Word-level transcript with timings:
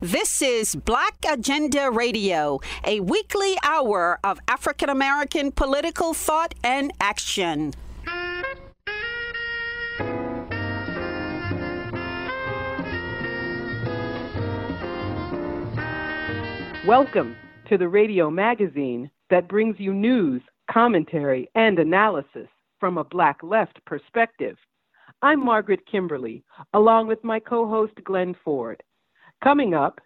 This 0.00 0.42
is 0.42 0.76
Black 0.76 1.16
Agenda 1.28 1.90
Radio, 1.90 2.60
a 2.84 3.00
weekly 3.00 3.56
hour 3.64 4.20
of 4.22 4.38
African 4.46 4.90
American 4.90 5.50
political 5.50 6.14
thought 6.14 6.54
and 6.62 6.92
action. 7.00 7.72
Welcome 16.86 17.34
to 17.68 17.76
the 17.76 17.88
radio 17.88 18.30
magazine 18.30 19.10
that 19.30 19.48
brings 19.48 19.80
you 19.80 19.92
news, 19.92 20.42
commentary, 20.70 21.50
and 21.56 21.76
analysis 21.80 22.46
from 22.78 22.98
a 22.98 23.04
Black 23.04 23.42
left 23.42 23.84
perspective. 23.84 24.56
I'm 25.22 25.44
Margaret 25.44 25.80
Kimberley, 25.90 26.44
along 26.72 27.08
with 27.08 27.24
my 27.24 27.40
co 27.40 27.68
host 27.68 27.94
Glen 28.04 28.36
Ford. 28.44 28.80
Coming 29.42 29.74
up, 29.74 30.00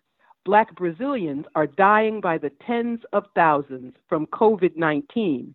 Black 0.45 0.75
Brazilians 0.77 1.47
are 1.55 1.67
dying 1.67 2.21
by 2.21 2.37
the 2.37 2.51
tens 2.67 3.01
of 3.13 3.25
thousands 3.35 3.95
from 4.09 4.27
COVID 4.27 4.77
19 4.77 5.55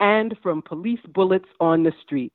and 0.00 0.36
from 0.42 0.60
police 0.60 1.00
bullets 1.14 1.48
on 1.60 1.82
the 1.82 1.92
streets. 2.02 2.34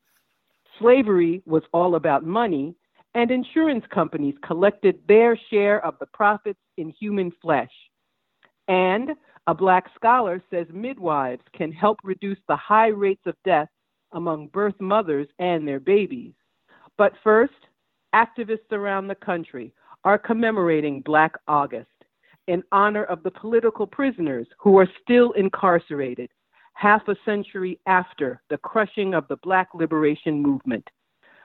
Slavery 0.80 1.44
was 1.46 1.64
all 1.74 1.96
about 1.96 2.26
money, 2.26 2.74
and 3.14 3.30
insurance 3.30 3.86
companies 3.94 4.36
collected 4.46 5.00
their 5.08 5.38
share 5.50 5.86
of 5.86 5.96
the 6.00 6.06
profits 6.08 6.60
in 6.78 6.90
human 6.90 7.32
flesh. 7.42 7.72
And 8.68 9.12
a 9.46 9.54
black 9.54 9.86
scholar 9.96 10.42
says 10.50 10.68
midwives 10.72 11.44
can 11.54 11.72
help 11.72 12.00
reduce 12.04 12.38
the 12.48 12.56
high 12.56 12.88
rates 12.88 13.24
of 13.26 13.36
death 13.44 13.68
among 14.14 14.48
birth 14.48 14.80
mothers 14.80 15.28
and 15.38 15.68
their 15.68 15.80
babies. 15.80 16.34
But 16.98 17.14
first, 17.24 17.54
activists 18.16 18.72
around 18.72 19.08
the 19.08 19.16
country 19.16 19.74
are 20.04 20.18
commemorating 20.18 21.02
Black 21.02 21.34
August 21.48 21.88
in 22.48 22.64
honor 22.72 23.04
of 23.06 23.22
the 23.24 23.32
political 23.32 23.86
prisoners 23.86 24.48
who 24.58 24.78
are 24.80 24.90
still 25.02 25.32
incarcerated 25.34 26.30
half 26.74 27.08
a 27.08 27.16
century 27.26 27.80
after 27.86 28.42
the 28.50 28.58
crushing 28.58 29.14
of 29.14 29.28
the 29.28 29.36
Black 29.38 29.68
liberation 29.74 30.42
movement. 30.42 30.88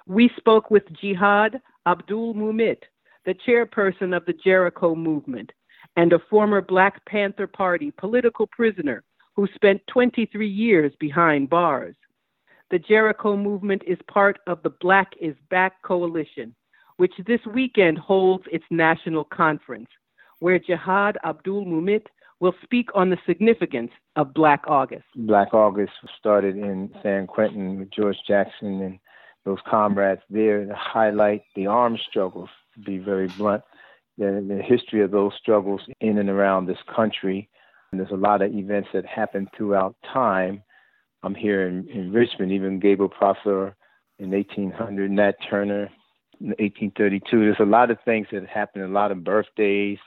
We 0.06 0.31
spoke 0.37 0.70
with 0.70 0.84
Jihad 1.01 1.61
Abdulmumit, 1.89 2.78
the 3.27 3.34
chairperson 3.47 4.17
of 4.17 4.25
the 4.27 4.34
Jericho 4.45 4.95
movement 4.95 5.50
and 5.97 6.12
a 6.12 6.19
former 6.31 6.61
Black 6.61 7.05
Panther 7.06 7.47
Party 7.47 7.91
political 7.91 8.47
prisoner 8.47 9.03
who 9.34 9.48
spent 9.55 9.83
23 9.89 10.47
years 10.48 10.93
behind 11.00 11.50
bars. 11.50 11.97
The 12.71 12.78
Jericho 12.78 13.37
movement 13.37 13.83
is 13.87 13.98
part 14.09 14.39
of 14.47 14.62
the 14.62 14.71
Black 14.81 15.12
is 15.21 15.34
Back 15.50 15.83
coalition, 15.83 16.55
which 16.97 17.12
this 17.27 17.41
weekend 17.53 17.98
holds 17.98 18.45
its 18.53 18.64
national 18.70 19.25
conference, 19.25 19.89
where 20.39 20.59
Jihad 20.59 21.19
Abdulmumit 21.25 22.06
will 22.41 22.55
speak 22.62 22.89
on 22.95 23.11
the 23.11 23.19
significance 23.27 23.91
of 24.17 24.34
Black 24.34 24.64
August. 24.67 25.05
Black 25.17 25.55
August 25.55 25.92
started 26.19 26.56
in 26.56 26.91
San 27.03 27.27
Quentin 27.27 27.78
with 27.78 27.91
George 27.91 28.17
Jackson 28.27 28.83
and 28.83 28.98
those 29.45 29.59
comrades 29.69 30.22
there 30.31 30.65
to 30.65 30.75
highlight 30.75 31.42
the 31.55 31.67
armed 31.67 32.00
struggles, 32.09 32.48
to 32.75 32.81
be 32.81 32.98
very 32.98 33.28
blunt, 33.28 33.62
the, 34.19 34.45
the 34.47 34.62
history 34.62 35.03
of 35.03 35.11
those 35.11 35.33
struggles 35.41 35.83
in 36.00 36.19
and 36.19 36.28
around 36.28 36.67
this 36.67 36.78
country. 36.95 37.48
And 37.91 38.00
there's 38.00 38.11
a 38.11 38.17
lot 38.17 38.42
of 38.42 38.53
events 38.53 38.89
that 38.95 39.06
happen 39.06 39.48
throughout 39.56 39.97
time. 40.12 40.62
I'm 41.22 41.34
here 41.34 41.69
in, 41.69 41.89
in 41.89 42.12
Richmond, 42.12 42.53
even 42.53 42.81
Gabriel 42.81 43.09
Prosser 43.09 43.77
in 44.19 44.31
1800, 44.31 45.11
Nat 45.11 45.34
Turner, 45.48 45.91
1832. 46.48 47.41
There's 47.41 47.56
a 47.61 47.64
lot 47.64 47.91
of 47.91 47.98
things 48.05 48.27
that 48.33 48.47
happen, 48.47 48.83
a 48.83 48.89
lot 48.89 49.11
of 49.11 49.25
birthdays, 49.25 49.98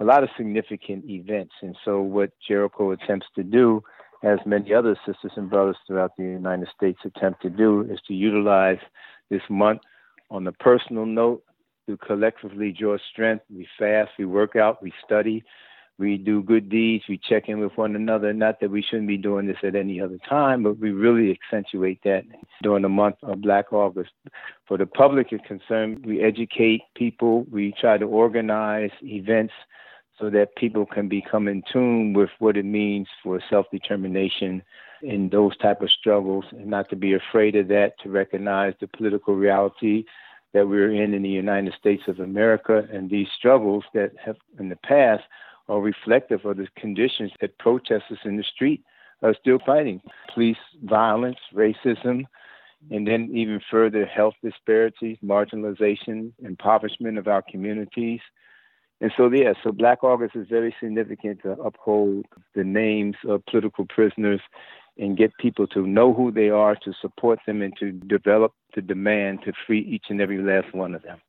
a 0.00 0.04
lot 0.04 0.22
of 0.22 0.28
significant 0.36 1.04
events. 1.08 1.54
And 1.62 1.76
so, 1.84 2.00
what 2.00 2.30
Jericho 2.46 2.90
attempts 2.90 3.26
to 3.34 3.42
do, 3.42 3.82
as 4.22 4.38
many 4.46 4.74
other 4.74 4.96
sisters 5.06 5.32
and 5.36 5.48
brothers 5.48 5.76
throughout 5.86 6.16
the 6.16 6.24
United 6.24 6.68
States 6.76 6.98
attempt 7.04 7.42
to 7.42 7.50
do, 7.50 7.82
is 7.90 8.00
to 8.08 8.14
utilize 8.14 8.78
this 9.30 9.42
month 9.48 9.80
on 10.30 10.44
the 10.44 10.52
personal 10.52 11.06
note 11.06 11.42
to 11.88 11.96
collectively 11.96 12.72
draw 12.72 12.96
strength. 13.12 13.44
We 13.54 13.66
fast, 13.78 14.10
we 14.18 14.24
work 14.24 14.56
out, 14.56 14.82
we 14.82 14.92
study, 15.04 15.44
we 15.98 16.18
do 16.18 16.42
good 16.42 16.68
deeds, 16.68 17.04
we 17.08 17.18
check 17.18 17.48
in 17.48 17.58
with 17.58 17.76
one 17.76 17.96
another. 17.96 18.32
Not 18.32 18.60
that 18.60 18.70
we 18.70 18.82
shouldn't 18.82 19.08
be 19.08 19.16
doing 19.16 19.46
this 19.46 19.56
at 19.62 19.74
any 19.74 20.00
other 20.00 20.18
time, 20.28 20.62
but 20.62 20.78
we 20.78 20.90
really 20.90 21.30
accentuate 21.30 22.00
that 22.04 22.24
during 22.62 22.82
the 22.82 22.88
month 22.88 23.16
of 23.22 23.40
Black 23.40 23.72
August. 23.72 24.10
For 24.66 24.76
the 24.76 24.86
public 24.86 25.32
is 25.32 25.40
concerned, 25.46 26.04
we 26.04 26.22
educate 26.22 26.82
people, 26.94 27.46
we 27.50 27.74
try 27.80 27.96
to 27.96 28.04
organize 28.04 28.90
events 29.02 29.54
so 30.18 30.28
that 30.30 30.56
people 30.56 30.84
can 30.84 31.08
become 31.08 31.48
in 31.48 31.62
tune 31.72 32.12
with 32.12 32.30
what 32.38 32.56
it 32.56 32.64
means 32.64 33.06
for 33.22 33.40
self-determination 33.48 34.62
in 35.02 35.28
those 35.28 35.56
type 35.58 35.82
of 35.82 35.90
struggles 35.90 36.44
and 36.52 36.66
not 36.66 36.88
to 36.90 36.96
be 36.96 37.14
afraid 37.14 37.54
of 37.56 37.68
that, 37.68 37.98
to 38.02 38.10
recognize 38.10 38.74
the 38.80 38.88
political 38.88 39.34
reality 39.34 40.04
that 40.52 40.66
we're 40.66 40.92
in 40.92 41.12
in 41.12 41.22
the 41.22 41.28
United 41.28 41.74
States 41.78 42.02
of 42.08 42.20
America 42.20 42.86
and 42.90 43.10
these 43.10 43.28
struggles 43.36 43.84
that 43.92 44.12
have 44.24 44.36
in 44.58 44.68
the 44.70 44.76
past 44.76 45.22
are 45.68 45.80
reflective 45.80 46.44
of 46.44 46.56
the 46.56 46.68
conditions 46.76 47.32
that 47.40 47.58
protesters 47.58 48.18
in 48.24 48.36
the 48.36 48.44
street 48.44 48.84
are 49.22 49.34
still 49.34 49.58
fighting 49.64 50.00
police 50.32 50.58
violence, 50.84 51.38
racism, 51.54 52.24
and 52.90 53.06
then 53.06 53.30
even 53.32 53.60
further 53.70 54.04
health 54.06 54.34
disparities, 54.42 55.18
marginalization, 55.24 56.32
impoverishment 56.38 57.18
of 57.18 57.26
our 57.26 57.42
communities. 57.42 58.20
And 59.00 59.12
so, 59.16 59.30
yeah, 59.30 59.52
so 59.62 59.72
Black 59.72 60.04
August 60.04 60.36
is 60.36 60.46
very 60.48 60.74
significant 60.80 61.42
to 61.42 61.52
uphold 61.52 62.26
the 62.54 62.64
names 62.64 63.16
of 63.26 63.44
political 63.46 63.86
prisoners 63.86 64.40
and 64.98 65.16
get 65.16 65.36
people 65.38 65.66
to 65.66 65.86
know 65.86 66.14
who 66.14 66.30
they 66.30 66.48
are, 66.48 66.74
to 66.76 66.92
support 67.00 67.38
them, 67.46 67.60
and 67.60 67.76
to 67.78 67.92
develop 67.92 68.54
the 68.74 68.80
demand 68.80 69.42
to 69.44 69.52
free 69.66 69.80
each 69.80 70.06
and 70.08 70.20
every 70.20 70.38
last 70.38 70.74
one 70.74 70.94
of 70.94 71.02
them. 71.02 71.20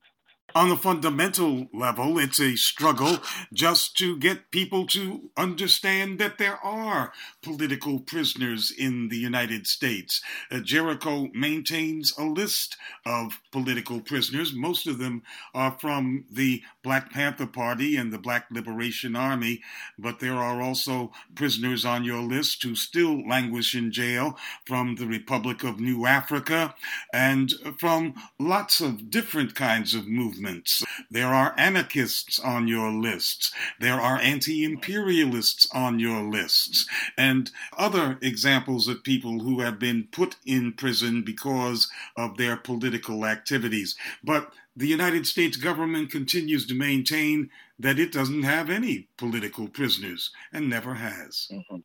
On 0.58 0.70
the 0.70 0.76
fundamental 0.76 1.68
level, 1.72 2.18
it's 2.18 2.40
a 2.40 2.56
struggle 2.56 3.20
just 3.54 3.96
to 3.98 4.18
get 4.18 4.50
people 4.50 4.88
to 4.88 5.30
understand 5.38 6.18
that 6.18 6.40
there 6.40 6.58
are 6.66 7.14
political 7.44 8.00
prisoners 8.00 8.72
in 8.76 9.10
the 9.10 9.20
United 9.20 9.68
States. 9.68 10.20
Uh, 10.50 10.58
Jericho 10.58 11.30
maintains 11.36 12.12
a 12.18 12.24
list 12.24 12.76
of 13.06 13.40
political 13.52 14.02
prisoners. 14.02 14.52
Most 14.52 14.88
of 14.88 14.98
them 14.98 15.22
are 15.54 15.78
from 15.80 16.26
the 16.32 16.64
Black 16.82 17.12
Panther 17.12 17.46
Party 17.46 17.96
and 17.96 18.12
the 18.12 18.18
Black 18.18 18.48
Liberation 18.50 19.16
Army, 19.16 19.62
but 20.00 20.20
there 20.20 20.38
are 20.38 20.60
also 20.60 21.12
prisoners 21.36 21.86
on 21.86 22.04
your 22.04 22.22
list 22.22 22.64
who 22.64 22.74
still 22.74 23.22
languish 23.28 23.76
in 23.76 23.92
jail 23.92 24.36
from 24.66 24.96
the 24.96 25.06
Republic 25.06 25.64
of 25.64 25.80
New 25.80 26.08
Africa 26.08 26.74
and 27.14 27.54
from 27.78 28.16
lots 28.40 28.82
of 28.82 29.12
different 29.12 29.54
kinds 29.54 29.94
of 29.94 30.08
movements 30.08 30.47
movements. 30.48 30.84
There 31.10 31.28
are 31.28 31.54
anarchists 31.58 32.40
on 32.40 32.68
your 32.68 32.92
lists. 32.92 33.52
There 33.80 34.00
are 34.00 34.18
anti 34.18 34.64
imperialists 34.64 35.68
on 35.74 36.00
your 36.00 36.22
lists. 36.24 36.88
And 37.18 37.52
other 37.78 38.18
examples 38.22 38.88
of 38.88 39.04
people 39.04 39.40
who 39.40 39.62
have 39.62 39.80
been 39.80 40.08
put 40.12 40.36
in 40.46 40.74
prison 40.74 41.24
because 41.24 41.90
of 42.16 42.38
their 42.38 42.58
political 42.58 43.26
activities. 43.26 43.96
But 44.24 44.52
the 44.76 44.88
United 44.88 45.26
States 45.26 45.58
government 45.58 46.12
continues 46.12 46.66
to 46.68 46.76
maintain 46.76 47.50
that 47.80 48.00
it 48.00 48.12
doesn't 48.12 48.44
have 48.44 48.70
any 48.70 49.08
political 49.18 49.68
prisoners 49.68 50.32
and 50.54 50.70
never 50.70 50.96
has. 50.96 51.48
Mm-hmm. 51.52 51.78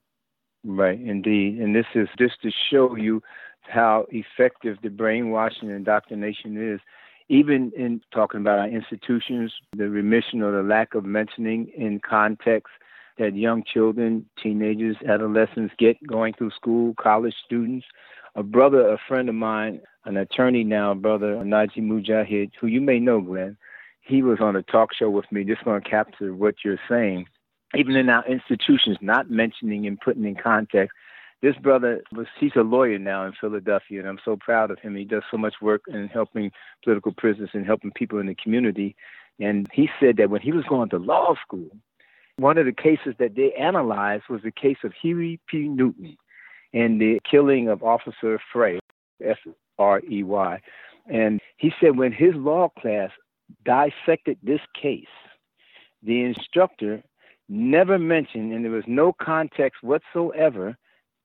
Right, 0.65 1.01
indeed. 1.01 1.59
And 1.61 1.75
this 1.75 1.87
is 1.95 2.09
just 2.19 2.41
to 2.43 2.51
show 2.71 2.97
you 2.97 3.23
how 3.63 4.07
effective 4.11 4.77
the 4.83 4.91
brainwashing 4.91 5.69
and 5.69 5.79
indoctrination 5.79 6.73
is 6.75 6.81
even 7.29 7.73
in 7.77 8.01
talking 8.13 8.41
about 8.41 8.59
our 8.59 8.69
institutions, 8.69 9.53
the 9.77 9.89
remission 9.89 10.43
or 10.43 10.53
the 10.53 10.63
lack 10.63 10.95
of 10.95 11.05
mentioning 11.05 11.69
in 11.77 12.01
context 12.01 12.73
that 13.19 13.35
young 13.37 13.63
children, 13.63 14.27
teenagers, 14.43 14.97
adolescents 15.07 15.75
get 15.79 15.97
going 16.07 16.33
through 16.35 16.51
school, 16.51 16.95
college 17.01 17.35
students. 17.45 17.87
A 18.35 18.43
brother, 18.43 18.89
a 18.89 18.99
friend 19.09 19.29
of 19.29 19.35
mine, 19.35 19.81
an 20.05 20.17
attorney 20.17 20.65
now, 20.65 20.95
brother 20.95 21.37
Naji 21.37 21.79
Mujahid, 21.79 22.51
who 22.61 22.67
you 22.67 22.81
may 22.81 22.99
know, 22.99 23.21
Glen, 23.21 23.57
he 24.01 24.23
was 24.23 24.41
on 24.41 24.57
a 24.57 24.63
talk 24.63 24.95
show 24.95 25.11
with 25.11 25.31
me, 25.31 25.45
just 25.45 25.65
going 25.65 25.81
to 25.81 25.89
capture 25.89 26.35
what 26.35 26.57
you're 26.65 26.81
saying. 26.89 27.27
Even 27.75 27.95
in 27.97 28.09
our 28.09 28.27
institutions, 28.27 28.99
not 29.01 29.31
mentioning 29.31 29.87
and 29.87 30.01
putting 30.01 30.25
in 30.25 30.35
context 30.35 30.95
this 31.43 31.57
brother 31.57 32.03
was 32.13 32.27
he's 32.39 32.53
a 32.57 32.63
lawyer 32.63 32.99
now 32.99 33.27
in 33.27 33.33
Philadelphia 33.39 33.99
and 33.99 34.09
I'm 34.09 34.21
so 34.25 34.37
proud 34.37 34.71
of 34.71 34.79
him. 34.79 34.95
He 34.95 35.05
does 35.05 35.25
so 35.31 35.37
much 35.37 35.55
work 35.61 35.83
in 35.89 36.07
helping 36.09 36.53
political 36.85 37.13
prisoners 37.13 37.51
and 37.53 37.67
helping 37.67 37.91
people 37.91 38.21
in 38.21 38.27
the 38.27 38.37
community. 38.37 38.95
And 39.41 39.67
he 39.73 39.89
said 39.99 40.17
that 40.19 40.31
when 40.31 40.41
he 40.41 40.53
was 40.53 40.65
going 40.69 40.89
to 40.91 40.99
law 40.99 41.35
school, 41.45 41.69
one 42.37 42.59
of 42.59 42.67
the 42.67 42.73
cases 42.73 43.15
that 43.19 43.35
they 43.35 43.53
analyzed 43.53 44.25
was 44.31 44.43
the 44.43 44.53
case 44.53 44.79
of 44.85 44.93
Huey 45.01 45.41
P. 45.49 45.69
Newton 45.69 46.17
and 46.73 47.01
the 47.01 47.19
killing 47.29 47.69
of 47.69 47.83
Officer 47.83 48.41
Frey, 48.53 48.79
F 49.23 49.39
R 49.79 50.01
E 50.09 50.23
Y. 50.23 50.61
And 51.09 51.41
he 51.57 51.73
said 51.81 51.99
when 51.99 52.13
his 52.13 52.35
law 52.35 52.71
class 52.81 53.11
dissected 53.65 54.39
this 54.43 54.61
case, 54.81 55.05
the 56.03 56.23
instructor 56.23 57.03
never 57.49 57.99
mentioned, 57.99 58.53
and 58.53 58.65
there 58.65 58.73
was 58.73 58.85
no 58.87 59.13
context 59.13 59.83
whatsoever 59.83 60.77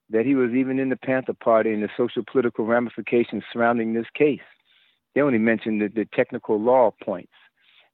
that 0.09 0.25
he 0.25 0.35
was 0.35 0.51
even 0.51 0.79
in 0.79 0.89
the 0.89 0.95
Panther 0.95 1.33
Party 1.33 1.73
and 1.73 1.83
the 1.83 1.89
social 1.97 2.23
political 2.29 2.65
ramifications 2.65 3.43
surrounding 3.51 3.93
this 3.93 4.07
case. 4.13 4.39
They 5.13 5.21
only 5.21 5.39
mentioned 5.39 5.81
the, 5.81 5.87
the 5.87 6.05
technical 6.05 6.59
law 6.59 6.91
points. 7.03 7.31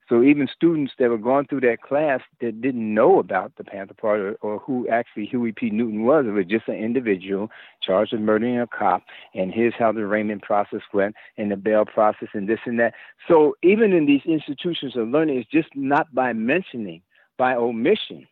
So 0.09 0.21
even 0.21 0.49
students 0.53 0.93
that 0.99 1.09
were 1.09 1.17
going 1.17 1.47
through 1.47 1.61
that 1.61 1.81
class 1.81 2.19
that 2.41 2.61
didn't 2.61 2.93
know 2.93 3.19
about 3.19 3.53
the 3.55 3.63
Panther 3.63 3.93
Party 3.93 4.23
or, 4.23 4.35
or 4.41 4.59
who 4.59 4.87
actually 4.89 5.25
Huey 5.25 5.53
P. 5.53 5.69
Newton 5.69 6.03
was, 6.03 6.25
it 6.27 6.31
was 6.31 6.45
just 6.45 6.67
an 6.67 6.75
individual 6.75 7.49
charged 7.81 8.11
with 8.11 8.21
murdering 8.21 8.59
a 8.59 8.67
cop, 8.67 9.03
and 9.33 9.53
here's 9.53 9.73
how 9.79 9.91
the 9.91 10.01
arraignment 10.01 10.41
process 10.41 10.81
went, 10.93 11.15
and 11.37 11.49
the 11.51 11.55
bail 11.55 11.85
process, 11.85 12.27
and 12.33 12.49
this 12.49 12.59
and 12.65 12.79
that. 12.79 12.93
So 13.27 13.55
even 13.63 13.93
in 13.93 14.05
these 14.05 14.21
institutions 14.25 14.97
of 14.97 15.07
learning, 15.07 15.37
it's 15.37 15.49
just 15.49 15.69
not 15.73 16.13
by 16.13 16.33
mentioning, 16.33 17.01
by 17.37 17.55
omission, 17.55 18.27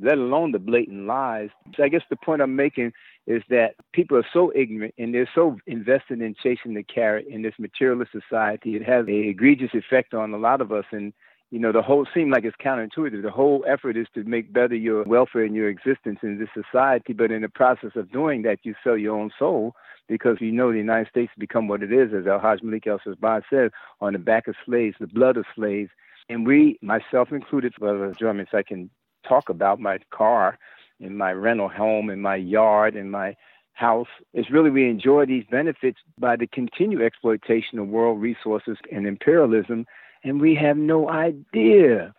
let 0.00 0.18
alone 0.18 0.52
the 0.52 0.58
blatant 0.58 1.06
lies. 1.06 1.50
So 1.76 1.82
I 1.82 1.88
guess 1.88 2.02
the 2.10 2.16
point 2.16 2.42
I'm 2.42 2.56
making 2.56 2.92
is 3.26 3.42
that 3.48 3.74
people 3.92 4.16
are 4.16 4.26
so 4.32 4.52
ignorant 4.54 4.94
and 4.98 5.14
they're 5.14 5.28
so 5.34 5.56
invested 5.66 6.20
in 6.20 6.34
chasing 6.42 6.74
the 6.74 6.82
carrot 6.82 7.26
in 7.28 7.42
this 7.42 7.54
materialist 7.58 8.12
society. 8.12 8.76
It 8.76 8.84
has 8.84 9.06
an 9.06 9.14
egregious 9.28 9.70
effect 9.74 10.14
on 10.14 10.32
a 10.32 10.38
lot 10.38 10.60
of 10.60 10.70
us. 10.70 10.84
And, 10.92 11.12
you 11.50 11.58
know, 11.58 11.72
the 11.72 11.82
whole 11.82 12.06
seem 12.14 12.30
like 12.30 12.44
it's 12.44 12.56
counterintuitive. 12.64 13.22
The 13.22 13.30
whole 13.30 13.64
effort 13.66 13.96
is 13.96 14.06
to 14.14 14.22
make 14.24 14.52
better 14.52 14.74
your 14.74 15.02
welfare 15.04 15.44
and 15.44 15.54
your 15.54 15.68
existence 15.68 16.18
in 16.22 16.38
this 16.38 16.50
society. 16.54 17.12
But 17.12 17.32
in 17.32 17.42
the 17.42 17.48
process 17.48 17.92
of 17.96 18.12
doing 18.12 18.42
that, 18.42 18.58
you 18.62 18.74
sell 18.84 18.96
your 18.96 19.18
own 19.18 19.30
soul 19.38 19.74
because 20.08 20.36
you 20.40 20.52
know 20.52 20.70
the 20.70 20.78
United 20.78 21.08
States 21.08 21.32
has 21.34 21.40
become 21.40 21.66
what 21.66 21.82
it 21.82 21.92
is, 21.92 22.12
as 22.14 22.28
El-Hajj 22.28 22.62
Malik 22.62 22.86
El-Shabazz 22.86 23.42
said, 23.50 23.72
on 24.00 24.12
the 24.12 24.20
back 24.20 24.46
of 24.46 24.54
slaves, 24.64 24.96
the 25.00 25.08
blood 25.08 25.36
of 25.36 25.46
slaves. 25.56 25.90
And 26.28 26.46
we, 26.46 26.78
myself 26.80 27.32
included, 27.32 27.74
for 27.76 27.96
the 27.96 28.04
enjoyments 28.04 28.52
I 28.54 28.62
can 28.62 28.90
talk 29.28 29.48
about 29.48 29.80
my 29.80 29.98
car 30.10 30.58
in 31.00 31.16
my 31.16 31.32
rental 31.32 31.68
home, 31.68 32.10
in 32.10 32.20
my 32.20 32.36
yard, 32.36 32.96
in 32.96 33.10
my 33.10 33.36
house. 33.74 34.08
It's 34.32 34.50
really 34.50 34.70
we 34.70 34.88
enjoy 34.88 35.26
these 35.26 35.44
benefits 35.50 35.98
by 36.18 36.36
the 36.36 36.46
continued 36.46 37.02
exploitation 37.02 37.78
of 37.78 37.88
world 37.88 38.20
resources 38.20 38.78
and 38.90 39.06
imperialism, 39.06 39.86
and 40.24 40.40
we 40.40 40.54
have 40.54 40.76
no 40.76 41.10
idea 41.10 42.14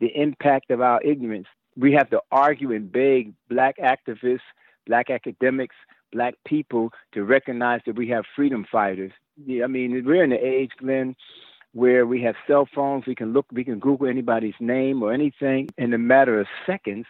the 0.00 0.14
impact 0.14 0.70
of 0.70 0.80
our 0.80 1.02
ignorance. 1.02 1.46
We 1.76 1.92
have 1.94 2.10
to 2.10 2.20
argue 2.30 2.72
and 2.72 2.90
beg 2.92 3.32
black 3.48 3.76
activists, 3.78 4.40
black 4.86 5.10
academics, 5.10 5.76
black 6.12 6.34
people 6.44 6.90
to 7.12 7.24
recognize 7.24 7.80
that 7.86 7.96
we 7.96 8.08
have 8.08 8.24
freedom 8.36 8.66
fighters. 8.70 9.12
I 9.48 9.66
mean, 9.66 10.04
we're 10.04 10.24
in 10.24 10.30
the 10.30 10.44
age, 10.44 10.72
Glen, 10.78 11.14
where 11.72 12.06
we 12.06 12.22
have 12.22 12.34
cell 12.46 12.68
phones. 12.74 13.06
We 13.06 13.14
can 13.14 13.32
look, 13.32 13.46
we 13.52 13.64
can 13.64 13.78
Google 13.78 14.08
anybody's 14.08 14.54
name 14.60 15.02
or 15.02 15.12
anything 15.12 15.68
in 15.76 15.92
a 15.92 15.98
matter 15.98 16.40
of 16.40 16.46
seconds 16.66 17.06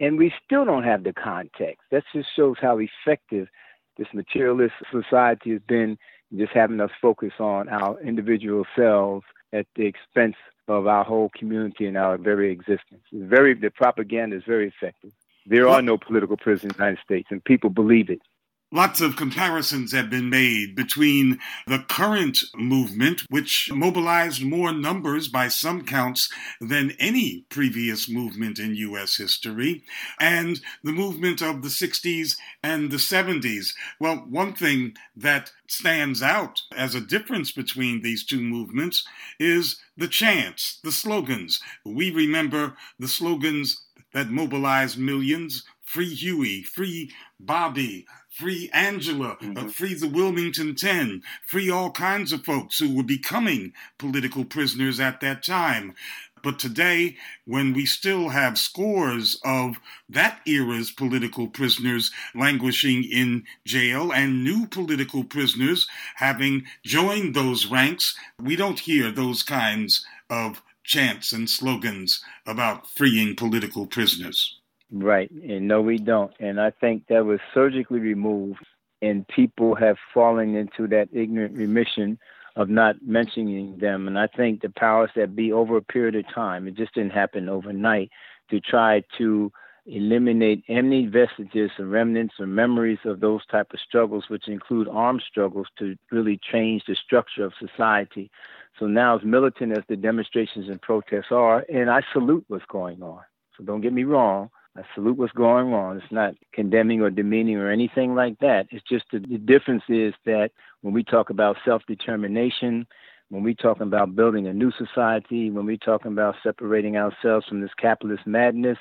and 0.00 0.18
we 0.18 0.32
still 0.44 0.64
don't 0.64 0.84
have 0.84 1.04
the 1.04 1.12
context. 1.12 1.82
That 1.90 2.04
just 2.12 2.28
shows 2.34 2.56
how 2.60 2.78
effective 2.78 3.48
this 3.96 4.06
materialist 4.14 4.74
society 4.92 5.50
has 5.50 5.60
been, 5.66 5.98
just 6.36 6.52
having 6.52 6.80
us 6.80 6.90
focus 7.00 7.32
on 7.40 7.68
our 7.68 8.00
individual 8.00 8.64
selves 8.76 9.24
at 9.52 9.66
the 9.74 9.86
expense 9.86 10.36
of 10.68 10.86
our 10.86 11.04
whole 11.04 11.30
community 11.36 11.86
and 11.86 11.96
our 11.96 12.16
very 12.16 12.52
existence. 12.52 13.02
Very 13.12 13.54
the 13.54 13.70
propaganda 13.70 14.36
is 14.36 14.44
very 14.46 14.68
effective. 14.68 15.10
There 15.46 15.68
are 15.68 15.80
no 15.80 15.96
political 15.96 16.36
prisoners 16.36 16.64
in 16.64 16.68
the 16.68 16.84
United 16.84 17.02
States, 17.02 17.28
and 17.30 17.42
people 17.42 17.70
believe 17.70 18.10
it. 18.10 18.20
Lots 18.70 19.00
of 19.00 19.16
comparisons 19.16 19.92
have 19.92 20.10
been 20.10 20.28
made 20.28 20.76
between 20.76 21.38
the 21.66 21.86
current 21.88 22.42
movement, 22.54 23.22
which 23.30 23.70
mobilized 23.72 24.44
more 24.44 24.74
numbers 24.74 25.26
by 25.26 25.48
some 25.48 25.86
counts 25.86 26.30
than 26.60 26.90
any 26.98 27.46
previous 27.48 28.10
movement 28.10 28.58
in 28.58 28.74
U.S. 28.74 29.16
history, 29.16 29.84
and 30.20 30.60
the 30.84 30.92
movement 30.92 31.40
of 31.40 31.62
the 31.62 31.68
60s 31.68 32.36
and 32.62 32.90
the 32.90 32.98
70s. 32.98 33.72
Well, 33.98 34.16
one 34.28 34.52
thing 34.52 34.94
that 35.16 35.50
stands 35.66 36.22
out 36.22 36.60
as 36.76 36.94
a 36.94 37.00
difference 37.00 37.50
between 37.50 38.02
these 38.02 38.22
two 38.22 38.42
movements 38.42 39.02
is 39.40 39.80
the 39.96 40.08
chants, 40.08 40.78
the 40.84 40.92
slogans. 40.92 41.58
We 41.86 42.10
remember 42.10 42.76
the 42.98 43.08
slogans 43.08 43.82
that 44.12 44.28
mobilized 44.28 44.98
millions 44.98 45.64
free 45.88 46.14
Huey, 46.14 46.62
free 46.62 47.10
Bobby, 47.40 48.06
free 48.38 48.70
Angela, 48.72 49.30
uh, 49.30 49.36
mm-hmm. 49.36 49.66
uh, 49.66 49.68
free 49.68 49.94
the 49.94 50.08
Wilmington 50.08 50.76
10, 50.76 51.22
free 51.44 51.68
all 51.68 51.90
kinds 51.90 52.32
of 52.32 52.44
folks 52.44 52.78
who 52.78 52.94
were 52.94 53.02
becoming 53.02 53.72
political 53.98 54.44
prisoners 54.44 55.00
at 55.00 55.20
that 55.20 55.42
time. 55.42 55.94
But 56.40 56.60
today, 56.60 57.16
when 57.46 57.72
we 57.72 57.84
still 57.84 58.28
have 58.28 58.56
scores 58.56 59.40
of 59.44 59.80
that 60.08 60.40
era's 60.46 60.92
political 60.92 61.48
prisoners 61.48 62.12
languishing 62.32 63.02
in 63.02 63.42
jail 63.66 64.12
and 64.12 64.44
new 64.44 64.68
political 64.68 65.24
prisoners 65.24 65.88
having 66.14 66.64
joined 66.84 67.34
those 67.34 67.66
ranks, 67.66 68.16
we 68.40 68.54
don't 68.54 68.78
hear 68.78 69.10
those 69.10 69.42
kinds 69.42 70.06
of 70.30 70.62
chants 70.84 71.32
and 71.32 71.50
slogans 71.50 72.22
about 72.46 72.88
freeing 72.88 73.34
political 73.34 73.84
prisoners. 73.84 74.57
Right. 74.90 75.30
And 75.30 75.68
no, 75.68 75.82
we 75.82 75.98
don't. 75.98 76.32
And 76.40 76.60
I 76.60 76.70
think 76.70 77.06
that 77.08 77.24
was 77.24 77.40
surgically 77.52 78.00
removed, 78.00 78.64
and 79.02 79.28
people 79.28 79.74
have 79.74 79.96
fallen 80.14 80.54
into 80.54 80.86
that 80.88 81.08
ignorant 81.12 81.56
remission 81.56 82.18
of 82.56 82.68
not 82.68 82.96
mentioning 83.02 83.78
them. 83.78 84.08
And 84.08 84.18
I 84.18 84.26
think 84.26 84.62
the 84.62 84.70
powers 84.70 85.10
that 85.14 85.36
be, 85.36 85.52
over 85.52 85.76
a 85.76 85.82
period 85.82 86.16
of 86.16 86.24
time, 86.34 86.66
it 86.66 86.74
just 86.74 86.94
didn't 86.94 87.12
happen 87.12 87.48
overnight, 87.48 88.10
to 88.50 88.60
try 88.60 89.04
to 89.18 89.52
eliminate 89.84 90.64
any 90.68 91.06
vestiges 91.06 91.70
or 91.78 91.86
remnants 91.86 92.34
or 92.38 92.46
memories 92.46 92.98
of 93.04 93.20
those 93.20 93.44
type 93.46 93.72
of 93.72 93.80
struggles, 93.80 94.24
which 94.28 94.48
include 94.48 94.88
armed 94.88 95.22
struggles, 95.26 95.66
to 95.78 95.96
really 96.10 96.40
change 96.50 96.82
the 96.86 96.94
structure 96.94 97.44
of 97.44 97.52
society. 97.58 98.30
So 98.78 98.86
now, 98.86 99.18
as 99.18 99.24
militant 99.24 99.76
as 99.76 99.84
the 99.88 99.96
demonstrations 99.96 100.68
and 100.68 100.80
protests 100.80 101.30
are, 101.30 101.64
and 101.72 101.90
I 101.90 102.02
salute 102.12 102.44
what's 102.48 102.64
going 102.66 103.02
on. 103.02 103.20
So 103.56 103.64
don't 103.64 103.82
get 103.82 103.92
me 103.92 104.04
wrong. 104.04 104.50
I 104.78 104.82
salute 104.94 105.16
what's 105.18 105.32
going 105.32 105.72
on. 105.72 105.96
It's 105.96 106.12
not 106.12 106.34
condemning 106.52 107.00
or 107.00 107.10
demeaning 107.10 107.56
or 107.56 107.70
anything 107.70 108.14
like 108.14 108.38
that. 108.38 108.68
It's 108.70 108.84
just 108.88 109.06
the, 109.10 109.18
the 109.18 109.38
difference 109.38 109.82
is 109.88 110.14
that 110.24 110.50
when 110.82 110.94
we 110.94 111.02
talk 111.02 111.30
about 111.30 111.56
self 111.64 111.82
determination, 111.88 112.86
when 113.28 113.42
we 113.42 113.54
talk 113.54 113.80
about 113.80 114.14
building 114.14 114.46
a 114.46 114.52
new 114.52 114.70
society, 114.72 115.50
when 115.50 115.66
we 115.66 115.78
talk 115.78 116.04
about 116.04 116.36
separating 116.44 116.96
ourselves 116.96 117.46
from 117.46 117.60
this 117.60 117.74
capitalist 117.76 118.24
madness, 118.26 118.78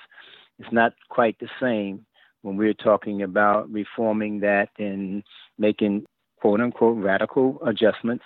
it's 0.60 0.72
not 0.72 0.94
quite 1.10 1.40
the 1.40 1.50
same 1.60 2.06
when 2.44 2.58
we're 2.58 2.74
talking 2.74 3.24
about 3.24 3.70
reforming 3.72 4.40
that 4.42 4.70
and 4.78 5.24
making 5.58 6.06
quote 6.40 6.62
unquote 6.62 7.04
radical 7.04 7.60
adjustments, 7.66 8.24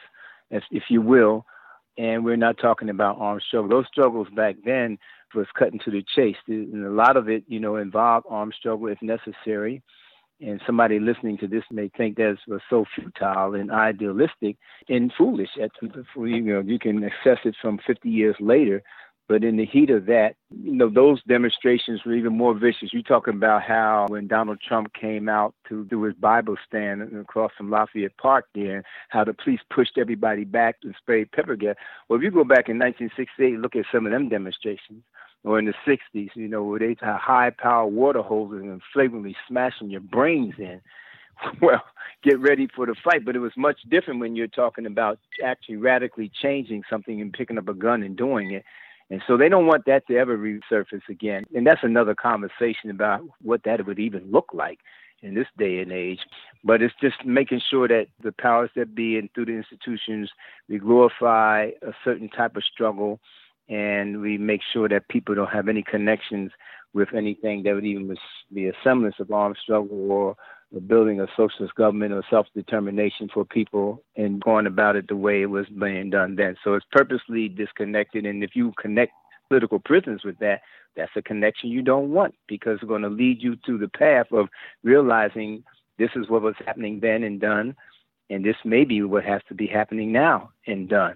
if, 0.50 0.63
if 0.72 0.84
you 0.90 1.01
will. 1.01 1.46
And 1.98 2.25
we're 2.25 2.38
not 2.38 2.58
talking 2.58 2.90
about 2.90 3.18
armed 3.20 3.44
struggle. 3.48 3.70
Those 3.70 3.88
struggles 3.88 4.28
back 4.36 4.56
then 4.66 4.98
was 5.34 5.48
cutting 5.58 5.80
to 5.86 5.92
the 5.92 6.04
chase. 6.16 6.38
And 6.48 6.86
a 6.86 6.90
lot 6.90 7.18
of 7.18 7.30
it, 7.30 7.44
you 7.48 7.60
know, 7.60 7.76
involved 7.78 8.26
armed 8.30 8.54
struggle 8.58 8.88
if 8.88 9.02
necessary. 9.02 9.82
And 10.40 10.60
somebody 10.66 11.00
listening 11.00 11.38
to 11.40 11.48
this 11.48 11.64
may 11.70 11.90
think 11.90 12.18
that 12.18 12.38
was 12.48 12.62
so 12.70 12.86
futile 12.96 13.54
and 13.54 13.72
idealistic 13.72 14.58
and 14.90 15.14
foolish. 15.16 15.50
At, 15.62 15.72
you 15.82 16.42
know, 16.42 16.62
you 16.62 16.80
can 16.80 17.04
assess 17.04 17.40
it 17.46 17.56
from 17.62 17.80
50 17.86 18.10
years 18.10 18.36
later. 18.40 18.82
But 19.32 19.46
in 19.46 19.56
the 19.56 19.66
heat 19.66 19.90
of 19.92 20.08
that, 20.08 20.36
you 20.50 20.74
know, 20.74 20.90
those 20.90 21.24
demonstrations 21.24 22.02
were 22.06 22.16
even 22.16 22.38
more 22.38 22.54
vicious. 22.54 22.92
You're 22.92 23.02
talking 23.02 23.36
about 23.36 23.64
how 23.64 24.08
when 24.10 24.28
Donald 24.28 24.60
Trump 24.60 24.94
came 24.94 25.30
out 25.30 25.54
to 25.70 25.86
do 25.86 26.04
his 26.04 26.16
Bible 26.16 26.58
stand 26.68 27.02
across 27.16 27.52
from 27.58 27.70
Lafayette 27.70 28.18
Park 28.18 28.48
there, 28.54 28.84
how 29.08 29.24
the 29.24 29.34
police 29.34 29.62
pushed 29.70 29.98
everybody 29.98 30.44
back 30.44 30.78
and 30.84 30.94
sprayed 30.98 31.32
pepper 31.32 31.56
gas. 31.56 31.76
Well, 32.10 32.18
if 32.18 32.24
you 32.24 32.32
go 32.32 32.44
back 32.44 32.68
in 32.68 32.78
1968, 32.78 33.60
look 33.60 33.78
at 33.78 33.86
some 33.90 34.06
of 34.06 34.12
them 34.12 34.28
demonstrations 34.28 35.04
or 35.44 35.60
in 35.60 35.66
the 35.66 35.74
60s, 35.88 36.30
you 36.36 36.48
know, 36.48 36.64
where 36.64 36.80
they 36.80 36.96
had 37.00 37.18
high 37.18 37.50
power 37.50 37.86
water 37.86 38.22
hoses 38.22 38.62
and 38.62 38.82
flagrantly 38.94 39.36
smashing 39.48 39.90
your 39.90 40.02
brains 40.02 40.56
in. 40.58 40.82
Well, 41.60 41.82
get 42.24 42.40
ready 42.40 42.68
for 42.76 42.86
the 42.86 42.94
fight. 43.04 43.26
But 43.26 43.36
it 43.36 43.40
was 43.40 43.54
much 43.58 43.80
different 43.90 44.20
when 44.20 44.36
you're 44.36 44.46
talking 44.46 44.86
about 44.86 45.18
actually 45.44 45.78
radically 45.78 46.32
changing 46.40 46.84
something 46.88 47.20
and 47.20 47.34
picking 47.34 47.58
up 47.58 47.68
a 47.68 47.74
gun 47.74 48.04
and 48.04 48.16
doing 48.16 48.52
it. 48.52 48.64
And 49.10 49.24
so 49.28 49.38
they 49.38 49.50
don't 49.50 49.66
want 49.66 49.86
that 49.88 50.06
to 50.08 50.18
ever 50.18 50.38
resurface 50.38 51.10
again. 51.10 51.46
And 51.56 51.66
that's 51.66 51.84
another 51.84 52.14
conversation 52.14 52.92
about 52.92 53.22
what 53.42 53.64
that 53.64 53.86
would 53.86 53.98
even 53.98 54.32
look 54.32 54.52
like 54.54 54.80
in 55.22 55.34
this 55.34 55.48
day 55.58 55.80
and 55.80 55.92
age. 55.92 56.20
But 56.64 56.82
it's 56.82 56.94
just 57.02 57.26
making 57.26 57.62
sure 57.70 57.88
that 57.88 58.08
the 58.24 58.32
powers 58.32 58.70
that 58.76 58.96
be 58.96 59.18
and 59.18 59.30
through 59.34 59.46
the 59.46 59.54
institutions, 59.54 60.30
we 60.70 60.78
glorify 60.78 61.72
a 61.82 61.92
certain 62.04 62.30
type 62.30 62.56
of 62.56 62.64
struggle 62.64 63.20
and 63.70 64.22
we 64.22 64.38
make 64.38 64.62
sure 64.74 64.89
that 64.89 65.08
people 65.10 65.36
don't 65.36 65.51
have 65.51 65.70
any 65.70 65.84
connections 65.84 66.51
with 66.94 67.13
anything 67.15 67.63
that 67.63 67.74
would 67.74 67.86
even 67.86 68.15
be 68.53 68.68
a 68.68 68.74
semblance 68.84 69.15
of 69.20 69.32
armed 69.32 69.58
struggle 69.62 70.12
or 70.12 70.36
the 70.72 70.80
building 70.80 71.20
a 71.20 71.27
socialist 71.36 71.75
government 71.75 72.13
or 72.13 72.24
self 72.30 72.48
determination 72.56 73.30
for 73.34 73.46
people 73.46 74.03
and 74.15 74.41
going 74.41 74.68
about 74.68 74.96
it 74.96 75.08
the 75.08 75.15
way 75.15 75.41
it 75.41 75.50
was 75.50 75.65
being 75.68 76.10
done 76.10 76.36
then. 76.36 76.56
So 76.63 76.74
it's 76.74 76.86
purposely 76.91 77.50
disconnected. 77.50 78.25
And 78.25 78.44
if 78.44 78.56
you 78.56 78.74
connect 78.80 79.13
political 79.50 79.80
prisoners 79.80 80.22
with 80.24 80.38
that, 80.39 80.62
that's 80.96 81.12
a 81.15 81.22
connection 81.22 81.70
you 81.70 81.82
don't 81.82 82.12
want 82.12 82.36
because 82.48 82.75
it's 82.75 82.88
going 82.88 83.01
to 83.01 83.10
lead 83.10 83.41
you 83.41 83.58
to 83.65 83.77
the 83.77 83.89
path 83.89 84.27
of 84.32 84.48
realizing 84.84 85.63
this 85.98 86.10
is 86.15 86.30
what 86.30 86.41
was 86.41 86.56
happening 86.65 87.00
then 87.01 87.24
and 87.24 87.39
done, 87.39 87.75
and 88.30 88.44
this 88.44 88.56
may 88.65 88.86
be 88.86 89.01
what 89.03 89.24
has 89.24 89.41
to 89.50 89.53
be 89.53 89.68
happening 89.68 90.12
now 90.12 90.50
and 90.68 90.89
done, 90.89 91.15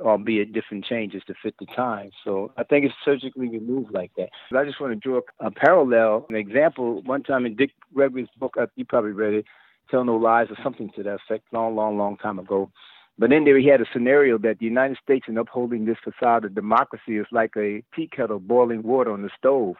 albeit 0.00 0.52
different 0.52 0.84
changes 0.84 1.22
to 1.26 1.34
fit 1.42 1.54
the 1.58 1.66
time. 1.66 2.10
So 2.24 2.52
I 2.56 2.64
think 2.64 2.84
it's 2.84 2.94
surgically 3.04 3.48
removed 3.48 3.92
like 3.92 4.12
that. 4.16 4.30
But 4.50 4.60
I 4.60 4.64
just 4.64 4.80
want 4.80 4.92
to 4.92 4.96
draw 4.96 5.20
a 5.40 5.50
parallel, 5.50 6.26
an 6.30 6.36
example. 6.36 7.02
One 7.02 7.22
time 7.22 7.46
in 7.46 7.56
Dick 7.56 7.72
Gregory's 7.94 8.28
book, 8.38 8.54
uh, 8.60 8.66
you 8.76 8.84
probably 8.84 9.12
read 9.12 9.34
it, 9.34 9.46
Tell 9.90 10.04
No 10.04 10.16
Lies 10.16 10.48
or 10.50 10.56
something 10.62 10.90
to 10.96 11.02
that 11.02 11.18
effect, 11.26 11.44
long, 11.52 11.74
long, 11.74 11.98
long 11.98 12.16
time 12.16 12.38
ago. 12.38 12.70
But 13.18 13.32
in 13.32 13.44
there, 13.44 13.58
he 13.58 13.68
had 13.68 13.82
a 13.82 13.86
scenario 13.92 14.38
that 14.38 14.60
the 14.60 14.64
United 14.64 14.96
States, 15.02 15.26
in 15.28 15.36
upholding 15.36 15.84
this 15.84 15.98
facade 16.02 16.44
of 16.44 16.54
democracy, 16.54 17.18
is 17.18 17.26
like 17.30 17.52
a 17.56 17.82
tea 17.94 18.08
kettle 18.08 18.38
boiling 18.38 18.82
water 18.82 19.12
on 19.12 19.22
the 19.22 19.30
stove. 19.36 19.76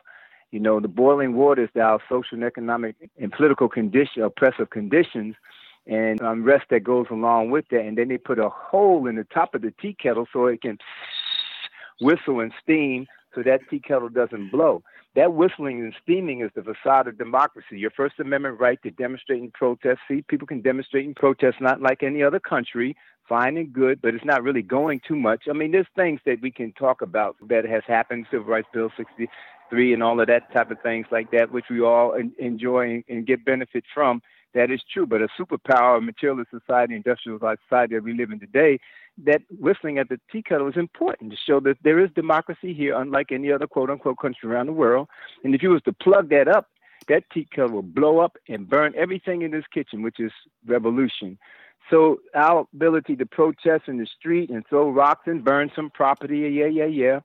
You 0.51 0.61
know, 0.61 0.81
the 0.81 0.89
boiling 0.89 1.35
water 1.35 1.63
is 1.63 1.71
our 1.81 2.01
social 2.09 2.35
and 2.37 2.45
economic 2.45 2.97
and 3.19 3.33
political 3.33 3.69
condition, 3.69 4.23
oppressive 4.23 4.71
conditions, 4.71 5.37
and 5.87 6.21
um, 6.23 6.41
unrest 6.41 6.67
that 6.71 6.85
goes 6.85 7.07
along 7.11 7.51
with 7.51 7.67
that. 7.71 7.81
And 7.81 7.97
then 7.99 8.09
they 8.09 8.19
put 8.19 8.39
a 8.39 8.49
hole 8.49 9.07
in 9.07 9.17
the 9.17 9.25
top 9.25 9.55
of 9.55 9.63
the 9.63 9.73
tea 9.81 9.97
kettle 10.01 10.27
so 10.33 10.47
it 10.47 10.63
can 10.63 10.79
whistle 12.01 12.41
and 12.41 12.53
steam 12.63 13.07
so 13.35 13.43
that 13.43 13.61
tea 13.71 13.81
kettle 13.81 14.09
doesn't 14.09 14.51
blow. 14.51 14.83
That 15.17 15.35
whistling 15.35 15.81
and 15.81 15.95
steaming 16.03 16.41
is 16.41 16.51
the 16.55 16.63
facade 16.63 17.09
of 17.09 17.19
democracy. 17.19 17.79
Your 17.79 17.91
First 17.91 18.21
Amendment 18.21 18.61
right 18.61 18.81
to 18.85 18.93
demonstrate 18.93 19.43
and 19.43 19.53
protest. 19.53 19.99
See, 20.07 20.23
people 20.23 20.47
can 20.47 20.61
demonstrate 20.61 21.05
and 21.05 21.17
protest 21.17 21.61
not 21.61 21.81
like 21.81 22.03
any 22.03 22.23
other 22.23 22.39
country 22.39 22.97
fine 23.31 23.57
and 23.57 23.73
good, 23.73 24.03
but 24.03 24.13
it's 24.15 24.25
not 24.25 24.43
really 24.43 24.61
going 24.61 25.01
too 25.07 25.15
much. 25.17 25.45
I 25.49 25.53
mean, 25.53 25.71
there's 25.71 25.87
things 25.95 26.21
that 26.27 26.43
we 26.43 26.51
can 26.51 26.73
talk 26.73 27.01
about 27.01 27.37
that 27.49 27.65
has 27.65 27.83
happened, 27.87 28.27
Civil 28.31 28.47
Rights 28.47 28.69
Bill 28.75 28.91
63 28.97 29.95
and 29.95 30.03
all 30.03 30.21
of 30.21 30.27
that 30.27 30.53
type 30.53 30.71
of 30.71 30.81
things 30.83 31.07
like 31.13 31.31
that, 31.31 31.53
which 31.53 31.67
we 31.71 31.81
all 31.81 32.17
enjoy 32.39 33.05
and 33.09 33.27
get 33.27 33.45
benefit 33.45 33.85
from. 33.95 34.21
That 34.55 34.71
is 34.71 34.81
true, 34.93 35.07
but 35.07 35.23
a 35.23 35.29
superpower, 35.39 36.03
materialist 36.03 36.51
society, 36.51 36.97
industrialized 36.97 37.61
society 37.69 37.95
that 37.95 38.03
we 38.03 38.15
live 38.15 38.33
in 38.33 38.41
today, 38.41 38.81
that 39.25 39.43
whistling 39.59 39.99
at 39.99 40.09
the 40.09 40.19
tea 40.33 40.43
kettle 40.43 40.69
is 40.69 40.77
important 40.77 41.31
to 41.31 41.39
show 41.47 41.61
that 41.61 41.77
there 41.85 42.01
is 42.01 42.11
democracy 42.15 42.75
here, 42.75 42.97
unlike 42.97 43.31
any 43.31 43.53
other 43.53 43.67
quote 43.67 43.91
unquote 43.91 44.19
country 44.19 44.51
around 44.51 44.67
the 44.67 44.73
world. 44.73 45.09
And 45.45 45.55
if 45.55 45.63
you 45.63 45.71
was 45.71 45.83
to 45.83 45.93
plug 45.93 46.31
that 46.31 46.49
up, 46.49 46.69
that 47.09 47.25
tea 47.33 47.47
kettle 47.55 47.71
will 47.71 47.83
blow 47.83 48.19
up 48.19 48.37
and 48.49 48.69
burn 48.69 48.93
everything 48.97 49.43
in 49.43 49.53
this 49.53 49.65
kitchen, 49.73 50.03
which 50.03 50.19
is 50.19 50.33
revolution. 50.67 51.39
So 51.89 52.21
our 52.35 52.67
ability 52.73 53.17
to 53.17 53.27
protest 53.27 53.89
in 53.89 53.99
the 53.99 54.07
street 54.07 54.51
and 54.51 54.67
throw 54.67 54.91
rocks 54.91 55.27
and 55.27 55.45
burn 55.45 55.71
some 55.75 55.91
property, 55.91 56.39
yeah, 56.39 56.67
yeah, 56.67 56.85
yeah, 56.85 57.21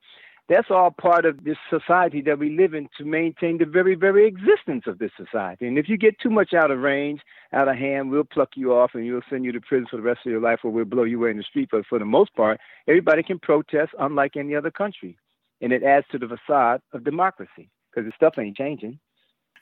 that's 0.48 0.70
all 0.70 0.92
part 0.92 1.26
of 1.26 1.44
this 1.44 1.58
society 1.70 2.22
that 2.22 2.38
we 2.38 2.56
live 2.56 2.74
in 2.74 2.88
to 2.98 3.04
maintain 3.04 3.58
the 3.58 3.66
very, 3.66 3.96
very 3.96 4.28
existence 4.28 4.84
of 4.86 5.00
this 5.00 5.12
society. 5.18 5.68
And 5.68 5.78
if 5.80 5.90
you 5.90 5.98
get 5.98 6.20
too 6.20 6.30
much 6.30 6.54
out 6.54 6.70
of 6.70 6.80
range, 6.80 7.22
out 7.52 7.68
of 7.68 7.76
hand, 7.76 8.12
we'll 8.12 8.26
pluck 8.26 8.50
you 8.56 8.74
off 8.74 8.92
and 8.94 9.12
we'll 9.12 9.22
send 9.30 9.44
you 9.44 9.52
to 9.52 9.62
prison 9.62 9.88
for 9.90 9.98
the 9.98 10.04
rest 10.04 10.20
of 10.26 10.32
your 10.32 10.42
life 10.42 10.60
or 10.64 10.70
we'll 10.70 10.86
blow 10.86 11.04
you 11.04 11.20
away 11.20 11.32
in 11.32 11.38
the 11.38 11.44
street. 11.44 11.70
But 11.72 11.86
for 11.88 11.98
the 11.98 12.06
most 12.06 12.36
part, 12.36 12.60
everybody 12.88 13.24
can 13.24 13.40
protest 13.40 13.92
unlike 14.00 14.38
any 14.38 14.56
other 14.56 14.72
country. 14.72 15.18
And 15.62 15.72
it 15.72 15.84
adds 15.84 16.06
to 16.12 16.20
the 16.20 16.28
facade 16.28 16.82
of 16.94 17.04
democracy 17.04 17.70
because 17.90 18.08
the 18.08 18.14
stuff 18.16 18.38
ain't 18.38 18.58
changing. 18.58 19.00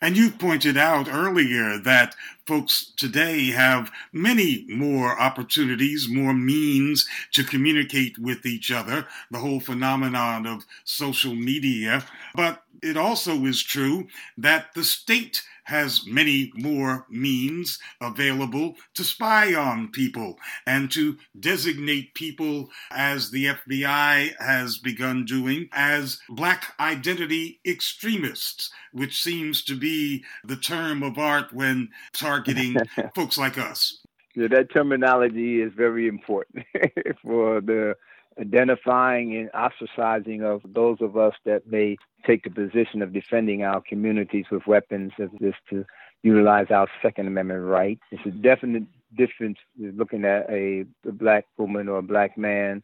And 0.02 0.18
you 0.18 0.32
pointed 0.32 0.76
out 0.76 1.08
earlier 1.10 1.78
that 1.80 2.16
folks 2.46 2.92
today 2.98 3.52
have 3.52 3.90
many 4.12 4.66
more 4.68 5.18
opportunities, 5.20 6.10
more 6.10 6.34
means 6.34 7.08
to 7.32 7.44
communicate 7.44 8.18
with 8.18 8.46
each 8.46 8.70
other, 8.70 9.08
the 9.32 9.40
whole 9.40 9.62
phenomenon 9.62 10.46
of 10.46 10.66
social 10.84 11.34
media. 11.34 12.06
But 12.36 12.64
it 12.82 12.98
also 12.98 13.46
is 13.46 13.64
true 13.64 14.08
that 14.38 14.74
the 14.74 14.84
state 14.84 15.44
has 15.66 16.06
many 16.06 16.52
more 16.56 17.06
means 17.10 17.80
available 18.02 18.76
to 18.96 19.04
spy 19.04 19.54
on 19.54 19.90
people 19.90 20.38
and 20.66 20.92
to 20.92 21.18
designate 21.40 22.14
people, 22.14 22.70
as 22.92 23.32
the 23.32 23.46
FBI 23.46 24.34
has 24.40 24.78
begun 24.78 25.26
doing, 25.26 25.70
as 25.72 26.20
black 26.30 26.74
identity 26.80 27.60
extremists, 27.66 28.72
which 28.92 29.22
seems 29.22 29.64
to 29.64 29.78
be 29.78 30.24
the 30.44 30.58
term 30.58 31.04
of 31.04 31.18
art 31.18 31.54
when 31.54 31.90
targeting 32.14 32.76
folks 33.16 33.38
like 33.38 33.58
us. 33.58 34.00
Yeah, 34.36 34.48
that 34.48 34.72
terminology 34.72 35.62
is 35.62 35.74
very 35.76 36.08
important 36.08 36.66
for 37.24 37.62
the 37.62 37.96
identifying 38.40 39.36
and 39.36 39.52
ostracizing 39.52 40.44
of 40.44 40.62
those 40.74 40.98
of 41.02 41.18
us 41.18 41.34
that 41.46 41.68
may 41.68 41.98
take 42.26 42.44
the 42.44 42.50
position 42.50 43.02
of 43.02 43.14
defending 43.14 43.64
our 43.64 43.82
communities 43.82 44.46
with 44.52 44.66
weapons 44.68 45.12
as 45.20 45.30
this 45.40 45.56
to 45.70 45.86
utilize 46.24 46.68
our 46.72 46.88
Second 47.02 47.28
Amendment 47.28 47.64
right. 47.66 48.00
It's 48.12 48.26
a 48.26 48.32
definite 48.32 48.84
difference 49.16 49.58
looking 49.78 50.26
at 50.26 50.50
a, 50.50 50.86
a 51.08 51.12
black 51.12 51.46
woman 51.58 51.88
or 51.88 52.00
a 52.00 52.04
black 52.04 52.38
man, 52.38 52.82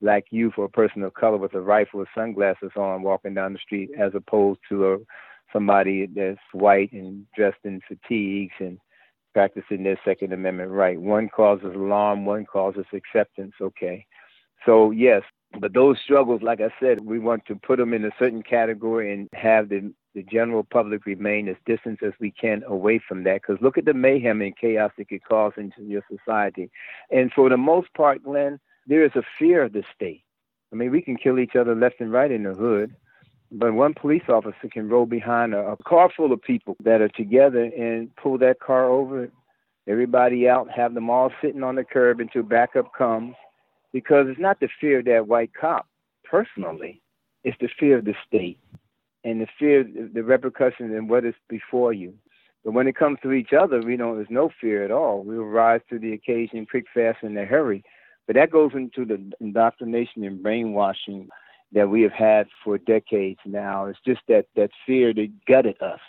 black 0.00 0.24
youth 0.30 0.54
or 0.56 0.66
a 0.66 0.70
person 0.70 1.02
of 1.02 1.14
color 1.14 1.38
with 1.38 1.54
a 1.54 1.60
rifle 1.60 2.00
with 2.00 2.08
sunglasses 2.14 2.70
on 2.76 3.02
walking 3.02 3.34
down 3.34 3.54
the 3.54 3.58
street 3.58 3.90
as 3.98 4.12
opposed 4.14 4.60
to 4.68 4.92
a, 4.92 4.98
somebody 5.52 6.06
that's 6.06 6.38
white 6.52 6.92
and 6.92 7.26
dressed 7.34 7.58
in 7.64 7.80
fatigues 7.88 8.54
and 8.60 8.78
practicing 9.32 9.82
their 9.82 9.98
Second 10.04 10.32
Amendment 10.32 10.70
right. 10.70 11.00
One 11.00 11.28
causes 11.28 11.74
alarm, 11.74 12.26
one 12.26 12.44
causes 12.44 12.84
acceptance, 12.92 13.54
okay. 13.60 14.06
So, 14.64 14.90
yes, 14.90 15.22
but 15.60 15.74
those 15.74 15.98
struggles, 16.02 16.42
like 16.42 16.60
I 16.60 16.70
said, 16.80 17.00
we 17.04 17.18
want 17.18 17.44
to 17.46 17.56
put 17.56 17.78
them 17.78 17.92
in 17.92 18.04
a 18.04 18.10
certain 18.18 18.42
category 18.42 19.12
and 19.12 19.28
have 19.34 19.68
the, 19.68 19.92
the 20.14 20.22
general 20.22 20.64
public 20.64 21.04
remain 21.04 21.48
as 21.48 21.56
distant 21.66 22.02
as 22.02 22.12
we 22.20 22.30
can 22.30 22.62
away 22.66 23.00
from 23.06 23.24
that. 23.24 23.42
Because 23.42 23.62
look 23.62 23.76
at 23.76 23.84
the 23.84 23.94
mayhem 23.94 24.40
and 24.40 24.56
chaos 24.56 24.92
it 24.96 25.08
could 25.08 25.24
cause 25.24 25.52
into 25.56 25.82
your 25.82 26.02
society. 26.10 26.70
And 27.10 27.32
for 27.32 27.48
the 27.48 27.56
most 27.56 27.92
part, 27.94 28.22
Glen, 28.22 28.60
there 28.86 29.04
is 29.04 29.12
a 29.14 29.22
fear 29.38 29.64
of 29.64 29.72
the 29.72 29.84
state. 29.94 30.24
I 30.72 30.76
mean, 30.76 30.90
we 30.90 31.02
can 31.02 31.16
kill 31.16 31.38
each 31.38 31.54
other 31.54 31.74
left 31.74 32.00
and 32.00 32.12
right 32.12 32.30
in 32.30 32.44
the 32.44 32.54
hood, 32.54 32.94
but 33.50 33.74
one 33.74 33.92
police 33.92 34.22
officer 34.28 34.68
can 34.72 34.88
roll 34.88 35.04
behind 35.04 35.54
a, 35.54 35.58
a 35.58 35.76
car 35.84 36.10
full 36.16 36.32
of 36.32 36.40
people 36.40 36.76
that 36.82 37.02
are 37.02 37.10
together 37.10 37.64
and 37.64 38.14
pull 38.16 38.38
that 38.38 38.58
car 38.60 38.88
over, 38.88 39.28
everybody 39.86 40.48
out, 40.48 40.70
have 40.70 40.94
them 40.94 41.10
all 41.10 41.30
sitting 41.42 41.62
on 41.62 41.74
the 41.74 41.84
curb 41.84 42.20
until 42.20 42.42
backup 42.42 42.94
comes 42.96 43.34
because 43.92 44.26
it's 44.28 44.40
not 44.40 44.60
the 44.60 44.68
fear 44.80 45.00
of 45.00 45.04
that 45.06 45.28
white 45.28 45.52
cop 45.58 45.86
personally, 46.24 47.02
it's 47.44 47.56
the 47.60 47.68
fear 47.78 47.98
of 47.98 48.04
the 48.04 48.14
state 48.26 48.58
and 49.24 49.40
the 49.40 49.46
fear 49.58 49.84
the 49.84 50.22
repercussions 50.22 50.92
and 50.92 51.08
what 51.08 51.24
is 51.24 51.34
before 51.48 51.92
you. 51.92 52.14
But 52.64 52.72
when 52.72 52.86
it 52.86 52.96
comes 52.96 53.18
to 53.22 53.32
each 53.32 53.52
other, 53.52 53.80
we 53.80 53.96
know 53.96 54.14
there's 54.14 54.28
no 54.30 54.50
fear 54.60 54.84
at 54.84 54.90
all. 54.92 55.22
We'll 55.24 55.42
rise 55.42 55.80
to 55.90 55.98
the 55.98 56.12
occasion 56.12 56.66
quick, 56.66 56.84
fast, 56.94 57.18
and 57.22 57.36
in 57.36 57.42
a 57.42 57.46
hurry. 57.46 57.82
But 58.26 58.36
that 58.36 58.50
goes 58.50 58.70
into 58.74 59.04
the 59.04 59.32
indoctrination 59.40 60.24
and 60.24 60.42
brainwashing 60.42 61.28
that 61.72 61.88
we 61.88 62.02
have 62.02 62.12
had 62.12 62.46
for 62.62 62.78
decades 62.78 63.40
now. 63.44 63.86
It's 63.86 63.98
just 64.06 64.20
that 64.28 64.46
that 64.54 64.70
fear 64.86 65.12
that 65.14 65.30
gutted 65.46 65.80
us. 65.82 66.00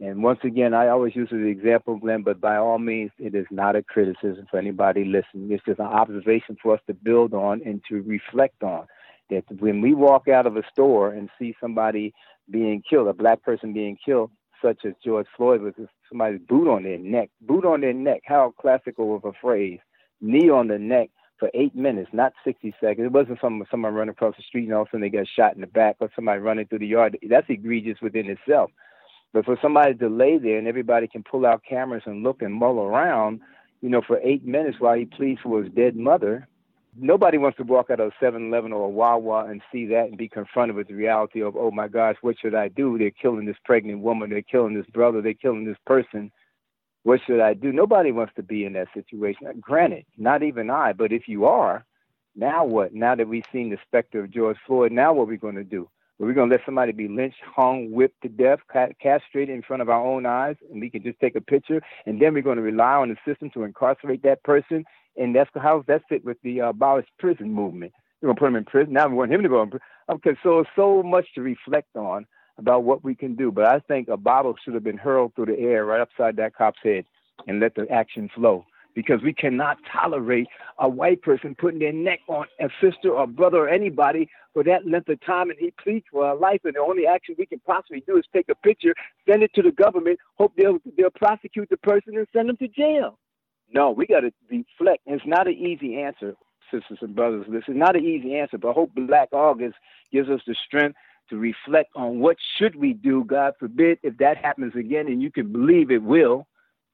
And 0.00 0.22
once 0.22 0.40
again, 0.42 0.74
I 0.74 0.88
always 0.88 1.14
use 1.14 1.28
the 1.30 1.46
example, 1.46 1.96
Glen, 1.96 2.22
but 2.22 2.40
by 2.40 2.56
all 2.56 2.78
means, 2.78 3.12
it 3.18 3.34
is 3.34 3.46
not 3.50 3.76
a 3.76 3.82
criticism 3.82 4.46
for 4.50 4.58
anybody 4.58 5.04
listening. 5.04 5.52
It's 5.52 5.64
just 5.64 5.78
an 5.78 5.86
observation 5.86 6.56
for 6.60 6.74
us 6.74 6.80
to 6.88 6.94
build 6.94 7.34
on 7.34 7.62
and 7.64 7.80
to 7.88 8.02
reflect 8.02 8.62
on. 8.62 8.86
That 9.30 9.44
when 9.60 9.80
we 9.80 9.94
walk 9.94 10.28
out 10.28 10.46
of 10.46 10.56
a 10.56 10.62
store 10.72 11.12
and 11.12 11.30
see 11.38 11.54
somebody 11.60 12.12
being 12.50 12.82
killed, 12.88 13.08
a 13.08 13.12
black 13.12 13.42
person 13.42 13.72
being 13.72 13.96
killed, 14.04 14.30
such 14.60 14.84
as 14.84 14.92
George 15.04 15.26
Floyd, 15.36 15.62
with 15.62 15.74
somebody's 16.08 16.40
boot 16.48 16.68
on 16.68 16.82
their 16.82 16.98
neck, 16.98 17.30
boot 17.40 17.64
on 17.64 17.80
their 17.80 17.92
neck, 17.92 18.22
how 18.24 18.52
classical 18.60 19.16
of 19.16 19.24
a 19.24 19.32
phrase, 19.40 19.78
knee 20.20 20.50
on 20.50 20.68
the 20.68 20.78
neck 20.78 21.10
for 21.38 21.50
eight 21.54 21.74
minutes, 21.74 22.10
not 22.12 22.32
60 22.44 22.74
seconds. 22.80 23.06
It 23.06 23.12
wasn't 23.12 23.40
some, 23.40 23.64
someone 23.70 23.94
running 23.94 24.12
across 24.12 24.36
the 24.36 24.42
street 24.44 24.64
and 24.64 24.74
all 24.74 24.82
of 24.82 24.88
a 24.88 24.90
sudden 24.90 25.00
they 25.00 25.08
got 25.08 25.26
shot 25.26 25.54
in 25.54 25.60
the 25.60 25.66
back 25.66 25.96
or 26.00 26.08
somebody 26.14 26.40
running 26.40 26.66
through 26.66 26.80
the 26.80 26.86
yard. 26.86 27.18
That's 27.28 27.48
egregious 27.48 27.98
within 28.00 28.30
itself. 28.30 28.70
But 29.32 29.44
for 29.46 29.58
somebody 29.62 29.94
to 29.94 30.08
lay 30.08 30.38
there 30.38 30.58
and 30.58 30.68
everybody 30.68 31.08
can 31.08 31.22
pull 31.22 31.46
out 31.46 31.62
cameras 31.68 32.02
and 32.06 32.22
look 32.22 32.42
and 32.42 32.52
mull 32.52 32.80
around, 32.80 33.40
you 33.80 33.88
know, 33.88 34.02
for 34.06 34.20
eight 34.22 34.44
minutes 34.44 34.78
while 34.78 34.96
he 34.96 35.06
pleads 35.06 35.40
for 35.42 35.62
his 35.62 35.72
dead 35.72 35.96
mother, 35.96 36.46
nobody 36.96 37.38
wants 37.38 37.56
to 37.56 37.64
walk 37.64 37.90
out 37.90 38.00
of 38.00 38.08
a 38.08 38.12
7 38.20 38.48
Eleven 38.48 38.72
or 38.72 38.84
a 38.84 38.88
Wawa 38.88 39.46
and 39.46 39.62
see 39.72 39.86
that 39.86 40.08
and 40.08 40.18
be 40.18 40.28
confronted 40.28 40.76
with 40.76 40.88
the 40.88 40.94
reality 40.94 41.42
of, 41.42 41.56
oh 41.56 41.70
my 41.70 41.88
gosh, 41.88 42.16
what 42.20 42.38
should 42.38 42.54
I 42.54 42.68
do? 42.68 42.98
They're 42.98 43.10
killing 43.10 43.46
this 43.46 43.56
pregnant 43.64 44.00
woman, 44.00 44.30
they're 44.30 44.42
killing 44.42 44.74
this 44.74 44.86
brother, 44.86 45.22
they're 45.22 45.34
killing 45.34 45.64
this 45.64 45.78
person. 45.86 46.30
What 47.04 47.20
should 47.26 47.40
I 47.40 47.54
do? 47.54 47.72
Nobody 47.72 48.12
wants 48.12 48.34
to 48.36 48.42
be 48.42 48.64
in 48.64 48.74
that 48.74 48.88
situation. 48.94 49.48
Granted, 49.60 50.04
not 50.16 50.42
even 50.42 50.70
I, 50.70 50.92
but 50.92 51.10
if 51.12 51.26
you 51.26 51.46
are, 51.46 51.84
now 52.36 52.64
what? 52.64 52.94
Now 52.94 53.14
that 53.14 53.28
we've 53.28 53.44
seen 53.52 53.70
the 53.70 53.78
specter 53.86 54.20
of 54.20 54.30
George 54.30 54.56
Floyd, 54.66 54.92
now 54.92 55.12
what 55.12 55.24
are 55.24 55.26
we 55.26 55.36
going 55.36 55.56
to 55.56 55.64
do? 55.64 55.88
Are 56.20 56.26
we 56.26 56.34
going 56.34 56.48
to 56.50 56.54
let 56.54 56.64
somebody 56.64 56.92
be 56.92 57.08
lynched, 57.08 57.40
hung, 57.44 57.90
whipped 57.90 58.22
to 58.22 58.28
death, 58.28 58.60
castrated 59.02 59.54
in 59.54 59.62
front 59.62 59.82
of 59.82 59.88
our 59.88 60.04
own 60.04 60.24
eyes, 60.26 60.56
and 60.70 60.80
we 60.80 60.90
can 60.90 61.02
just 61.02 61.18
take 61.20 61.34
a 61.34 61.40
picture, 61.40 61.80
and 62.06 62.20
then 62.20 62.34
we're 62.34 62.42
going 62.42 62.58
to 62.58 62.62
rely 62.62 62.94
on 62.94 63.08
the 63.08 63.16
system 63.26 63.50
to 63.50 63.64
incarcerate 63.64 64.22
that 64.22 64.42
person? 64.44 64.84
And 65.16 65.34
that's 65.34 65.50
how 65.54 65.78
does 65.78 65.86
that 65.88 66.02
fit 66.08 66.24
with 66.24 66.36
the 66.42 66.60
uh, 66.60 66.68
abolish 66.70 67.06
prison 67.18 67.52
movement? 67.52 67.92
we're 68.22 68.28
gonna 68.28 68.38
put 68.38 68.48
him 68.48 68.56
in 68.56 68.64
prison. 68.64 68.92
Now 68.92 69.08
we 69.08 69.16
want 69.16 69.32
him 69.32 69.42
to 69.42 69.48
go 69.48 69.62
in 69.62 69.70
prison. 69.70 69.86
Okay, 70.08 70.36
so 70.42 70.64
so 70.76 71.02
much 71.02 71.26
to 71.34 71.42
reflect 71.42 71.96
on 71.96 72.24
about 72.58 72.84
what 72.84 73.02
we 73.02 73.14
can 73.14 73.34
do. 73.34 73.50
But 73.50 73.64
I 73.64 73.80
think 73.80 74.08
a 74.08 74.16
bottle 74.16 74.54
should 74.62 74.74
have 74.74 74.84
been 74.84 74.98
hurled 74.98 75.34
through 75.34 75.46
the 75.46 75.58
air 75.58 75.84
right 75.84 76.00
upside 76.00 76.36
that 76.36 76.54
cop's 76.54 76.78
head 76.82 77.04
and 77.46 77.60
let 77.60 77.74
the 77.74 77.88
action 77.90 78.30
flow. 78.34 78.64
Because 78.94 79.22
we 79.22 79.32
cannot 79.32 79.78
tolerate 79.90 80.48
a 80.78 80.88
white 80.88 81.22
person 81.22 81.54
putting 81.58 81.78
their 81.78 81.92
neck 81.92 82.20
on 82.28 82.46
a 82.60 82.68
sister 82.80 83.10
or 83.10 83.26
brother 83.26 83.58
or 83.58 83.68
anybody 83.68 84.28
for 84.52 84.62
that 84.64 84.86
length 84.86 85.08
of 85.08 85.18
time 85.24 85.48
and 85.48 85.58
he 85.58 85.72
pleads 85.82 86.04
for 86.10 86.26
our 86.26 86.36
life 86.36 86.60
and 86.64 86.74
the 86.74 86.80
only 86.80 87.06
action 87.06 87.34
we 87.38 87.46
can 87.46 87.60
possibly 87.60 88.02
do 88.06 88.18
is 88.18 88.24
take 88.34 88.48
a 88.50 88.54
picture, 88.54 88.94
send 89.28 89.42
it 89.42 89.50
to 89.54 89.62
the 89.62 89.72
government, 89.72 90.18
hope 90.34 90.52
they'll 90.56 90.78
they'll 90.96 91.10
prosecute 91.10 91.70
the 91.70 91.76
person 91.78 92.16
and 92.16 92.26
send 92.34 92.48
them 92.48 92.56
to 92.58 92.68
jail. 92.68 93.18
No, 93.72 93.90
we 93.90 94.06
gotta 94.06 94.32
reflect. 94.50 95.02
It's 95.06 95.24
not 95.26 95.46
an 95.46 95.54
easy 95.54 95.96
answer, 95.96 96.34
sisters 96.70 96.98
and 97.00 97.16
brothers. 97.16 97.46
This 97.48 97.64
is 97.68 97.76
not 97.76 97.96
an 97.96 98.04
easy 98.04 98.36
answer, 98.36 98.58
but 98.58 98.70
I 98.70 98.72
hope 98.72 98.90
Black 98.94 99.30
August 99.32 99.76
gives 100.12 100.28
us 100.28 100.40
the 100.46 100.54
strength 100.66 100.96
to 101.30 101.36
reflect 101.36 101.90
on 101.96 102.18
what 102.18 102.36
should 102.58 102.76
we 102.76 102.92
do, 102.92 103.24
God 103.24 103.54
forbid, 103.58 103.98
if 104.02 104.18
that 104.18 104.36
happens 104.36 104.74
again, 104.76 105.06
and 105.06 105.22
you 105.22 105.30
can 105.30 105.50
believe 105.50 105.90
it 105.90 106.02
will, 106.02 106.46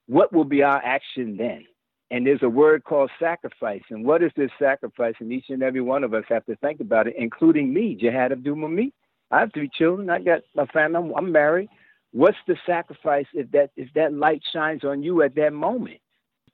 what 0.06 0.32
will 0.32 0.44
be 0.44 0.62
our 0.62 0.80
action 0.84 1.36
then? 1.36 1.64
And 2.10 2.26
there's 2.26 2.42
a 2.42 2.48
word 2.48 2.84
called 2.84 3.10
sacrifice. 3.20 3.82
And 3.90 4.04
what 4.04 4.22
is 4.22 4.32
this 4.36 4.50
sacrifice? 4.58 5.14
And 5.20 5.30
each 5.30 5.46
and 5.50 5.62
every 5.62 5.82
one 5.82 6.04
of 6.04 6.14
us 6.14 6.24
have 6.28 6.44
to 6.46 6.56
think 6.56 6.80
about 6.80 7.06
it, 7.06 7.14
including 7.18 7.72
me, 7.72 7.94
Jihad 7.94 8.32
Abdul 8.32 8.56
me. 8.56 8.92
I 9.30 9.40
have 9.40 9.52
three 9.52 9.70
children. 9.76 10.08
I 10.08 10.20
got 10.20 10.40
a 10.56 10.66
family. 10.68 10.98
I'm, 10.98 11.14
I'm 11.14 11.32
married. 11.32 11.68
What's 12.12 12.38
the 12.46 12.56
sacrifice 12.64 13.26
if 13.34 13.50
that 13.50 13.70
if 13.76 13.92
that 13.94 14.14
light 14.14 14.42
shines 14.52 14.84
on 14.84 15.02
you 15.02 15.22
at 15.22 15.34
that 15.34 15.52
moment? 15.52 16.00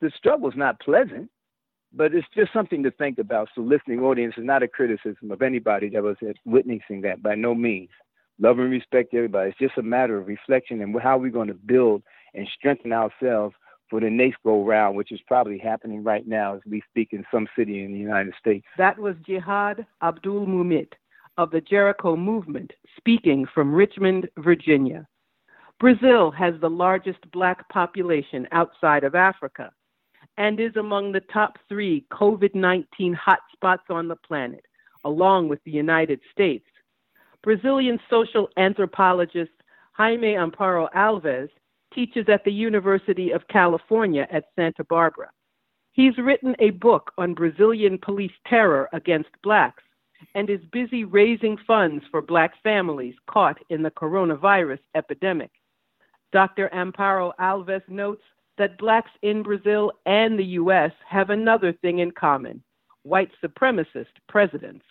The 0.00 0.10
struggle 0.16 0.50
is 0.50 0.56
not 0.56 0.80
pleasant, 0.80 1.30
but 1.92 2.12
it's 2.12 2.26
just 2.34 2.52
something 2.52 2.82
to 2.82 2.90
think 2.90 3.18
about. 3.18 3.48
So, 3.54 3.60
listening 3.60 4.00
audience 4.00 4.34
is 4.36 4.44
not 4.44 4.64
a 4.64 4.68
criticism 4.68 5.30
of 5.30 5.42
anybody 5.42 5.88
that 5.90 6.02
was 6.02 6.16
witnessing 6.44 7.02
that 7.02 7.22
by 7.22 7.36
no 7.36 7.54
means. 7.54 7.90
Love 8.40 8.58
and 8.58 8.70
respect 8.70 9.14
everybody. 9.14 9.50
It's 9.50 9.58
just 9.58 9.78
a 9.78 9.82
matter 9.82 10.18
of 10.18 10.26
reflection 10.26 10.80
and 10.80 11.00
how 11.00 11.18
we're 11.18 11.30
going 11.30 11.48
to 11.48 11.54
build 11.54 12.02
and 12.34 12.48
strengthen 12.58 12.92
ourselves 12.92 13.54
for 13.94 14.00
the 14.00 14.10
next 14.10 14.38
go 14.42 14.64
round, 14.64 14.96
which 14.96 15.12
is 15.12 15.20
probably 15.28 15.56
happening 15.56 16.02
right 16.02 16.26
now 16.26 16.56
as 16.56 16.60
we 16.68 16.82
speak 16.90 17.10
in 17.12 17.24
some 17.30 17.46
city 17.56 17.84
in 17.84 17.92
the 17.92 17.98
United 17.98 18.34
States. 18.40 18.66
That 18.76 18.98
was 18.98 19.14
Jihad 19.24 19.86
Abdulmumit 20.02 20.88
of 21.38 21.52
the 21.52 21.60
Jericho 21.60 22.16
Movement 22.16 22.72
speaking 22.96 23.46
from 23.54 23.72
Richmond, 23.72 24.28
Virginia. 24.38 25.06
Brazil 25.78 26.32
has 26.32 26.54
the 26.60 26.68
largest 26.68 27.20
black 27.30 27.68
population 27.68 28.48
outside 28.50 29.04
of 29.04 29.14
Africa 29.14 29.70
and 30.38 30.58
is 30.58 30.74
among 30.74 31.12
the 31.12 31.22
top 31.32 31.56
three 31.68 32.04
COVID 32.10 32.52
19 32.52 33.16
hotspots 33.16 33.90
on 33.90 34.08
the 34.08 34.16
planet, 34.26 34.64
along 35.04 35.48
with 35.48 35.62
the 35.62 35.70
United 35.70 36.18
States. 36.32 36.66
Brazilian 37.44 38.00
social 38.10 38.48
anthropologist 38.56 39.52
Jaime 39.92 40.34
Amparo 40.34 40.88
Alves 40.96 41.48
teaches 41.94 42.26
at 42.28 42.44
the 42.44 42.52
University 42.52 43.30
of 43.30 43.46
California 43.48 44.26
at 44.30 44.46
Santa 44.56 44.84
Barbara. 44.84 45.30
He's 45.92 46.16
written 46.18 46.56
a 46.58 46.70
book 46.70 47.12
on 47.18 47.34
Brazilian 47.34 47.98
police 47.98 48.32
terror 48.46 48.88
against 48.92 49.30
blacks 49.42 49.82
and 50.34 50.50
is 50.50 50.60
busy 50.72 51.04
raising 51.04 51.56
funds 51.66 52.04
for 52.10 52.20
black 52.20 52.52
families 52.62 53.14
caught 53.28 53.58
in 53.70 53.82
the 53.82 53.90
coronavirus 53.90 54.80
epidemic. 54.94 55.50
Dr. 56.32 56.68
Amparo 56.74 57.32
Alves 57.38 57.88
notes 57.88 58.22
that 58.58 58.78
blacks 58.78 59.10
in 59.22 59.42
Brazil 59.42 59.92
and 60.06 60.38
the 60.38 60.44
US 60.44 60.92
have 61.08 61.30
another 61.30 61.72
thing 61.72 62.00
in 62.00 62.10
common 62.10 62.62
white 63.02 63.30
supremacist 63.42 64.06
presidents. 64.28 64.84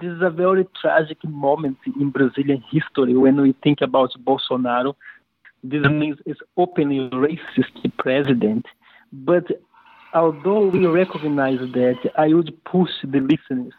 This 0.00 0.12
is 0.12 0.22
a 0.22 0.30
very 0.30 0.66
tragic 0.80 1.22
moment 1.24 1.78
in 1.98 2.10
Brazilian 2.10 2.62
history 2.70 3.14
when 3.16 3.40
we 3.40 3.54
think 3.62 3.80
about 3.80 4.10
Bolsonaro. 4.24 4.94
This 5.62 5.82
mm-hmm. 5.82 5.98
means 5.98 6.18
is 6.26 6.36
openly 6.56 7.08
racist 7.10 7.96
president. 7.98 8.66
But 9.12 9.46
although 10.14 10.68
we 10.68 10.86
recognize 10.86 11.58
that, 11.58 11.98
I 12.16 12.28
would 12.28 12.52
push 12.64 12.90
the 13.02 13.20
listeners 13.20 13.74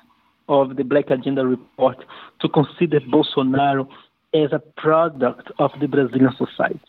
of 0.47 0.75
the 0.75 0.83
Black 0.83 1.09
Agenda 1.09 1.45
report 1.45 2.03
to 2.41 2.49
consider 2.49 2.99
Bolsonaro 2.99 3.87
as 4.33 4.51
a 4.51 4.59
product 4.59 5.51
of 5.59 5.71
the 5.79 5.87
Brazilian 5.87 6.31
society 6.37 6.79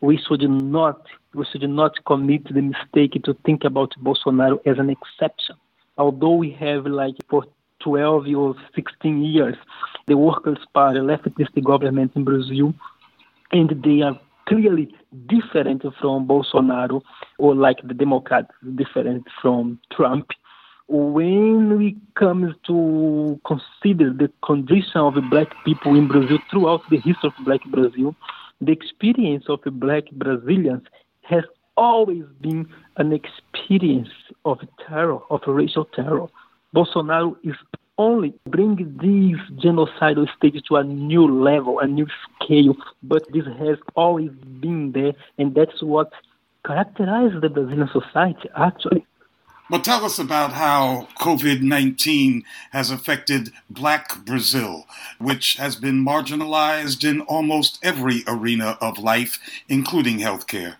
we 0.00 0.18
should 0.26 0.48
not 0.48 1.06
we 1.34 1.44
should 1.52 1.68
not 1.68 1.92
commit 2.06 2.44
the 2.52 2.62
mistake 2.62 3.22
to 3.22 3.34
think 3.44 3.64
about 3.64 3.92
Bolsonaro 4.02 4.58
as 4.66 4.78
an 4.78 4.90
exception. 4.90 5.56
Although 5.96 6.34
we 6.34 6.50
have 6.52 6.86
like 6.86 7.14
for 7.28 7.44
12 7.80 8.26
or 8.36 8.54
16 8.74 9.22
years 9.22 9.56
the 10.06 10.16
Workers' 10.16 10.58
Party, 10.74 10.98
leftist 10.98 11.62
government 11.62 12.12
in 12.16 12.24
Brazil, 12.24 12.74
and 13.52 13.70
they 13.84 14.02
are 14.02 14.18
clearly 14.48 14.92
different 15.26 15.82
from 16.00 16.26
Bolsonaro 16.26 17.00
or 17.38 17.54
like 17.54 17.78
the 17.86 17.94
Democrats 17.94 18.50
different 18.74 19.24
from 19.40 19.78
Trump. 19.92 20.30
When 20.88 21.78
we 21.78 21.96
come 22.16 22.56
to 22.66 23.40
consider 23.46 24.12
the 24.12 24.28
condition 24.44 25.00
of 25.00 25.14
black 25.30 25.48
people 25.64 25.94
in 25.94 26.08
Brazil 26.08 26.38
throughout 26.50 26.82
the 26.90 26.96
history 26.96 27.30
of 27.30 27.44
black 27.44 27.60
Brazil, 27.66 28.16
the 28.60 28.72
experience 28.72 29.44
of 29.48 29.60
black 29.78 30.10
Brazilians 30.10 30.82
has 31.22 31.44
always 31.76 32.24
been 32.40 32.66
an 32.96 33.12
experience 33.12 34.08
of 34.44 34.58
terror, 34.86 35.20
of 35.30 35.40
racial 35.46 35.84
terror. 35.84 36.26
Bolsonaro 36.74 37.36
is 37.42 37.56
only 37.98 38.32
bringing 38.46 38.96
this 38.96 39.40
genocidal 39.62 40.26
state 40.36 40.62
to 40.68 40.76
a 40.76 40.84
new 40.84 41.26
level, 41.26 41.80
a 41.80 41.86
new 41.86 42.06
scale, 42.42 42.74
but 43.02 43.22
this 43.32 43.44
has 43.58 43.76
always 43.94 44.30
been 44.60 44.92
there, 44.92 45.12
and 45.38 45.54
that's 45.54 45.82
what 45.82 46.10
characterizes 46.64 47.40
the 47.40 47.48
Brazilian 47.48 47.90
society, 47.92 48.48
actually. 48.56 49.04
Well, 49.68 49.80
tell 49.80 50.04
us 50.04 50.18
about 50.18 50.52
how 50.52 51.08
COVID 51.20 51.62
19 51.62 52.42
has 52.72 52.90
affected 52.90 53.50
Black 53.68 54.24
Brazil, 54.24 54.86
which 55.18 55.54
has 55.56 55.76
been 55.76 56.04
marginalized 56.04 57.08
in 57.08 57.20
almost 57.20 57.78
every 57.82 58.24
arena 58.26 58.78
of 58.80 58.98
life, 58.98 59.38
including 59.68 60.18
healthcare. 60.18 60.76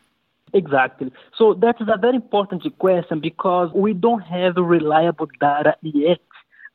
Exactly. 0.53 1.13
So 1.37 1.55
that 1.55 1.77
is 1.81 1.89
a 1.93 1.99
very 1.99 2.17
important 2.17 2.63
question 2.79 3.21
because 3.21 3.71
we 3.75 3.93
don't 3.93 4.23
have 4.23 4.57
reliable 4.57 5.29
data 5.41 5.77
yet 5.83 6.21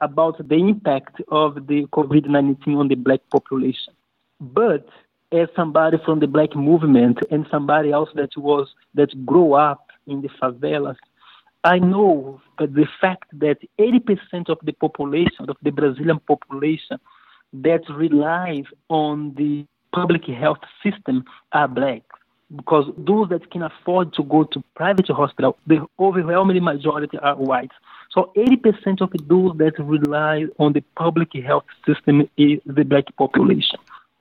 about 0.02 0.38
the 0.48 0.56
impact 0.56 1.22
of 1.30 1.68
the 1.68 1.86
COVID 1.94 2.28
19 2.28 2.76
on 2.76 2.88
the 2.88 2.96
black 2.96 3.22
population. 3.32 3.94
But 4.40 4.88
as 5.32 5.48
somebody 5.56 5.98
from 6.06 6.20
the 6.20 6.28
black 6.28 6.56
movement 6.56 7.20
and 7.32 7.46
somebody 7.50 7.92
else 7.92 8.10
that 8.16 8.30
was 8.38 8.74
that 8.94 9.26
grew 9.26 9.54
up 9.54 9.90
in 10.08 10.22
the 10.22 10.30
favelas, 10.42 10.98
I 11.64 11.80
know 11.80 12.42
the 12.60 12.88
fact 13.02 13.28
that 13.40 13.58
80% 13.80 14.50
of 14.50 14.60
the 14.64 14.74
population, 14.74 15.50
of 15.50 15.58
the 15.64 15.72
Brazilian 15.72 16.20
population, 16.20 17.00
that 17.54 17.82
relies 17.90 18.66
on 18.90 19.34
the 19.36 19.66
public 19.94 20.26
health 20.26 20.60
system 20.84 21.26
are 21.54 21.68
black. 21.68 22.04
Because 22.56 22.86
those 22.98 23.30
that 23.30 23.50
can 23.52 23.64
afford 23.64 24.14
to 24.14 24.24
go 24.24 24.44
to 24.44 24.64
private 24.76 25.08
hospital, 25.08 25.58
the 25.68 25.86
overwhelming 26.00 26.64
majority 26.64 27.18
are 27.18 27.36
white. 27.36 27.72
So 28.12 28.32
80% 28.38 29.02
of 29.02 29.12
those 29.28 29.58
that 29.58 29.74
rely 29.80 30.46
on 30.58 30.74
the 30.74 30.84
public 30.96 31.34
health 31.34 31.66
system 31.86 32.30
is 32.38 32.60
the 32.66 32.84
black 32.84 33.06
population. 33.18 33.80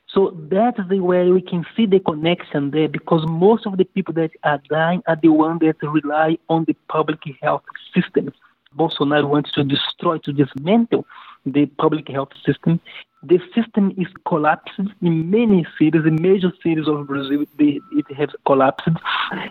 So 0.09 0.37
that's 0.49 0.79
the 0.89 1.01
way 1.01 1.31
we 1.31 1.43
can 1.43 1.67
see 1.77 1.87
the 1.87 1.99
connection 1.99 2.71
there 2.71 2.89
because 2.89 3.25
most 3.29 3.67
of 3.67 3.77
the 3.77 3.85
people 3.85 4.15
that 4.15 4.31
are 4.45 4.61
dying 4.71 5.03
are 5.09 5.19
the 5.21 5.29
ones 5.29 5.61
that 5.61 5.77
rely 5.83 6.39
on 6.49 6.65
the 6.67 6.77
public 6.89 7.19
health 7.43 7.65
system. 7.93 8.33
Bolsonaro 8.79 9.29
wants 9.29 9.53
to 9.53 9.65
destroy, 9.65 10.19
to 10.19 10.33
dismantle 10.33 11.05
the 11.47 11.67
public 11.67 12.09
health 12.09 12.31
system. 12.47 12.81
The 13.27 13.41
system 13.55 13.93
is 13.97 14.07
collapsed 14.29 14.79
in 15.01 15.31
many 15.31 15.67
cities, 15.79 16.03
in 16.05 16.21
major 16.21 16.53
cities 16.63 16.87
of 16.87 17.07
Brazil. 17.07 17.45
They, 17.59 17.81
it 17.93 18.15
has 18.17 18.29
collapsed. 18.47 18.89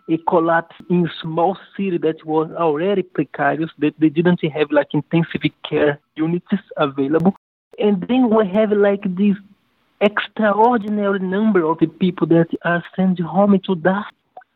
It 0.08 0.22
collapsed 0.28 0.80
in 0.92 1.10
small 1.22 1.58
cities 1.76 2.02
that 2.02 2.24
was 2.24 2.52
already 2.52 3.02
precarious, 3.02 3.72
that 3.80 3.96
they 3.98 4.10
didn't 4.10 4.42
have 4.44 4.72
like 4.72 4.94
intensive 4.94 5.42
care 5.68 6.00
units 6.16 6.46
available. 6.78 7.36
And 7.80 8.06
then 8.08 8.30
we 8.30 8.48
have 8.50 8.72
like 8.72 9.04
this 9.16 9.36
extraordinary 10.02 11.20
number 11.20 11.64
of 11.64 11.80
people 11.98 12.28
that 12.28 12.50
are 12.64 12.84
sent 12.96 13.20
home 13.20 13.60
to 13.66 13.76
die. 13.76 14.04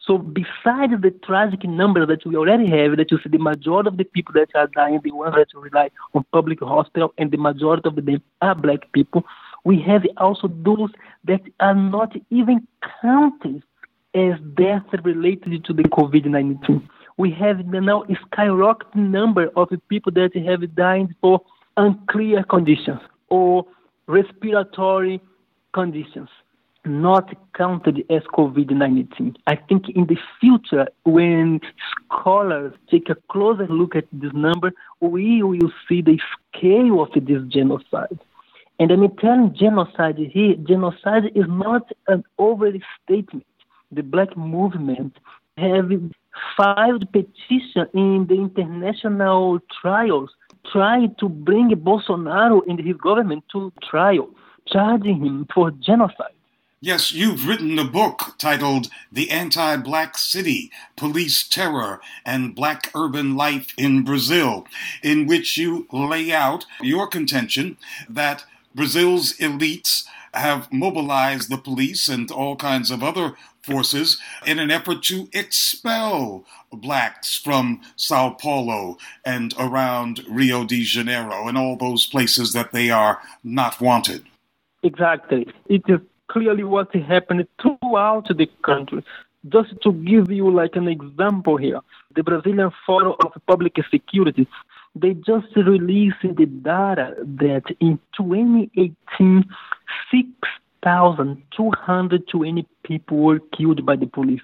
So 0.07 0.17
besides 0.17 0.93
the 1.01 1.13
tragic 1.25 1.65
number 1.65 2.05
that 2.05 2.25
we 2.25 2.37
already 2.37 2.69
have, 2.69 2.95
that 2.95 3.11
you 3.11 3.19
see 3.21 3.29
the 3.29 3.37
majority 3.37 3.89
of 3.89 3.97
the 3.97 4.05
people 4.05 4.33
that 4.35 4.49
are 4.55 4.67
dying, 4.67 5.01
the 5.03 5.11
ones 5.11 5.35
that 5.35 5.47
rely 5.53 5.89
on 6.13 6.25
public 6.31 6.61
hospital, 6.61 7.13
and 7.17 7.29
the 7.29 7.37
majority 7.37 7.89
of 7.89 7.95
them 7.95 8.23
are 8.41 8.55
black 8.55 8.89
people, 8.93 9.25
we 9.65 9.81
have 9.81 10.03
also 10.15 10.47
those 10.47 10.91
that 11.25 11.41
are 11.59 11.75
not 11.75 12.15
even 12.29 12.65
counted 13.01 13.61
as 14.15 14.39
deaths 14.55 14.87
related 15.03 15.65
to 15.65 15.73
the 15.73 15.83
COVID-19. 15.83 16.87
we 17.17 17.29
have 17.31 17.65
now 17.65 18.03
a 18.03 18.15
skyrocketing 18.27 19.09
number 19.09 19.49
of 19.57 19.69
people 19.89 20.13
that 20.13 20.33
have 20.35 20.73
died 20.75 21.13
for 21.19 21.41
unclear 21.75 22.43
conditions 22.43 23.01
or 23.27 23.65
respiratory 24.07 25.19
conditions 25.73 26.29
not 26.87 27.33
counted 27.55 28.03
as 28.09 28.23
COVID 28.33 28.71
19. 28.71 29.37
I 29.47 29.55
think 29.55 29.89
in 29.89 30.05
the 30.07 30.17
future, 30.39 30.87
when 31.03 31.59
scholars 32.09 32.73
take 32.89 33.09
a 33.09 33.15
closer 33.31 33.67
look 33.67 33.95
at 33.95 34.05
this 34.11 34.31
number, 34.33 34.71
we 34.99 35.43
will 35.43 35.71
see 35.87 36.01
the 36.01 36.19
scale 36.55 37.01
of 37.01 37.11
this 37.13 37.41
genocide. 37.47 38.19
And 38.79 38.91
I'm 38.91 39.15
telling 39.17 39.55
genocide 39.57 40.17
here, 40.17 40.55
genocide 40.55 41.31
is 41.35 41.45
not 41.47 41.91
an 42.07 42.23
overstatement. 42.37 43.45
The 43.91 44.03
black 44.03 44.37
movement 44.37 45.17
have 45.57 45.89
filed 46.55 47.11
petition 47.11 47.87
in 47.93 48.27
the 48.27 48.35
international 48.35 49.59
trials 49.81 50.29
trying 50.71 51.15
to 51.19 51.29
bring 51.29 51.69
Bolsonaro 51.69 52.61
and 52.67 52.79
his 52.79 52.97
government 52.97 53.43
to 53.53 53.71
trial, 53.89 54.29
charging 54.67 55.25
him 55.25 55.47
for 55.53 55.71
genocide. 55.71 56.36
Yes, 56.79 57.11
you've 57.11 57.47
written 57.47 57.79
a 57.79 57.83
book 57.83 58.35
titled 58.37 58.89
The 59.11 59.31
Anti 59.31 59.77
Black 59.77 60.15
City 60.15 60.71
Police 60.95 61.41
Terror 61.47 61.99
and 62.23 62.53
Black 62.53 62.91
Urban 62.93 63.35
Life 63.35 63.73
in 63.79 64.03
Brazil, 64.03 64.67
in 65.01 65.25
which 65.25 65.57
you 65.57 65.87
lay 65.91 66.31
out 66.31 66.67
your 66.79 67.07
contention 67.07 67.77
that 68.07 68.45
Brazil's 68.75 69.33
elites 69.37 70.05
have 70.35 70.71
mobilized 70.71 71.49
the 71.49 71.57
police 71.57 72.07
and 72.07 72.29
all 72.29 72.55
kinds 72.55 72.91
of 72.91 73.01
other 73.01 73.33
forces 73.63 74.21
in 74.45 74.59
an 74.59 74.69
effort 74.69 75.01
to 75.01 75.29
expel 75.33 76.45
blacks 76.71 77.35
from 77.35 77.81
Sao 77.95 78.29
Paulo 78.29 78.99
and 79.25 79.55
around 79.57 80.21
Rio 80.29 80.63
de 80.63 80.83
Janeiro 80.83 81.47
and 81.47 81.57
all 81.57 81.75
those 81.75 82.05
places 82.05 82.53
that 82.53 82.71
they 82.71 82.91
are 82.91 83.19
not 83.43 83.81
wanted. 83.81 84.25
Exactly. 84.83 85.47
It 85.67 85.81
is 85.87 86.01
clearly 86.27 86.63
what 86.63 86.95
happened 86.95 87.47
throughout 87.61 88.27
the 88.29 88.47
country. 88.63 89.03
Just 89.49 89.75
to 89.83 89.91
give 89.93 90.31
you 90.31 90.49
like 90.51 90.75
an 90.75 90.87
example 90.87 91.57
here, 91.57 91.81
the 92.15 92.23
Brazilian 92.23 92.71
Forum 92.85 93.13
of 93.23 93.33
Public 93.45 93.75
Security, 93.89 94.47
they 94.95 95.13
just 95.13 95.55
released 95.55 96.23
the 96.23 96.45
data 96.45 97.13
that 97.39 97.63
in 97.79 97.99
2018, 98.17 99.45
6,220 100.11 102.65
people 102.83 103.17
were 103.17 103.39
killed 103.55 103.85
by 103.85 103.95
the 103.95 104.07
police. 104.07 104.41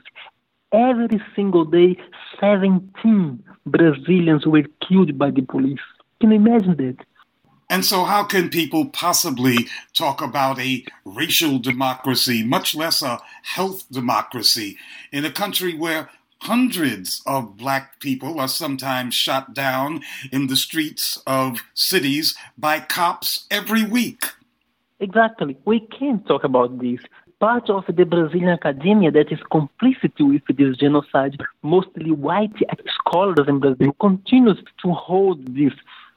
Every 0.71 1.19
single 1.35 1.65
day, 1.65 1.97
17 2.39 3.43
Brazilians 3.65 4.45
were 4.45 4.63
killed 4.87 5.17
by 5.17 5.31
the 5.31 5.41
police. 5.41 5.81
Can 6.19 6.29
you 6.31 6.37
imagine 6.37 6.75
that? 6.77 6.97
And 7.69 7.85
so, 7.85 8.03
how 8.03 8.23
can 8.23 8.49
people 8.49 8.85
possibly 8.85 9.67
talk 9.93 10.21
about 10.21 10.59
a 10.59 10.85
racial 11.05 11.59
democracy, 11.59 12.43
much 12.43 12.75
less 12.75 13.01
a 13.01 13.19
health 13.43 13.85
democracy, 13.91 14.77
in 15.11 15.25
a 15.25 15.31
country 15.31 15.73
where 15.73 16.09
hundreds 16.43 17.21
of 17.25 17.55
black 17.57 17.99
people 17.99 18.39
are 18.39 18.47
sometimes 18.47 19.15
shot 19.15 19.53
down 19.53 20.01
in 20.31 20.47
the 20.47 20.57
streets 20.57 21.21
of 21.25 21.63
cities 21.73 22.35
by 22.57 22.79
cops 22.79 23.47
every 23.49 23.83
week? 23.83 24.25
Exactly. 24.99 25.57
We 25.65 25.79
can't 25.79 26.25
talk 26.27 26.43
about 26.43 26.79
this. 26.79 26.99
Part 27.39 27.69
of 27.69 27.83
the 27.87 28.05
Brazilian 28.05 28.49
academia 28.49 29.11
that 29.11 29.31
is 29.31 29.39
complicit 29.51 30.13
with 30.19 30.43
this 30.57 30.77
genocide, 30.77 31.41
mostly 31.61 32.11
white 32.11 32.53
scholars 32.99 33.47
in 33.47 33.59
Brazil, 33.59 33.93
continues 33.99 34.63
to 34.81 34.93
hold 34.93 35.53
this 35.53 35.73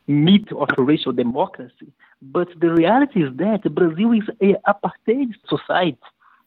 myth 0.06 0.50
of 0.52 0.68
racial 0.78 1.12
democracy. 1.12 1.92
But 2.22 2.48
the 2.60 2.70
reality 2.70 3.22
is 3.22 3.36
that 3.36 3.74
Brazil 3.74 4.12
is 4.12 4.28
an 4.40 4.56
apartheid 4.66 5.34
society. 5.48 5.98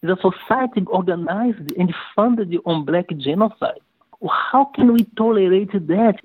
It's 0.01 0.11
a 0.11 0.31
society 0.31 0.83
organized 0.87 1.71
and 1.77 1.93
funded 2.15 2.55
on 2.65 2.85
black 2.85 3.07
genocide. 3.17 3.81
How 4.27 4.65
can 4.75 4.93
we 4.93 5.03
tolerate 5.17 5.71
that? 5.87 6.15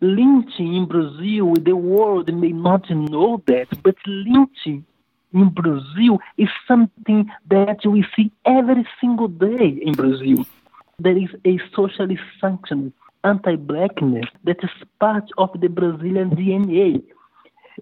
Lynching 0.00 0.74
in 0.74 0.86
Brazil, 0.86 1.54
the 1.54 1.76
world 1.76 2.32
may 2.32 2.52
not 2.52 2.88
know 2.90 3.42
that, 3.46 3.68
but 3.82 3.96
lynching 4.06 4.84
in 5.34 5.48
Brazil 5.50 6.18
is 6.38 6.48
something 6.66 7.30
that 7.50 7.84
we 7.84 8.04
see 8.16 8.32
every 8.46 8.86
single 9.00 9.28
day 9.28 9.78
in 9.82 9.92
Brazil. 9.92 10.46
There 10.98 11.16
is 11.16 11.30
a 11.44 11.58
socially 11.74 12.18
sanctioned 12.40 12.92
anti-blackness 13.24 14.26
that 14.44 14.62
is 14.62 14.70
part 14.98 15.28
of 15.38 15.50
the 15.60 15.68
Brazilian 15.68 16.30
DNA. 16.30 17.02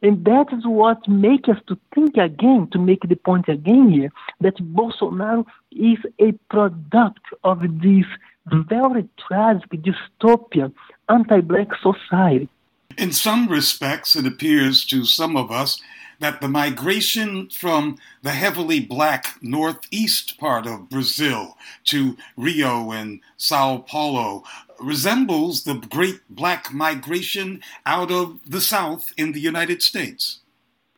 And 0.02 0.24
that 0.24 0.46
is 0.52 0.64
what 0.64 1.08
makes 1.08 1.48
us 1.48 1.58
to 1.66 1.76
think 1.94 2.16
again, 2.16 2.68
to 2.72 2.78
make 2.78 3.08
the 3.08 3.16
point 3.16 3.48
again 3.48 3.90
here, 3.90 4.10
that 4.40 4.56
Bolsonaro 4.56 5.44
is 5.72 5.98
a 6.20 6.32
product 6.50 7.24
of 7.42 7.60
this 7.80 8.06
very 8.46 9.08
tragic, 9.18 9.70
dystopian, 9.70 10.72
anti-black 11.08 11.68
society. 11.82 12.48
In 12.96 13.12
some 13.12 13.48
respects, 13.48 14.16
it 14.16 14.26
appears 14.26 14.84
to 14.86 15.04
some 15.04 15.36
of 15.36 15.50
us 15.50 15.80
that 16.20 16.40
the 16.40 16.48
migration 16.48 17.48
from 17.50 17.98
the 18.22 18.32
heavily 18.32 18.80
black 18.80 19.36
northeast 19.40 20.38
part 20.38 20.66
of 20.66 20.88
Brazil 20.88 21.56
to 21.84 22.16
Rio 22.36 22.90
and 22.90 23.20
Sao 23.36 23.78
Paulo 23.78 24.42
resembles 24.80 25.64
the 25.64 25.74
great 25.74 26.20
black 26.28 26.72
migration 26.72 27.60
out 27.86 28.10
of 28.10 28.38
the 28.46 28.60
South 28.60 29.12
in 29.16 29.32
the 29.32 29.40
United 29.40 29.82
States. 29.82 30.40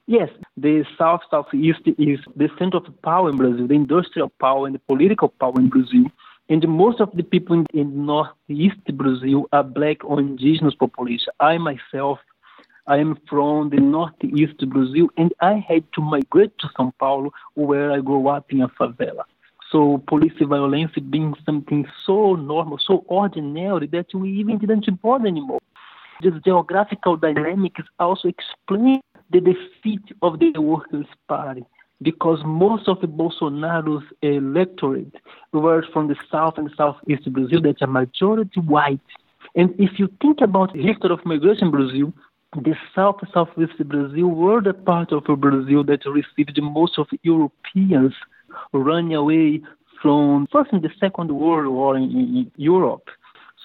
Yes, 0.06 0.28
the 0.56 0.84
South 0.98 1.20
Southeast 1.30 1.82
is 1.86 2.18
the 2.34 2.48
center 2.58 2.78
of 2.78 3.02
power 3.02 3.30
in 3.30 3.36
Brazil, 3.36 3.68
the 3.68 3.74
industrial 3.74 4.30
power 4.40 4.66
and 4.66 4.74
the 4.74 4.80
political 4.80 5.28
power 5.28 5.54
in 5.56 5.68
Brazil. 5.68 6.06
And 6.48 6.66
most 6.68 7.00
of 7.00 7.12
the 7.14 7.22
people 7.22 7.54
in, 7.54 7.66
in 7.72 8.06
Northeast 8.06 8.84
Brazil 8.94 9.48
are 9.52 9.62
black 9.62 10.04
or 10.04 10.18
indigenous 10.18 10.74
population. 10.74 11.32
I 11.38 11.58
myself 11.58 12.18
I 12.90 12.96
am 12.96 13.16
from 13.28 13.70
the 13.70 13.76
northeast 13.76 14.68
Brazil, 14.68 15.10
and 15.16 15.32
I 15.40 15.64
had 15.68 15.84
to 15.92 16.00
migrate 16.00 16.58
to 16.58 16.66
São 16.76 16.92
Paulo, 16.98 17.32
where 17.54 17.92
I 17.92 18.00
grew 18.00 18.26
up 18.26 18.52
in 18.52 18.62
a 18.62 18.68
favela. 18.68 19.22
So 19.70 20.02
police 20.08 20.32
violence 20.40 20.90
being 21.08 21.36
something 21.46 21.86
so 22.04 22.34
normal, 22.34 22.78
so 22.78 23.04
ordinary 23.06 23.86
that 23.86 24.12
we 24.12 24.32
even 24.40 24.58
didn't 24.58 24.90
bother 25.00 25.28
anymore. 25.28 25.60
This 26.20 26.34
geographical 26.44 27.16
dynamics 27.16 27.84
also 28.00 28.26
explain 28.26 29.00
the 29.30 29.40
defeat 29.40 30.02
of 30.20 30.40
the 30.40 30.50
Workers' 30.58 31.06
Party 31.28 31.64
because 32.02 32.40
most 32.44 32.88
of 32.88 33.00
the 33.00 33.06
Bolsonaro's 33.06 34.02
electorate 34.22 35.14
were 35.52 35.84
from 35.92 36.08
the 36.08 36.16
south 36.28 36.58
and 36.58 36.68
southeast 36.76 37.32
Brazil 37.32 37.62
that 37.62 37.80
are 37.82 37.86
majority 37.86 38.58
white. 38.58 38.98
And 39.54 39.74
if 39.78 40.00
you 40.00 40.08
think 40.20 40.40
about 40.40 40.72
the 40.72 40.82
history 40.82 41.10
of 41.10 41.24
migration 41.24 41.66
in 41.66 41.70
Brazil, 41.70 42.12
the 42.54 42.74
south 42.94 43.20
southwest 43.32 43.78
Brazil 43.86 44.26
were 44.26 44.60
the 44.60 44.74
part 44.74 45.12
of 45.12 45.24
Brazil 45.40 45.84
that 45.84 46.04
received 46.04 46.60
most 46.60 46.98
of 46.98 47.06
Europeans 47.22 48.12
running 48.72 49.14
away 49.14 49.62
from 50.02 50.48
first 50.50 50.72
and 50.72 50.82
the 50.82 50.90
Second 50.98 51.30
World 51.30 51.72
War 51.72 51.96
in, 51.96 52.10
in 52.10 52.52
Europe. 52.56 53.08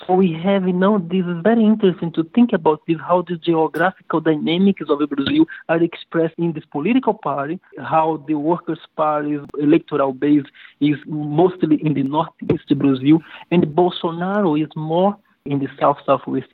So 0.05 0.13
we 0.13 0.33
have 0.33 0.67
you 0.67 0.73
know 0.73 0.99
this 0.99 1.25
is 1.25 1.41
very 1.41 1.63
interesting 1.63 2.11
to 2.13 2.23
think 2.35 2.51
about 2.53 2.81
this 2.85 2.97
how 2.99 3.23
the 3.27 3.37
geographical 3.37 4.19
dynamics 4.19 4.83
of 4.89 4.99
Brazil 5.09 5.45
are 5.69 5.81
expressed 5.81 6.35
in 6.37 6.51
this 6.51 6.65
political 6.71 7.13
party, 7.13 7.59
how 7.79 8.23
the 8.27 8.35
Workers' 8.35 8.85
Party's 8.95 9.39
electoral 9.57 10.11
base 10.11 10.43
is 10.81 10.97
mostly 11.07 11.77
in 11.81 11.93
the 11.93 12.03
northeast 12.03 12.77
Brazil, 12.77 13.19
and 13.49 13.63
Bolsonaro 13.63 14.61
is 14.61 14.69
more 14.75 15.17
in 15.45 15.59
the 15.59 15.69
south 15.79 15.97
southwest. 16.05 16.47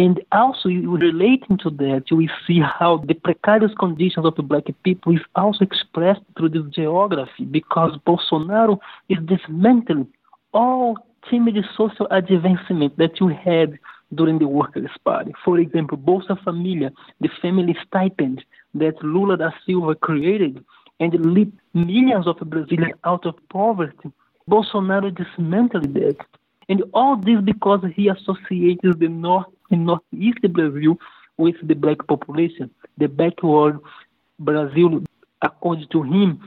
And 0.00 0.18
also, 0.32 0.70
relating 0.70 1.58
to 1.58 1.68
that, 1.68 2.04
we 2.10 2.30
see 2.46 2.58
how 2.58 3.04
the 3.06 3.12
precarious 3.12 3.74
conditions 3.78 4.24
of 4.24 4.34
the 4.34 4.42
black 4.42 4.64
people 4.82 5.14
is 5.14 5.20
also 5.36 5.62
expressed 5.62 6.22
through 6.38 6.48
this 6.48 6.64
geography 6.70 7.44
because 7.44 7.98
Bolsonaro 8.06 8.78
is 9.10 9.18
dismantling 9.26 10.08
all 10.54 10.96
timid 11.28 11.62
social 11.76 12.06
advancement 12.10 12.96
that 12.96 13.20
you 13.20 13.28
had 13.28 13.78
during 14.14 14.38
the 14.38 14.48
Workers' 14.48 14.88
Party. 15.04 15.34
For 15.44 15.58
example, 15.58 15.98
Bolsa 15.98 16.34
Família, 16.44 16.90
the 17.20 17.28
family 17.42 17.76
stipend 17.86 18.42
that 18.72 19.04
Lula 19.04 19.36
da 19.36 19.50
Silva 19.66 19.96
created 19.96 20.64
and 20.98 21.12
lead 21.34 21.52
millions 21.74 22.26
of 22.26 22.38
Brazilians 22.38 22.94
out 23.04 23.26
of 23.26 23.34
poverty. 23.50 24.10
Bolsonaro 24.48 25.14
dismantled 25.14 25.92
that. 25.92 26.16
And 26.70 26.84
all 26.94 27.16
this 27.16 27.42
because 27.44 27.84
he 27.94 28.08
associates 28.08 28.80
the 28.82 29.08
North 29.08 29.46
in 29.70 29.84
northeast 29.84 30.42
Brazil 30.52 30.98
with 31.36 31.56
the 31.62 31.74
black 31.74 32.06
population. 32.06 32.70
The 32.98 33.08
backward 33.08 33.80
Brazil, 34.38 35.02
according 35.42 35.88
to 35.88 36.02
him, 36.02 36.40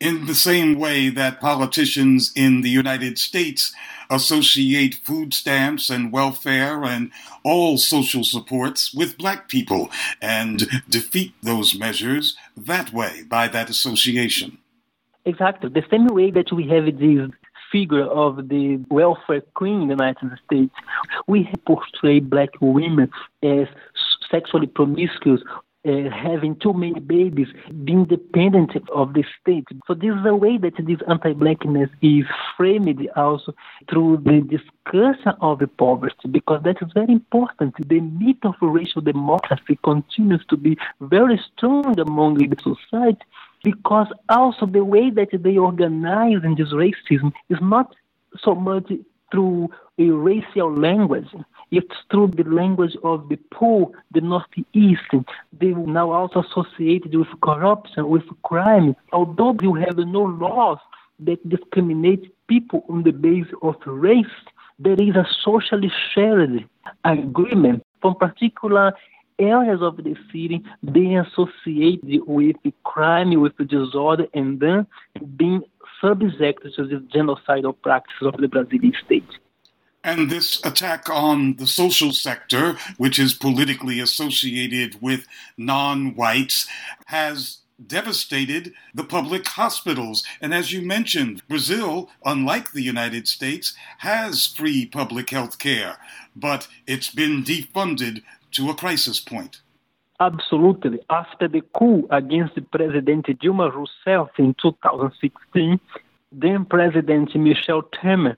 in 0.00 0.26
the 0.26 0.34
same 0.34 0.78
way 0.78 1.08
that 1.08 1.40
politicians 1.40 2.32
in 2.36 2.60
the 2.60 2.68
United 2.68 3.16
States 3.16 3.72
associate 4.10 4.96
food 4.96 5.32
stamps 5.32 5.88
and 5.88 6.12
welfare 6.12 6.84
and 6.84 7.10
all 7.42 7.78
social 7.78 8.22
supports 8.22 8.92
with 8.92 9.16
black 9.16 9.48
people 9.48 9.90
and 10.20 10.68
defeat 10.90 11.32
those 11.42 11.78
measures 11.78 12.36
that 12.56 12.92
way 12.92 13.22
by 13.28 13.48
that 13.48 13.70
association. 13.70 14.58
Exactly. 15.24 15.70
The 15.70 15.84
same 15.90 16.06
way 16.08 16.30
that 16.32 16.52
we 16.52 16.68
have 16.68 16.84
this 16.84 17.30
figure 17.74 18.08
of 18.24 18.32
the 18.54 18.66
welfare 18.98 19.44
queen 19.60 19.78
in 19.82 19.88
the 19.88 19.96
United 20.00 20.30
States, 20.46 20.76
we 21.26 21.38
portray 21.70 22.16
black 22.34 22.52
women 22.60 23.08
as 23.42 23.66
sexually 24.32 24.70
promiscuous 24.78 25.42
uh, 25.86 26.08
having 26.26 26.56
too 26.64 26.72
many 26.72 27.00
babies, 27.16 27.48
being 27.88 28.04
dependent 28.06 28.72
of 29.00 29.06
the 29.16 29.24
state. 29.38 29.66
So 29.86 29.92
this 29.92 30.14
is 30.18 30.24
a 30.24 30.34
way 30.44 30.56
that 30.64 30.76
this 30.78 31.00
anti-blackness 31.14 31.90
is 32.00 32.24
framed 32.56 33.06
also 33.16 33.50
through 33.90 34.12
the 34.28 34.38
discussion 34.56 35.34
of 35.48 35.58
the 35.58 35.66
poverty, 35.66 36.26
because 36.38 36.60
that 36.66 36.78
is 36.80 36.90
very 37.00 37.12
important. 37.12 37.74
The 37.86 38.00
myth 38.00 38.42
of 38.44 38.54
racial 38.78 39.02
democracy 39.02 39.78
continues 39.90 40.44
to 40.48 40.56
be 40.56 40.78
very 41.00 41.38
strong 41.50 41.98
among 42.00 42.32
the 42.38 42.56
society, 42.70 43.26
because 43.64 44.06
also 44.28 44.66
the 44.66 44.84
way 44.84 45.10
that 45.10 45.30
they 45.32 45.56
organize 45.56 46.44
in 46.44 46.54
this 46.54 46.72
racism 46.72 47.32
is 47.48 47.58
not 47.60 47.92
so 48.44 48.54
much 48.54 48.92
through 49.32 49.68
a 49.98 50.04
racial 50.10 50.72
language, 50.72 51.26
it's 51.70 51.96
through 52.10 52.28
the 52.28 52.44
language 52.44 52.96
of 53.02 53.28
the 53.28 53.38
poor, 53.52 53.90
the 54.12 54.20
Northeast. 54.20 55.10
They 55.58 55.68
now 55.68 56.12
also 56.12 56.42
associated 56.42 57.14
with 57.16 57.28
corruption, 57.42 58.08
with 58.08 58.24
crime. 58.42 58.94
Although 59.12 59.56
you 59.60 59.74
have 59.74 59.96
no 59.96 60.22
laws 60.22 60.78
that 61.20 61.48
discriminate 61.48 62.32
people 62.46 62.84
on 62.88 63.02
the 63.02 63.12
basis 63.12 63.54
of 63.62 63.76
race, 63.86 64.26
there 64.78 65.00
is 65.00 65.16
a 65.16 65.26
socially 65.42 65.90
shared 66.12 66.68
agreement 67.04 67.82
from 68.02 68.16
particular 68.16 68.92
areas 69.38 69.80
of 69.82 69.96
the 69.96 70.16
city 70.32 70.62
being 70.92 71.18
associated 71.18 72.22
with 72.26 72.56
crime, 72.84 73.40
with 73.40 73.56
disorder, 73.68 74.26
and 74.34 74.60
then 74.60 74.86
being 75.36 75.62
subject 76.00 76.62
to 76.76 76.86
the 76.86 76.96
genocidal 77.14 77.74
practices 77.82 78.28
of 78.28 78.36
the 78.36 78.48
Brazilian 78.48 78.94
state. 79.04 79.28
And 80.02 80.30
this 80.30 80.64
attack 80.64 81.08
on 81.08 81.56
the 81.56 81.66
social 81.66 82.12
sector, 82.12 82.76
which 82.98 83.18
is 83.18 83.32
politically 83.32 84.00
associated 84.00 85.00
with 85.00 85.26
non 85.56 86.14
whites, 86.14 86.68
has 87.06 87.58
devastated 87.84 88.72
the 88.94 89.02
public 89.02 89.46
hospitals. 89.48 90.22
And 90.42 90.52
as 90.54 90.72
you 90.72 90.82
mentioned, 90.82 91.42
Brazil, 91.48 92.10
unlike 92.24 92.72
the 92.72 92.82
United 92.82 93.26
States, 93.26 93.74
has 93.98 94.46
free 94.46 94.86
public 94.86 95.30
health 95.30 95.58
care, 95.58 95.96
but 96.36 96.68
it's 96.86 97.10
been 97.10 97.42
defunded 97.42 98.22
to 98.54 98.70
a 98.70 98.74
crisis 98.74 99.20
point. 99.20 99.60
Absolutely. 100.20 101.00
After 101.10 101.48
the 101.48 101.62
coup 101.76 102.06
against 102.10 102.58
President 102.70 103.26
Dilma 103.26 103.70
Rousseff 103.72 104.30
in 104.38 104.54
2016, 104.62 105.80
then 106.32 106.64
President 106.64 107.34
Michel 107.34 107.82
Temer 107.82 108.36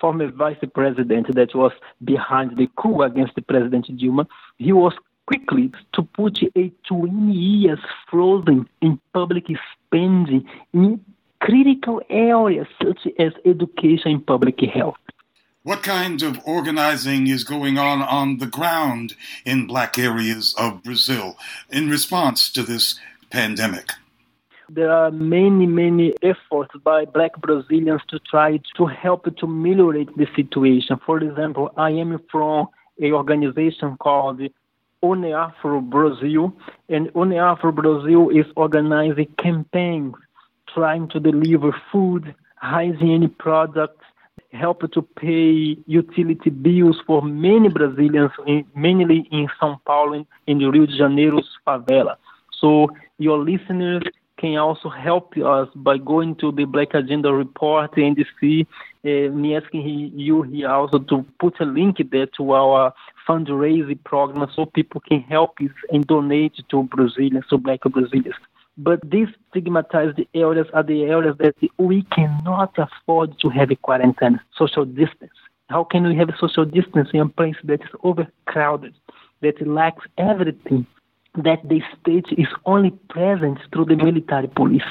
former 0.00 0.30
vice 0.30 0.56
president 0.74 1.32
that 1.34 1.54
was 1.54 1.72
behind 2.02 2.56
the 2.56 2.68
coup 2.76 3.02
against 3.02 3.34
President 3.46 3.86
Dilma, 3.86 4.26
he 4.56 4.72
was 4.72 4.94
quickly 5.26 5.70
to 5.92 6.02
put 6.02 6.38
a 6.56 6.72
20 6.88 7.32
years 7.32 7.78
frozen 8.10 8.68
in 8.80 8.98
public 9.12 9.44
spending 9.86 10.44
in 10.72 11.04
critical 11.40 12.00
areas 12.08 12.66
such 12.82 13.06
as 13.18 13.32
education 13.44 14.12
and 14.12 14.26
public 14.26 14.60
health. 14.60 14.96
What 15.62 15.82
kind 15.82 16.22
of 16.22 16.40
organizing 16.46 17.26
is 17.26 17.44
going 17.44 17.76
on 17.76 18.00
on 18.00 18.38
the 18.38 18.46
ground 18.46 19.14
in 19.44 19.66
black 19.66 19.98
areas 19.98 20.54
of 20.56 20.82
Brazil 20.82 21.36
in 21.68 21.90
response 21.90 22.50
to 22.52 22.62
this 22.62 22.98
pandemic? 23.28 23.90
There 24.70 24.90
are 24.90 25.10
many, 25.10 25.66
many 25.66 26.14
efforts 26.22 26.74
by 26.82 27.04
black 27.04 27.38
Brazilians 27.42 28.00
to 28.08 28.18
try 28.20 28.58
to 28.78 28.86
help 28.86 29.24
to 29.24 29.44
ameliorate 29.44 30.16
the 30.16 30.26
situation. 30.34 30.98
For 31.04 31.22
example, 31.22 31.70
I 31.76 31.90
am 31.90 32.18
from 32.30 32.68
an 32.98 33.12
organization 33.12 33.98
called 33.98 34.40
UNEAFRO 35.02 35.90
Brazil, 35.90 36.54
and 36.88 37.08
UNEAFRO 37.12 37.74
Brazil 37.74 38.30
is 38.30 38.46
organizing 38.56 39.28
campaigns 39.36 40.14
trying 40.72 41.10
to 41.10 41.20
deliver 41.20 41.76
food, 41.92 42.34
hygiene 42.56 43.28
products, 43.38 44.04
help 44.52 44.90
to 44.92 45.02
pay 45.02 45.76
utility 45.86 46.50
bills 46.50 47.00
for 47.06 47.22
many 47.22 47.68
Brazilians, 47.68 48.32
mainly 48.74 49.28
in 49.30 49.48
São 49.60 49.78
Paulo 49.84 50.26
and 50.46 50.60
Rio 50.60 50.86
de 50.86 50.96
Janeiro's 50.96 51.48
favela. 51.66 52.16
So 52.60 52.88
your 53.18 53.38
listeners 53.38 54.02
can 54.40 54.56
also 54.56 54.88
help 54.88 55.36
us 55.36 55.68
by 55.74 55.98
going 55.98 56.34
to 56.36 56.50
the 56.50 56.64
Black 56.64 56.94
Agenda 56.94 57.32
report 57.32 57.96
and 57.96 58.16
see 58.40 58.66
uh, 59.04 59.30
me 59.32 59.56
asking 59.56 60.12
you 60.14 60.42
here 60.42 60.68
also 60.68 60.98
to 60.98 61.24
put 61.38 61.60
a 61.60 61.64
link 61.64 61.98
there 62.10 62.26
to 62.38 62.52
our 62.52 62.92
fundraising 63.28 64.02
program 64.04 64.50
so 64.54 64.64
people 64.66 65.00
can 65.00 65.20
help 65.20 65.58
us 65.60 65.70
and 65.92 66.06
donate 66.06 66.54
to 66.70 66.82
Brazilians, 66.84 67.44
to 67.50 67.58
Black 67.58 67.80
Brazilians. 67.82 68.34
But 68.82 69.00
these 69.10 69.28
stigmatized 69.50 70.20
areas 70.34 70.66
are 70.72 70.82
the 70.82 71.02
areas 71.02 71.36
that 71.38 71.54
we 71.76 72.02
cannot 72.16 72.72
afford 72.78 73.38
to 73.40 73.50
have 73.50 73.70
a 73.70 73.76
quarantine, 73.76 74.40
social 74.56 74.86
distance. 74.86 75.36
How 75.68 75.84
can 75.84 76.08
we 76.08 76.16
have 76.16 76.30
social 76.40 76.64
distance 76.64 77.10
in 77.12 77.20
a 77.20 77.28
place 77.28 77.56
that 77.64 77.82
is 77.82 77.90
overcrowded, 78.02 78.94
that 79.42 79.66
lacks 79.66 80.06
everything 80.16 80.86
that 81.34 81.60
the 81.68 81.82
state 82.00 82.24
is 82.38 82.48
only 82.64 82.92
present 83.10 83.58
through 83.70 83.84
the 83.84 83.96
military 83.96 84.48
police. 84.48 84.90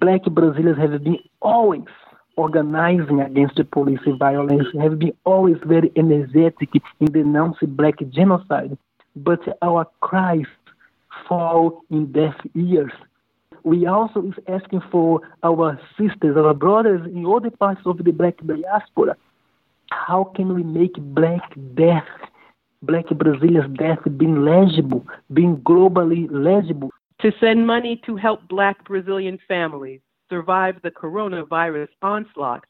Black 0.00 0.22
Brazilians 0.24 0.78
have 0.78 1.02
been 1.02 1.18
always 1.40 1.88
organizing 2.36 3.22
against 3.22 3.56
the 3.56 3.64
police 3.64 4.04
violence, 4.18 4.68
have 4.78 4.98
been 4.98 5.14
always 5.24 5.56
very 5.64 5.90
energetic 5.96 6.68
in 7.00 7.06
denouncing 7.10 7.74
black 7.74 7.94
genocide, 8.10 8.76
but 9.16 9.40
our 9.62 9.86
cries 10.00 10.46
fall 11.28 11.82
in 11.90 12.12
deaf 12.12 12.34
ears. 12.54 12.92
We 13.64 13.86
also 13.86 14.22
is 14.22 14.34
asking 14.48 14.82
for 14.90 15.20
our 15.42 15.80
sisters, 15.98 16.36
our 16.36 16.54
brothers 16.54 17.06
in 17.06 17.26
other 17.26 17.50
parts 17.50 17.80
of 17.86 17.98
the 18.04 18.12
black 18.12 18.36
diaspora. 18.46 19.16
How 19.90 20.32
can 20.36 20.54
we 20.54 20.62
make 20.62 20.94
black 20.96 21.54
death 21.74 22.06
black 22.82 23.06
Brazilians' 23.08 23.76
death 23.76 23.98
being 24.16 24.44
legible, 24.44 25.06
being 25.32 25.56
globally 25.58 26.28
legible. 26.30 26.90
To 27.20 27.32
send 27.40 27.66
money 27.66 28.00
to 28.06 28.16
help 28.16 28.46
black 28.48 28.84
Brazilian 28.84 29.38
families 29.48 30.00
survive 30.28 30.76
the 30.82 30.90
coronavirus 30.90 31.88
onslaught, 32.02 32.64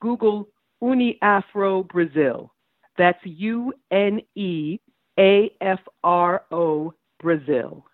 Google 0.00 0.48
UNEAFRO 0.82 1.88
Brazil. 1.88 2.52
That's 2.98 3.18
U 3.24 3.72
N 3.90 4.20
E 4.34 4.80
A 5.18 5.50
F 5.60 5.80
R 6.02 6.42
O 6.50 6.94
Brazil. 7.20 7.84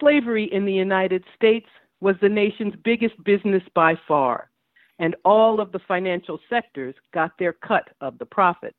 Slavery 0.00 0.44
in 0.52 0.64
the 0.64 0.72
United 0.72 1.24
States 1.34 1.68
was 2.00 2.16
the 2.20 2.28
nation's 2.28 2.74
biggest 2.84 3.14
business 3.24 3.62
by 3.74 3.94
far, 4.06 4.50
and 4.98 5.16
all 5.24 5.60
of 5.60 5.72
the 5.72 5.80
financial 5.88 6.38
sectors 6.48 6.94
got 7.12 7.32
their 7.38 7.52
cut 7.52 7.88
of 8.00 8.18
the 8.18 8.26
profit. 8.26 8.74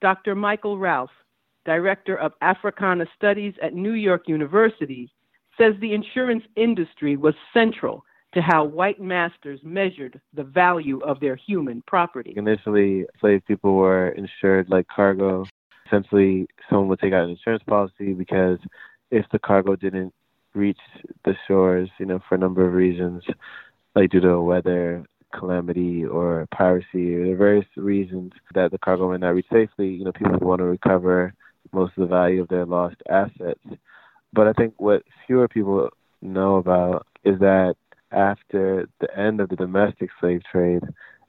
Dr. 0.00 0.34
Michael 0.34 0.78
Ralph, 0.78 1.10
Director 1.64 2.16
of 2.16 2.32
Africana 2.40 3.06
Studies 3.14 3.54
at 3.62 3.74
New 3.74 3.92
York 3.92 4.26
University, 4.26 5.12
says 5.58 5.74
the 5.80 5.94
insurance 5.94 6.44
industry 6.56 7.16
was 7.16 7.34
central 7.52 8.04
to 8.34 8.40
how 8.40 8.64
white 8.64 9.00
masters 9.00 9.60
measured 9.62 10.20
the 10.32 10.42
value 10.42 10.98
of 11.00 11.20
their 11.20 11.36
human 11.36 11.82
property. 11.86 12.32
Initially, 12.36 13.04
slave 13.20 13.42
people 13.46 13.74
were 13.74 14.08
insured 14.08 14.70
like 14.70 14.86
cargo. 14.88 15.44
Essentially, 15.92 16.46
someone 16.70 16.88
would 16.88 17.00
take 17.00 17.12
out 17.12 17.24
an 17.24 17.30
insurance 17.30 17.62
policy 17.66 18.14
because 18.14 18.58
if 19.10 19.26
the 19.30 19.38
cargo 19.38 19.76
didn't 19.76 20.14
reach 20.54 20.78
the 21.24 21.34
shores, 21.46 21.90
you 21.98 22.06
know, 22.06 22.18
for 22.28 22.34
a 22.36 22.38
number 22.38 22.66
of 22.66 22.72
reasons, 22.72 23.22
like 23.94 24.10
due 24.10 24.20
to 24.20 24.40
weather, 24.40 25.04
calamity 25.34 26.04
or 26.04 26.46
piracy 26.54 27.14
or 27.14 27.26
the 27.26 27.34
various 27.36 27.66
reasons 27.76 28.32
that 28.54 28.70
the 28.70 28.78
cargo 28.78 29.10
may 29.10 29.18
not 29.18 29.34
reach 29.34 29.46
safely, 29.52 29.88
you 29.88 30.04
know, 30.04 30.12
people 30.12 30.38
want 30.40 30.60
to 30.60 30.64
recover 30.64 31.34
most 31.72 31.92
of 31.96 32.02
the 32.02 32.14
value 32.14 32.42
of 32.42 32.48
their 32.48 32.66
lost 32.66 32.96
assets. 33.10 33.60
But 34.32 34.48
I 34.48 34.52
think 34.52 34.74
what 34.78 35.02
fewer 35.26 35.48
people 35.48 35.90
know 36.20 36.56
about 36.56 37.06
is 37.24 37.38
that 37.40 37.74
after 38.12 38.88
the 39.00 39.18
end 39.18 39.40
of 39.40 39.48
the 39.48 39.56
domestic 39.56 40.10
slave 40.20 40.42
trade, 40.50 40.82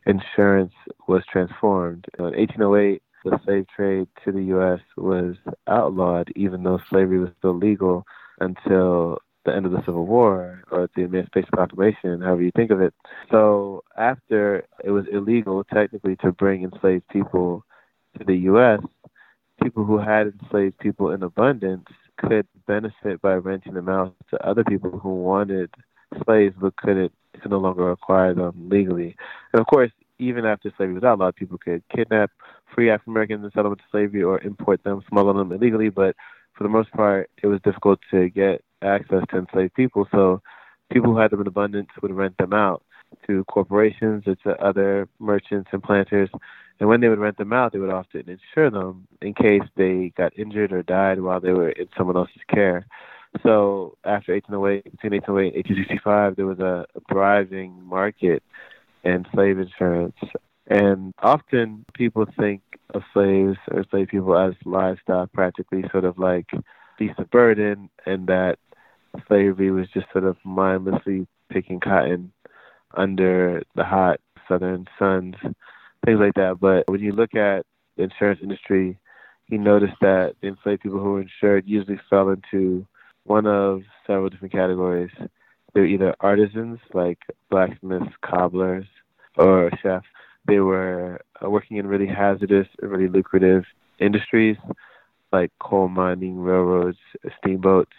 insurance 0.05 0.73
was 1.07 1.23
transformed. 1.31 2.05
in 2.17 2.25
1808, 2.25 3.01
the 3.29 3.39
slave 3.45 3.65
trade 3.75 4.07
to 4.23 4.31
the 4.31 4.43
U.S. 4.45 4.79
was 4.97 5.35
outlawed, 5.67 6.31
even 6.35 6.63
though 6.63 6.79
slavery 6.89 7.19
was 7.19 7.29
still 7.39 7.57
legal 7.57 8.05
until 8.39 9.19
the 9.45 9.53
end 9.53 9.65
of 9.65 9.71
the 9.71 9.83
Civil 9.85 10.05
War 10.05 10.63
or 10.71 10.89
the 10.95 11.03
Emancipation 11.03 11.49
Proclamation, 11.51 12.21
however 12.21 12.41
you 12.41 12.51
think 12.55 12.71
of 12.71 12.81
it. 12.81 12.93
So 13.29 13.83
after 13.97 14.65
it 14.83 14.91
was 14.91 15.05
illegal 15.11 15.63
technically 15.63 16.15
to 16.17 16.31
bring 16.31 16.63
enslaved 16.63 17.07
people 17.09 17.65
to 18.17 18.23
the 18.23 18.35
U.S., 18.35 18.79
people 19.61 19.83
who 19.83 19.97
had 19.97 20.33
enslaved 20.41 20.77
people 20.79 21.11
in 21.11 21.23
abundance 21.23 21.87
could 22.17 22.47
benefit 22.67 23.21
by 23.21 23.33
renting 23.33 23.73
them 23.73 23.89
out 23.89 24.15
to 24.29 24.47
other 24.47 24.63
people 24.63 24.91
who 24.99 25.15
wanted 25.15 25.69
slaves 26.25 26.55
but 26.59 26.75
couldn't 26.77 27.11
could 27.41 27.51
no 27.51 27.57
longer 27.57 27.91
acquire 27.91 28.33
them 28.33 28.69
legally. 28.69 29.15
And 29.51 29.59
of 29.59 29.65
course, 29.67 29.91
even 30.19 30.45
after 30.45 30.71
slavery 30.77 30.95
was 30.95 31.03
outlawed, 31.03 31.35
people 31.35 31.57
could 31.57 31.83
kidnap 31.93 32.31
free 32.73 32.89
African 32.89 33.13
Americans 33.13 33.43
and 33.43 33.53
sell 33.53 33.63
them 33.63 33.73
into 33.73 33.83
slavery 33.91 34.23
or 34.23 34.39
import 34.41 34.83
them, 34.83 35.03
smuggle 35.09 35.33
them 35.33 35.51
illegally. 35.51 35.89
But 35.89 36.15
for 36.53 36.63
the 36.63 36.69
most 36.69 36.91
part, 36.91 37.29
it 37.41 37.47
was 37.47 37.59
difficult 37.63 37.99
to 38.11 38.29
get 38.29 38.63
access 38.81 39.23
to 39.29 39.37
enslaved 39.37 39.73
people. 39.73 40.07
So 40.11 40.41
people 40.91 41.13
who 41.13 41.19
had 41.19 41.31
them 41.31 41.41
in 41.41 41.47
abundance 41.47 41.89
would 42.01 42.11
rent 42.11 42.37
them 42.37 42.53
out 42.53 42.83
to 43.27 43.43
corporations 43.45 44.23
or 44.25 44.35
to 44.35 44.51
other 44.63 45.07
merchants 45.19 45.69
and 45.71 45.83
planters. 45.83 46.29
And 46.79 46.89
when 46.89 47.01
they 47.01 47.09
would 47.09 47.19
rent 47.19 47.37
them 47.37 47.53
out, 47.53 47.71
they 47.71 47.79
would 47.79 47.91
often 47.91 48.27
insure 48.27 48.69
them 48.69 49.07
in 49.21 49.33
case 49.33 49.61
they 49.75 50.11
got 50.17 50.37
injured 50.37 50.71
or 50.71 50.83
died 50.83 51.21
while 51.21 51.39
they 51.39 51.51
were 51.51 51.69
in 51.69 51.87
someone 51.97 52.17
else's 52.17 52.41
care. 52.49 52.85
So 53.41 53.97
after 54.03 54.33
1808, 54.33 54.83
between 54.83 55.13
1808 55.13 55.47
and 55.47 55.65
1865, 55.65 56.35
there 56.35 56.45
was 56.45 56.59
a, 56.59 56.85
a 56.95 57.01
thriving 57.11 57.83
market 57.83 58.43
in 59.03 59.25
slave 59.33 59.59
insurance. 59.59 60.17
And 60.67 61.13
often 61.19 61.85
people 61.93 62.25
think 62.39 62.61
of 62.93 63.03
slaves 63.13 63.57
or 63.71 63.85
slave 63.89 64.07
people 64.07 64.37
as 64.37 64.53
livestock, 64.65 65.31
practically 65.33 65.83
sort 65.91 66.05
of 66.05 66.17
like 66.17 66.49
beasts 66.97 67.19
of 67.19 67.29
burden, 67.29 67.89
and 68.05 68.27
that 68.27 68.57
slavery 69.27 69.71
was 69.71 69.87
just 69.93 70.07
sort 70.11 70.23
of 70.23 70.37
mindlessly 70.43 71.27
picking 71.49 71.79
cotton 71.79 72.31
under 72.95 73.63
the 73.75 73.83
hot 73.83 74.19
southern 74.47 74.87
suns, 74.97 75.35
things 76.05 76.19
like 76.19 76.33
that. 76.35 76.59
But 76.59 76.89
when 76.89 77.01
you 77.01 77.11
look 77.11 77.35
at 77.35 77.65
the 77.97 78.03
insurance 78.03 78.39
industry, 78.41 78.97
you 79.47 79.57
notice 79.57 79.93
that 80.01 80.35
the 80.41 80.47
enslaved 80.47 80.81
people 80.81 80.99
who 80.99 81.13
were 81.13 81.21
insured 81.21 81.65
usually 81.67 81.99
fell 82.09 82.29
into 82.29 82.85
one 83.25 83.45
of 83.45 83.81
several 84.07 84.29
different 84.29 84.53
categories. 84.53 85.11
They 85.73 85.81
were 85.81 85.87
either 85.87 86.15
artisans, 86.19 86.79
like 86.93 87.19
blacksmiths, 87.49 88.13
cobblers, 88.21 88.85
or 89.37 89.71
chefs. 89.81 90.05
They 90.47 90.59
were 90.59 91.21
uh, 91.43 91.49
working 91.49 91.77
in 91.77 91.87
really 91.87 92.07
hazardous, 92.07 92.67
really 92.81 93.07
lucrative 93.07 93.63
industries, 93.99 94.57
like 95.31 95.51
coal 95.59 95.87
mining, 95.87 96.39
railroads, 96.39 96.97
steamboats, 97.39 97.95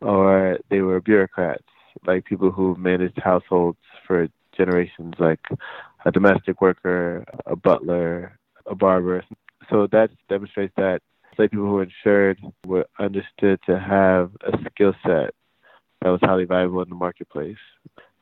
or 0.00 0.58
they 0.68 0.80
were 0.80 1.00
bureaucrats, 1.00 1.64
like 2.06 2.24
people 2.24 2.50
who 2.50 2.76
managed 2.76 3.18
households 3.22 3.78
for 4.06 4.28
generations, 4.56 5.14
like 5.18 5.40
a 6.04 6.10
domestic 6.10 6.60
worker, 6.60 7.24
a 7.46 7.56
butler, 7.56 8.38
a 8.66 8.74
barber. 8.74 9.24
So 9.70 9.86
that 9.92 10.10
demonstrates 10.28 10.74
that 10.76 11.00
enslaved 11.30 11.52
people 11.52 11.66
who 11.66 11.72
were 11.72 11.82
insured 11.84 12.40
were 12.66 12.86
understood 12.98 13.60
to 13.66 13.78
have 13.78 14.30
a 14.42 14.58
skill 14.70 14.94
set 15.04 15.34
that 16.06 16.12
was 16.12 16.20
highly 16.20 16.44
valuable 16.44 16.80
in 16.82 16.88
the 16.88 16.94
marketplace. 16.94 17.56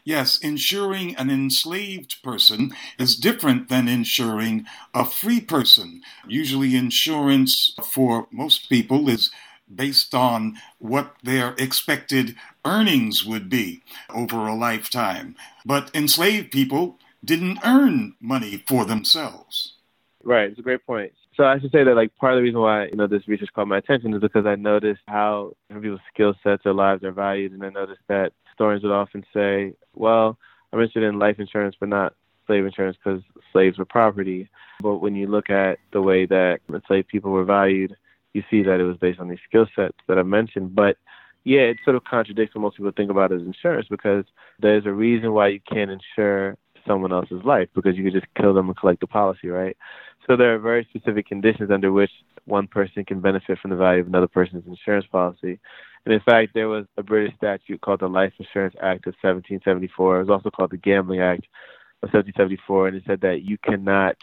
Yes, 0.05 0.39
insuring 0.39 1.15
an 1.17 1.29
enslaved 1.29 2.23
person 2.23 2.73
is 2.99 3.15
different 3.15 3.69
than 3.69 3.89
insuring 3.89 4.65
a 4.95 5.05
free 5.05 5.43
person. 5.43 6.01
Usually, 6.27 6.77
insurance 6.77 7.77
for 7.83 8.27
most 8.31 8.71
people 8.71 9.11
is 9.11 9.31
based 9.73 10.15
on 10.15 10.57
what 10.79 11.17
their 11.23 11.55
expected 11.59 12.37
earnings 12.65 13.23
would 13.23 13.51
be 13.51 13.83
over 14.09 14.47
a 14.47 14.55
lifetime. 14.55 15.37
But 15.67 15.91
enslaved 15.95 16.53
people 16.53 16.99
didn't 17.23 17.59
earn 17.63 18.15
money 18.19 18.65
for 18.67 18.87
themselves. 18.87 19.75
Right, 20.23 20.49
it's 20.49 20.59
a 20.59 20.63
great 20.63 20.87
point. 20.87 21.13
So 21.37 21.45
I 21.45 21.59
should 21.59 21.73
say 21.73 21.83
that 21.85 21.97
like 21.97 22.15
part 22.17 22.35
of 22.35 22.39
the 22.39 22.43
reason 22.43 22.61
why 22.61 22.87
you 22.87 22.97
know 22.97 23.07
this 23.07 23.27
research 23.27 23.51
caught 23.55 23.69
my 23.69 23.79
attention 23.79 24.15
is 24.15 24.21
because 24.21 24.47
I 24.47 24.55
noticed 24.55 25.03
how 25.09 25.53
people's 25.69 26.01
skill 26.13 26.35
sets 26.43 26.65
or 26.65 26.73
lives 26.73 27.03
are 27.03 27.13
valued, 27.13 27.53
and 27.53 27.65
I 27.65 27.71
noticed 27.71 28.03
that 28.09 28.33
historians 28.49 28.85
would 28.85 28.93
often 28.93 29.25
say, 29.35 29.75
"Well, 29.95 30.39
I'm 30.73 30.79
interested 30.79 31.03
in 31.03 31.19
life 31.19 31.41
insurance, 31.41 31.77
but 31.79 31.89
not 31.89 32.15
slave 32.47 32.65
insurance 32.65 32.97
because 33.03 33.23
slaves 33.53 33.79
were 33.79 33.85
property." 33.85 34.49
But 34.81 34.99
when 34.99 35.17
you 35.17 35.27
look 35.27 35.51
at 35.51 35.79
the 35.93 36.03
way 36.03 36.27
that 36.27 36.61
enslaved 36.73 37.09
people 37.09 37.33
were 37.33 37.45
valued, 37.45 37.97
you 38.33 38.45
see 38.51 38.63
that 38.63 38.81
it 38.81 38.85
was 38.85 38.97
based 38.99 39.19
on 39.19 39.29
these 39.29 39.39
skill 39.49 39.67
sets 39.75 39.99
that 40.07 40.19
I 40.19 40.23
mentioned. 40.23 40.75
But 40.75 40.99
yeah, 41.45 41.63
it 41.63 41.79
sort 41.85 41.97
of 41.97 42.05
contradicts 42.05 42.55
what 42.55 42.63
most 42.63 42.77
people 42.77 42.93
think 42.93 43.11
about 43.11 43.33
as 43.33 43.43
insurance 43.43 43.87
because 43.89 44.25
there's 44.61 44.87
a 44.87 44.93
reason 44.93 45.33
why 45.33 45.49
you 45.49 45.61
can't 45.61 45.91
insure 45.91 46.57
someone 46.87 47.13
else's 47.13 47.43
life 47.45 47.69
because 47.75 47.97
you 47.97 48.05
could 48.05 48.13
just 48.13 48.33
kill 48.37 48.55
them 48.55 48.69
and 48.69 48.77
collect 48.77 49.01
the 49.01 49.07
policy, 49.07 49.49
right? 49.49 49.77
So 50.27 50.37
there 50.37 50.55
are 50.55 50.59
very 50.59 50.87
specific 50.91 51.27
conditions 51.27 51.71
under 51.71 51.93
which 51.93 52.11
one 52.47 52.67
person 52.67 53.05
can 53.05 53.21
benefit 53.21 53.59
from 53.59 53.71
the 53.71 53.77
value 53.77 54.01
of 54.01 54.07
another 54.07 54.29
person's 54.29 54.67
insurance 54.67 55.07
policy. 55.11 55.59
And 56.05 56.15
in 56.15 56.21
fact, 56.21 56.53
there 56.55 56.69
was 56.69 56.87
a 56.97 57.03
British 57.03 57.37
statute 57.37 57.81
called 57.81 58.01
the 58.01 58.09
Life 58.09 58.33
Insurance 58.39 58.75
Act 58.77 59.07
of 59.07 59.15
1774. 59.23 60.17
It 60.17 60.21
was 60.21 60.31
also 60.31 60.51
called 60.51 60.71
the 60.71 60.77
Gambling 60.77 61.21
Act 61.21 61.47
of 62.03 62.13
1774, 62.13 62.89
and 62.89 62.97
it 62.97 63.03
said 63.07 63.21
that 63.23 63.43
you 63.43 63.57
cannot 63.59 64.17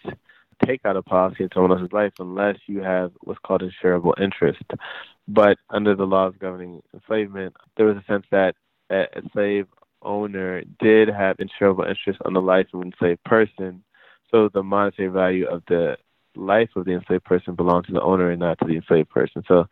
take 0.66 0.86
out 0.86 0.96
a 0.96 1.02
policy 1.02 1.44
in 1.44 1.50
someone 1.54 1.72
else's 1.72 1.92
life 1.92 2.14
unless 2.20 2.58
you 2.68 2.82
have 2.82 3.12
what's 3.22 3.40
called 3.40 3.64
insurable 3.64 4.14
interest. 4.22 4.64
But 5.28 5.58
under 5.70 5.96
the 5.96 6.06
laws 6.06 6.34
governing 6.40 6.82
enslavement, 6.94 7.56
there 7.78 7.88
was 7.88 7.98
a 7.98 8.04
sense 8.12 8.26
that 8.32 8.56
a 8.92 9.06
slave 9.32 9.68
owner 10.02 10.64
did 10.80 11.08
have 11.08 11.38
insurable 11.38 11.88
interest 11.88 12.20
on 12.26 12.34
the 12.34 12.42
life 12.42 12.68
of 12.74 12.82
an 12.82 12.88
enslaved 12.88 13.24
person 13.24 13.84
so 14.32 14.50
the 14.54 14.64
monetary 14.64 15.10
value 15.10 15.48
of 15.48 15.64
the 15.68 15.98
life 16.36 16.70
of 16.76 16.86
the 16.86 16.94
enslaved 16.94 17.26
person 17.26 17.56
belongs 17.56 17.88
to 17.88 17.94
the 17.94 18.02
owner 18.02 18.32
and 18.32 18.40
not 18.40 18.58
to 18.60 18.66
the 18.66 18.76
enslaved 18.76 19.10
person. 19.10 19.44
So 19.48 19.66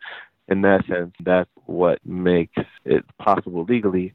in 0.48 0.62
that 0.62 0.86
sense, 0.86 1.14
that's 1.24 1.50
what 1.64 2.04
makes 2.04 2.56
it 2.84 3.04
possible 3.18 3.64
legally 3.64 4.14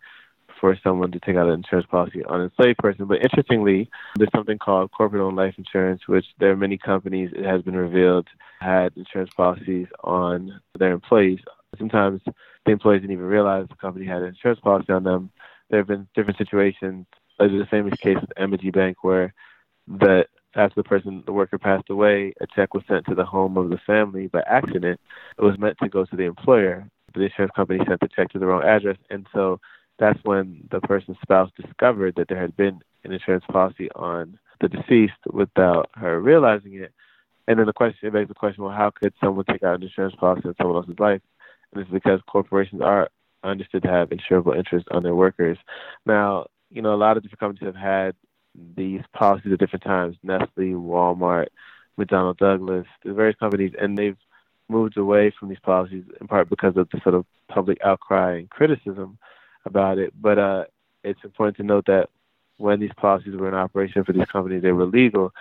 for 0.60 0.78
someone 0.84 1.12
to 1.12 1.20
take 1.20 1.36
out 1.36 1.48
an 1.48 1.56
insurance 1.56 1.88
policy 1.90 2.24
on 2.24 2.42
an 2.42 2.52
enslaved 2.52 2.78
person. 2.78 3.06
But 3.06 3.24
interestingly, 3.24 3.90
there's 4.16 4.32
something 4.34 4.58
called 4.58 4.92
corporate 4.92 5.22
owned 5.22 5.36
life 5.36 5.56
insurance, 5.58 6.08
which 6.08 6.26
there 6.40 6.52
are 6.52 6.58
many 6.58 6.78
companies, 6.78 7.32
it 7.36 7.44
has 7.44 7.62
been 7.64 7.76
revealed, 7.76 8.28
had 8.62 8.94
insurance 8.96 9.32
policies 9.36 9.88
on 10.04 10.62
their 10.78 10.92
employees. 10.92 11.40
Sometimes 11.78 12.22
the 12.66 12.72
employees 12.72 13.02
didn't 13.02 13.14
even 13.14 13.26
realize 13.26 13.68
the 13.68 13.76
company 13.76 14.06
had 14.06 14.22
an 14.22 14.30
insurance 14.30 14.60
policy 14.62 14.94
on 14.94 15.04
them. 15.04 15.32
There 15.70 15.80
have 15.80 15.88
been 15.88 16.08
different 16.16 16.38
situations, 16.38 17.06
like 17.40 17.52
the 17.52 17.68
famous 17.70 17.98
case 18.00 18.18
with 18.20 18.32
M&T 18.38 18.72
Bank, 18.72 19.04
where 19.04 19.34
the 19.88 20.26
after 20.56 20.82
the 20.82 20.88
person, 20.88 21.22
the 21.26 21.34
worker 21.34 21.58
passed 21.58 21.90
away, 21.90 22.34
a 22.40 22.48
check 22.56 22.74
was 22.74 22.84
sent 22.88 23.06
to 23.08 23.16
the 23.16 23.26
home 23.26 23.58
of 23.58 23.70
the 23.70 23.80
family 23.86 24.28
by 24.28 24.42
accident. 24.48 25.00
It 25.38 25.44
was 25.44 25.60
meant 25.60 25.78
to 25.84 25.90
go 25.90 26.06
to 26.06 26.16
the 26.16 26.24
employer. 26.24 26.90
but 27.08 27.20
The 27.20 27.26
insurance 27.26 27.52
company 27.56 27.84
sent 27.86 28.00
the 28.00 28.08
check 28.16 28.30
to 28.30 28.40
the 28.40 28.46
wrong 28.46 28.64
address, 28.64 28.98
and 29.10 29.28
so 29.34 29.60
that's 30.00 30.20
when 30.24 30.68
the 30.72 30.80
person's 30.82 31.18
spouse 31.22 31.52
discovered 31.62 32.16
that 32.16 32.28
there 32.28 32.40
had 32.40 32.56
been 32.56 32.80
an 33.04 33.12
insurance 33.12 33.46
policy 33.52 33.90
on 33.96 34.38
the 34.62 34.70
deceased 34.70 35.14
without 35.32 35.90
her 35.96 36.20
realizing 36.20 36.76
it. 36.76 36.94
And 37.48 37.60
then 37.60 37.66
the 37.66 37.74
question 37.74 38.08
it 38.08 38.14
begs 38.14 38.30
the 38.30 38.34
question: 38.34 38.64
Well, 38.64 38.74
how 38.74 38.92
could 38.92 39.14
someone 39.22 39.46
take 39.46 39.64
out 39.64 39.76
an 39.76 39.84
insurance 39.84 40.16
policy 40.16 40.48
on 40.48 40.56
someone 40.58 40.78
else's 40.78 41.00
life? 41.00 41.22
And 41.72 41.82
it's 41.82 41.92
because 41.92 42.20
corporations 42.28 42.82
are 42.82 43.10
understood 43.46 43.84
to 43.84 43.90
have 43.90 44.10
insurable 44.10 44.58
interest 44.58 44.88
on 44.92 45.04
their 45.04 45.16
workers. 45.16 45.58
Now, 46.06 46.48
you 46.70 46.82
know, 46.82 46.94
a 46.94 46.98
lot 46.98 47.18
of 47.18 47.24
different 47.24 47.40
companies 47.40 47.66
have 47.66 47.76
had 47.76 48.16
these 48.76 49.02
policies 49.14 49.54
at 49.54 49.60
different 49.60 49.84
times 49.84 50.16
Nestle, 50.24 50.74
Walmart, 50.74 51.48
McDonnell 52.00 52.38
Douglas, 52.38 52.88
the 53.04 53.14
various 53.14 53.38
companies, 53.38 53.74
and 53.80 53.98
they've 53.98 54.18
moved 54.68 54.98
away 54.98 55.32
from 55.38 55.50
these 55.50 55.60
policies 55.60 56.04
in 56.20 56.28
part 56.28 56.50
because 56.50 56.76
of 56.76 56.90
the 56.90 57.00
sort 57.02 57.16
of 57.16 57.26
public 57.48 57.78
outcry 57.84 58.38
and 58.38 58.50
criticism 58.50 59.18
about 59.66 59.98
it. 59.98 60.14
But 60.20 60.40
uh, 60.40 60.66
it's 61.04 61.24
important 61.24 61.58
to 61.58 61.64
note 61.64 61.86
that 61.86 62.10
when 62.58 62.80
these 62.80 62.92
policies 62.98 63.36
were 63.36 63.48
in 63.48 63.54
operation 63.54 64.04
for 64.04 64.14
these 64.14 64.28
companies, 64.32 64.62
they 64.62 64.72
were 64.72 64.86
legal. 64.86 65.34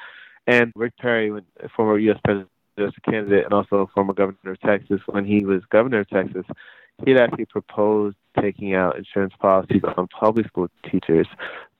And 0.47 0.73
Rick 0.75 0.97
Perry, 0.99 1.31
when, 1.31 1.45
former 1.75 1.99
U.S. 1.99 2.19
presidential 2.25 3.03
candidate 3.05 3.45
and 3.45 3.55
also 3.55 3.88
former 3.95 4.12
governor 4.12 4.53
of 4.53 4.61
Texas, 4.61 5.00
when 5.07 5.25
he 5.25 5.44
was 5.44 5.63
governor 5.71 6.00
of 6.00 6.09
Texas, 6.09 6.44
he 7.05 7.11
had 7.11 7.21
actually 7.21 7.47
proposed 7.47 8.17
taking 8.40 8.75
out 8.75 8.97
insurance 8.97 9.35
policies 9.38 9.83
on 9.97 10.09
public 10.09 10.47
school 10.47 10.69
teachers 10.90 11.27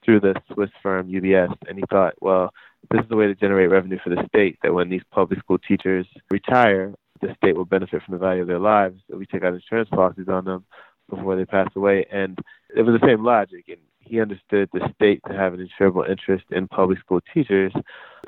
through 0.03 0.19
the 0.19 0.35
Swiss 0.53 0.69
firm 0.83 1.07
UBS, 1.07 1.53
and 1.67 1.77
he 1.77 1.83
thought, 1.89 2.13
well, 2.21 2.51
this 2.91 3.01
is 3.01 3.09
the 3.09 3.15
way 3.15 3.27
to 3.27 3.35
generate 3.35 3.69
revenue 3.69 3.97
for 4.03 4.09
the 4.09 4.23
state. 4.27 4.57
That 4.61 4.73
when 4.73 4.89
these 4.89 5.01
public 5.11 5.39
school 5.39 5.57
teachers 5.57 6.05
retire, 6.29 6.93
the 7.21 7.33
state 7.37 7.55
will 7.55 7.65
benefit 7.65 8.03
from 8.03 8.13
the 8.13 8.19
value 8.19 8.41
of 8.41 8.47
their 8.47 8.59
lives. 8.59 8.99
So 9.09 9.17
we 9.17 9.25
take 9.25 9.43
out 9.43 9.53
insurance 9.53 9.89
policies 9.89 10.27
on 10.27 10.45
them 10.45 10.65
before 11.09 11.35
they 11.35 11.45
pass 11.45 11.69
away, 11.75 12.05
and 12.11 12.37
it 12.75 12.83
was 12.83 12.99
the 12.99 13.07
same 13.07 13.23
logic. 13.23 13.65
And 13.67 13.79
he 13.99 14.21
understood 14.21 14.69
the 14.71 14.87
state 14.93 15.21
to 15.27 15.33
have 15.33 15.53
an 15.53 15.67
insurable 15.67 16.07
interest 16.07 16.45
in 16.51 16.67
public 16.67 16.99
school 16.99 17.21
teachers 17.33 17.73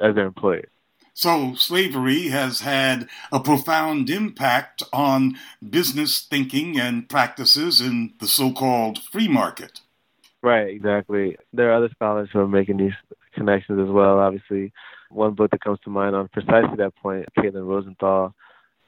as 0.02 0.16
their 0.16 0.26
employers. 0.26 0.70
So, 1.18 1.55
slavery 1.55 2.28
has 2.28 2.59
had 2.59 3.09
a 3.32 3.39
profound 3.39 4.07
impact 4.07 4.84
on 4.93 5.39
business 5.68 6.22
thinking 6.22 6.80
and 6.80 7.09
practices 7.09 7.82
in 7.82 8.13
the 8.20 8.28
so 8.28 8.51
called 8.51 9.01
free 9.01 9.28
market. 9.28 9.82
Right, 10.43 10.68
exactly. 10.68 11.36
There 11.51 11.72
are 11.72 11.78
other 11.78 11.89
scholars 11.95 12.30
who 12.32 12.41
are 12.41 12.47
making 12.47 12.78
these 12.78 12.93
connections 13.34 13.80
as 13.80 13.91
well. 13.91 14.20
Obviously, 14.20 14.72
one 15.09 15.34
book 15.34 15.49
that 15.49 15.61
comes 15.61 15.80
to 15.86 15.89
mind 15.89 16.15
on 16.15 16.28
precisely 16.28 16.78
that 16.78 16.95
point, 16.97 17.26
Caitlin 17.36 17.65
Rosenthal 17.65 18.36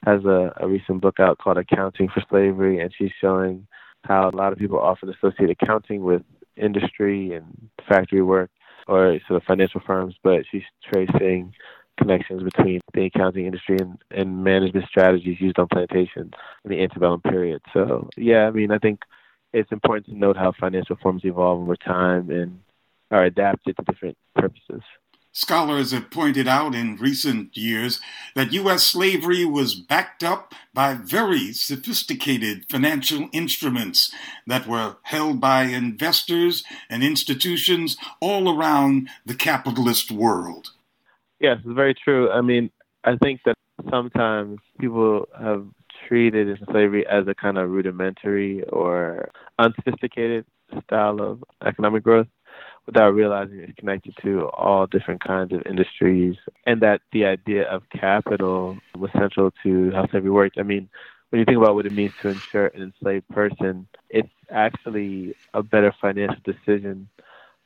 has 0.04 0.24
a, 0.24 0.52
a 0.60 0.68
recent 0.68 1.00
book 1.00 1.18
out 1.18 1.38
called 1.38 1.58
Accounting 1.58 2.10
for 2.14 2.22
Slavery, 2.30 2.78
and 2.78 2.94
she's 2.96 3.10
showing 3.20 3.66
how 4.04 4.28
a 4.28 4.36
lot 4.36 4.52
of 4.52 4.58
people 4.60 4.78
often 4.78 5.08
associate 5.08 5.50
accounting 5.50 6.04
with 6.04 6.22
industry 6.56 7.32
and 7.32 7.70
factory 7.88 8.22
work 8.22 8.52
or 8.86 9.18
sort 9.26 9.42
of 9.42 9.46
financial 9.48 9.80
firms, 9.84 10.14
but 10.22 10.44
she's 10.48 10.62
tracing 10.92 11.52
connections 12.00 12.42
between 12.42 12.80
the 12.94 13.06
accounting 13.06 13.46
industry 13.46 13.76
and, 13.80 13.98
and 14.10 14.42
management 14.42 14.86
strategies 14.86 15.40
used 15.40 15.58
on 15.58 15.68
plantations 15.68 16.32
in 16.64 16.70
the 16.70 16.82
antebellum 16.82 17.20
period. 17.20 17.60
So, 17.72 18.08
yeah, 18.16 18.46
I 18.46 18.50
mean, 18.50 18.70
I 18.70 18.78
think 18.78 19.00
it's 19.52 19.72
important 19.72 20.06
to 20.06 20.16
note 20.16 20.36
how 20.36 20.52
financial 20.52 20.96
forms 20.96 21.24
evolve 21.24 21.60
over 21.60 21.76
time 21.76 22.30
and 22.30 22.60
are 23.10 23.24
adapted 23.24 23.76
to 23.76 23.84
different 23.84 24.16
purposes. 24.34 24.82
Scholars 25.32 25.92
have 25.92 26.10
pointed 26.10 26.48
out 26.48 26.74
in 26.74 26.96
recent 26.96 27.56
years 27.56 28.00
that 28.34 28.52
U.S. 28.52 28.82
slavery 28.82 29.44
was 29.44 29.76
backed 29.76 30.24
up 30.24 30.54
by 30.74 30.94
very 30.94 31.52
sophisticated 31.52 32.64
financial 32.68 33.28
instruments 33.32 34.12
that 34.48 34.66
were 34.66 34.96
held 35.02 35.40
by 35.40 35.64
investors 35.64 36.64
and 36.88 37.04
institutions 37.04 37.96
all 38.20 38.52
around 38.52 39.08
the 39.24 39.36
capitalist 39.36 40.10
world. 40.10 40.72
Yes, 41.40 41.58
it's 41.64 41.74
very 41.74 41.94
true. 41.94 42.30
I 42.30 42.40
mean, 42.40 42.70
I 43.04 43.16
think 43.22 43.40
that 43.46 43.54
sometimes 43.90 44.58
people 44.78 45.26
have 45.38 45.66
treated 46.08 46.58
slavery 46.70 47.06
as 47.06 47.26
a 47.28 47.34
kind 47.34 47.58
of 47.58 47.70
rudimentary 47.70 48.62
or 48.64 49.30
unsophisticated 49.58 50.44
style 50.84 51.20
of 51.20 51.42
economic 51.66 52.02
growth 52.04 52.26
without 52.86 53.10
realizing 53.10 53.60
it's 53.60 53.78
connected 53.78 54.14
to 54.22 54.48
all 54.50 54.86
different 54.86 55.22
kinds 55.24 55.52
of 55.52 55.62
industries 55.66 56.36
and 56.66 56.80
that 56.82 57.00
the 57.12 57.24
idea 57.24 57.64
of 57.70 57.82
capital 57.90 58.78
was 58.98 59.10
central 59.18 59.50
to 59.62 59.90
how 59.92 60.06
slavery 60.08 60.30
worked. 60.30 60.58
I 60.58 60.62
mean, 60.62 60.88
when 61.30 61.38
you 61.40 61.44
think 61.44 61.58
about 61.58 61.74
what 61.74 61.86
it 61.86 61.92
means 61.92 62.12
to 62.22 62.28
insure 62.28 62.66
an 62.68 62.82
enslaved 62.82 63.28
person, 63.28 63.86
it's 64.10 64.28
actually 64.50 65.34
a 65.54 65.62
better 65.62 65.94
financial 66.00 66.40
decision 66.44 67.08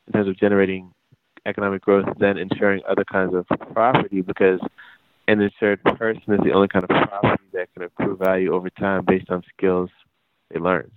in 0.07 0.13
terms 0.13 0.29
of 0.29 0.39
generating 0.39 0.93
economic 1.47 1.83
growth 1.83 2.07
than 2.19 2.39
insuring 2.39 2.83
other 2.89 3.05
kinds 3.05 3.35
of 3.35 3.47
property 3.73 4.21
because 4.21 4.61
an 5.29 5.41
insured 5.41 5.83
person 5.83 6.35
is 6.35 6.41
the 6.45 6.53
only 6.53 6.69
kind 6.69 6.85
of 6.85 6.91
property 6.91 7.45
that 7.53 7.73
can 7.75 7.85
accrue 7.85 8.17
value 8.17 8.53
over 8.53 8.71
time 8.71 9.05
based 9.07 9.31
on 9.31 9.43
skills 9.57 9.91
they 10.51 10.61
learn. 10.61 10.91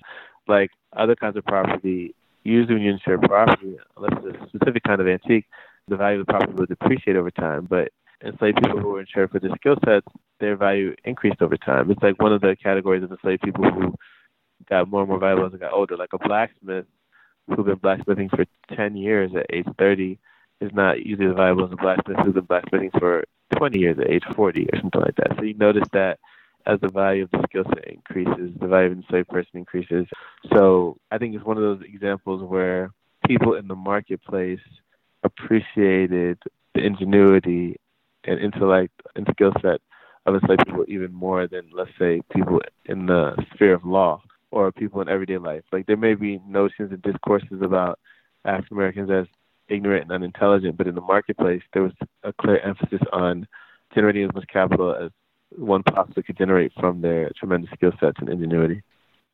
Like 0.47 0.71
other 0.95 1.15
kinds 1.15 1.37
of 1.37 1.45
property, 1.45 2.15
usually 2.43 2.75
when 2.75 2.83
you 2.83 2.91
insure 2.91 3.17
property, 3.17 3.77
unless 3.95 4.23
it's 4.23 4.43
a 4.43 4.57
specific 4.57 4.83
kind 4.83 5.01
of 5.01 5.07
antique, 5.07 5.45
the 5.87 5.97
value 5.97 6.19
of 6.19 6.25
the 6.25 6.31
property 6.31 6.53
will 6.53 6.65
depreciate 6.65 7.15
over 7.15 7.31
time. 7.31 7.67
But 7.69 7.91
enslaved 8.23 8.59
people 8.61 8.79
who 8.79 8.89
were 8.89 9.01
insured 9.01 9.31
for 9.31 9.39
their 9.39 9.55
skill 9.55 9.75
sets, 9.85 10.07
their 10.39 10.55
value 10.55 10.95
increased 11.05 11.41
over 11.41 11.57
time. 11.57 11.91
It's 11.91 12.01
like 12.01 12.21
one 12.21 12.33
of 12.33 12.41
the 12.41 12.55
categories 12.61 13.03
of 13.03 13.11
enslaved 13.11 13.41
people 13.43 13.69
who 13.69 13.93
got 14.69 14.89
more 14.89 15.01
and 15.01 15.09
more 15.09 15.19
valuable 15.19 15.45
as 15.45 15.51
they 15.51 15.57
got 15.57 15.73
older, 15.73 15.95
like 15.95 16.13
a 16.13 16.17
blacksmith 16.17 16.85
who's 17.47 17.65
been 17.65 17.75
blacksmithing 17.75 18.29
for 18.29 18.45
10 18.75 18.97
years 18.97 19.31
at 19.35 19.45
age 19.53 19.65
30 19.77 20.19
is 20.61 20.71
not 20.73 21.05
usually 21.05 21.29
as 21.29 21.35
valuable 21.35 21.65
as 21.65 21.71
a 21.71 21.75
blacksmith 21.75 22.17
who's 22.23 22.33
been 22.33 22.45
blacksmithing 22.45 22.91
for 22.99 23.25
20 23.57 23.79
years 23.79 23.97
at 23.99 24.09
age 24.09 24.23
40 24.35 24.67
or 24.73 24.79
something 24.79 25.01
like 25.01 25.15
that. 25.15 25.35
So 25.37 25.43
you 25.43 25.53
notice 25.53 25.87
that 25.93 26.19
as 26.65 26.79
the 26.81 26.89
value 26.89 27.23
of 27.23 27.31
the 27.31 27.43
skill 27.43 27.63
set 27.69 27.85
increases, 27.85 28.51
the 28.59 28.67
value 28.67 28.87
of 28.87 28.91
an 28.93 29.03
enslaved 29.03 29.29
person 29.29 29.51
increases. 29.53 30.05
So 30.53 30.97
I 31.11 31.17
think 31.17 31.35
it's 31.35 31.45
one 31.45 31.57
of 31.57 31.63
those 31.63 31.81
examples 31.81 32.43
where 32.43 32.91
people 33.25 33.55
in 33.55 33.67
the 33.67 33.75
marketplace 33.75 34.59
appreciated 35.23 36.39
the 36.75 36.81
ingenuity 36.85 37.77
and 38.25 38.39
intellect 38.39 38.93
and 39.15 39.27
skill 39.31 39.53
set 39.61 39.81
of 40.25 40.35
enslaved 40.35 40.65
people 40.65 40.85
even 40.87 41.13
more 41.13 41.47
than, 41.47 41.69
let's 41.73 41.91
say, 41.97 42.21
people 42.33 42.61
in 42.85 43.05
the 43.05 43.35
sphere 43.53 43.73
of 43.73 43.85
law 43.85 44.21
or 44.51 44.71
people 44.71 45.01
in 45.01 45.09
everyday 45.09 45.37
life. 45.37 45.63
Like 45.71 45.85
there 45.85 45.97
may 45.97 46.15
be 46.15 46.41
notions 46.45 46.91
and 46.91 47.01
discourses 47.01 47.61
about 47.61 47.99
African 48.43 48.77
Americans 48.77 49.09
as 49.09 49.27
ignorant 49.69 50.03
and 50.03 50.11
unintelligent, 50.11 50.77
but 50.77 50.87
in 50.87 50.95
the 50.95 51.01
marketplace, 51.01 51.61
there 51.73 51.83
was 51.83 51.93
a 52.23 52.33
clear 52.33 52.59
emphasis 52.59 53.01
on 53.11 53.47
generating 53.93 54.23
as 54.23 54.33
much 54.33 54.45
capital 54.51 54.95
as 54.95 55.11
one 55.51 55.83
possibly 55.83 56.23
could 56.23 56.37
generate 56.37 56.71
from 56.79 57.01
their 57.01 57.31
tremendous 57.37 57.69
skill 57.71 57.91
sets 57.99 58.17
and 58.19 58.29
ingenuity. 58.29 58.81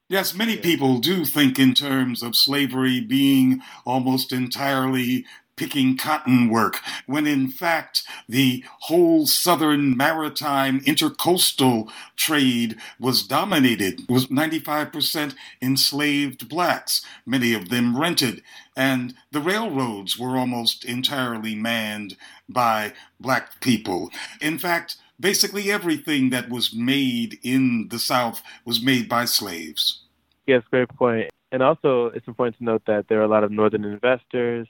Yes, 0.10 0.34
many 0.34 0.58
people 0.58 1.00
do 1.00 1.26
think 1.26 1.58
in 1.58 1.74
terms 1.74 2.22
of 2.22 2.36
slavery 2.36 3.00
being 3.00 3.62
almost 3.86 4.32
entirely 4.32 5.26
picking 5.56 5.98
cotton 5.98 6.50
work, 6.50 6.80
when 7.06 7.28
in 7.28 7.50
fact 7.50 8.04
the 8.28 8.64
whole 8.82 9.26
southern 9.26 9.96
maritime 9.96 10.80
intercoastal 10.82 11.90
trade 12.16 12.76
was 13.00 13.24
dominated, 13.24 14.02
was 14.10 14.28
95% 14.28 15.36
enslaved 15.62 16.50
blacks, 16.50 17.06
many 17.26 17.54
of 17.54 17.70
them 17.70 17.98
rented, 18.00 18.42
and 18.76 19.14
the 19.32 19.40
railroads 19.40 20.18
were 20.18 20.38
almost 20.38 20.86
entirely 20.86 21.56
manned 21.56 22.16
by 22.50 22.94
black 23.20 23.62
people. 23.62 24.10
In 24.42 24.58
fact, 24.58 24.98
basically 25.20 25.72
everything 25.72 26.30
that 26.32 26.50
was 26.50 26.74
made 26.74 27.40
in 27.44 27.88
the 27.90 28.00
South 28.00 28.42
was 28.66 28.82
made 28.82 29.08
by 29.08 29.26
slaves. 29.26 30.04
Yes, 30.46 30.64
great 30.70 30.90
point. 30.90 31.30
And 31.52 31.62
also, 31.62 32.08
it's 32.08 32.28
important 32.28 32.58
to 32.58 32.64
note 32.64 32.82
that 32.88 33.08
there 33.08 33.20
are 33.22 33.24
a 33.24 33.28
lot 33.28 33.44
of 33.44 33.52
northern 33.52 33.86
investors 33.86 34.68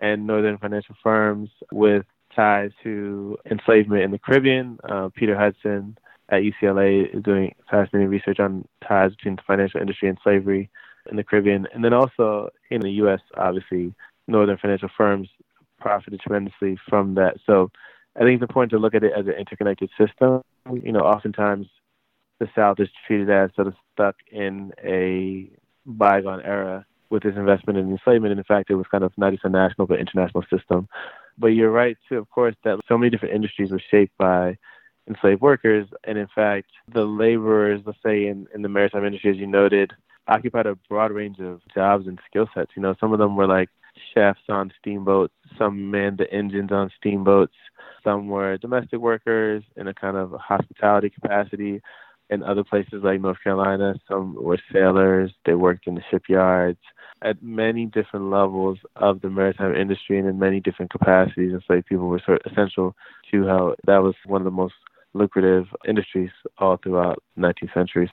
and 0.00 0.26
northern 0.26 0.58
financial 0.58 0.94
firms 1.02 1.50
with 1.72 2.04
ties 2.34 2.70
to 2.82 3.38
enslavement 3.50 4.02
in 4.02 4.10
the 4.10 4.18
Caribbean. 4.18 4.78
Uh, 4.88 5.08
Peter 5.14 5.36
Hudson 5.36 5.96
at 6.28 6.42
UCLA 6.42 7.16
is 7.16 7.22
doing 7.22 7.54
fascinating 7.70 8.10
research 8.10 8.40
on 8.40 8.66
ties 8.86 9.12
between 9.12 9.36
the 9.36 9.42
financial 9.46 9.80
industry 9.80 10.08
and 10.08 10.18
slavery 10.22 10.68
in 11.10 11.16
the 11.16 11.24
Caribbean. 11.24 11.66
And 11.72 11.84
then 11.84 11.92
also 11.92 12.50
in 12.70 12.80
the 12.80 12.90
U.S., 12.92 13.20
obviously, 13.36 13.94
northern 14.26 14.58
financial 14.58 14.90
firms 14.96 15.28
profited 15.80 16.20
tremendously 16.20 16.78
from 16.88 17.14
that. 17.14 17.36
So 17.46 17.70
I 18.16 18.20
think 18.20 18.34
it's 18.34 18.48
important 18.48 18.70
to 18.70 18.78
look 18.78 18.94
at 18.94 19.04
it 19.04 19.12
as 19.16 19.26
an 19.26 19.34
interconnected 19.34 19.90
system. 19.98 20.42
You 20.70 20.92
know, 20.92 21.00
oftentimes 21.00 21.68
the 22.38 22.48
South 22.54 22.80
is 22.80 22.88
treated 23.06 23.30
as 23.30 23.50
sort 23.54 23.68
of 23.68 23.74
stuck 23.92 24.16
in 24.30 24.72
a 24.82 25.50
bygone 25.86 26.42
era 26.42 26.84
with 27.10 27.22
this 27.22 27.36
investment 27.36 27.78
in 27.78 27.90
enslavement. 27.90 28.32
And 28.32 28.38
in 28.38 28.44
fact, 28.44 28.70
it 28.70 28.74
was 28.74 28.86
kind 28.90 29.04
of 29.04 29.12
not 29.16 29.32
just 29.32 29.44
a 29.44 29.48
national 29.48 29.86
but 29.86 30.00
international 30.00 30.44
system. 30.50 30.88
But 31.38 31.48
you're 31.48 31.70
right 31.70 31.96
too, 32.08 32.18
of 32.18 32.30
course, 32.30 32.54
that 32.64 32.80
so 32.88 32.96
many 32.96 33.10
different 33.10 33.34
industries 33.34 33.70
were 33.70 33.82
shaped 33.90 34.16
by 34.18 34.56
enslaved 35.08 35.40
workers. 35.40 35.86
And 36.04 36.18
in 36.18 36.28
fact, 36.34 36.70
the 36.92 37.04
laborers, 37.04 37.82
let's 37.84 37.98
say 38.04 38.26
in, 38.26 38.46
in 38.54 38.62
the 38.62 38.68
maritime 38.68 39.04
industry, 39.04 39.30
as 39.30 39.36
you 39.36 39.46
noted, 39.46 39.92
occupied 40.28 40.66
a 40.66 40.74
broad 40.88 41.12
range 41.12 41.38
of 41.38 41.60
jobs 41.74 42.06
and 42.06 42.18
skill 42.28 42.48
sets. 42.54 42.72
You 42.74 42.82
know, 42.82 42.94
some 42.98 43.12
of 43.12 43.18
them 43.18 43.36
were 43.36 43.46
like 43.46 43.68
chefs 44.14 44.40
on 44.48 44.72
steamboats, 44.78 45.34
some 45.56 45.90
manned 45.90 46.18
the 46.18 46.30
engines 46.32 46.72
on 46.72 46.90
steamboats, 46.98 47.54
some 48.04 48.28
were 48.28 48.56
domestic 48.58 49.00
workers 49.00 49.62
in 49.76 49.88
a 49.88 49.94
kind 49.94 50.16
of 50.16 50.32
hospitality 50.32 51.10
capacity. 51.10 51.80
In 52.28 52.42
other 52.42 52.64
places 52.64 53.02
like 53.04 53.20
North 53.20 53.38
Carolina, 53.42 53.94
some 54.08 54.34
were 54.34 54.58
sailors. 54.72 55.32
They 55.44 55.54
worked 55.54 55.86
in 55.86 55.94
the 55.94 56.02
shipyards 56.10 56.80
at 57.22 57.42
many 57.42 57.86
different 57.86 58.30
levels 58.30 58.78
of 58.96 59.20
the 59.20 59.30
maritime 59.30 59.74
industry 59.74 60.18
and 60.18 60.28
in 60.28 60.38
many 60.38 60.60
different 60.60 60.90
capacities. 60.90 61.52
Enslaved 61.52 61.86
people 61.86 62.08
were 62.08 62.20
sort 62.24 62.44
of 62.44 62.52
essential 62.52 62.96
to 63.30 63.46
how 63.46 63.74
that 63.86 64.02
was 64.02 64.14
one 64.26 64.40
of 64.40 64.44
the 64.44 64.50
most 64.50 64.74
lucrative 65.14 65.66
industries 65.86 66.30
all 66.58 66.76
throughout 66.76 67.22
the 67.36 67.42
19th 67.42 67.74
century. 67.74 68.10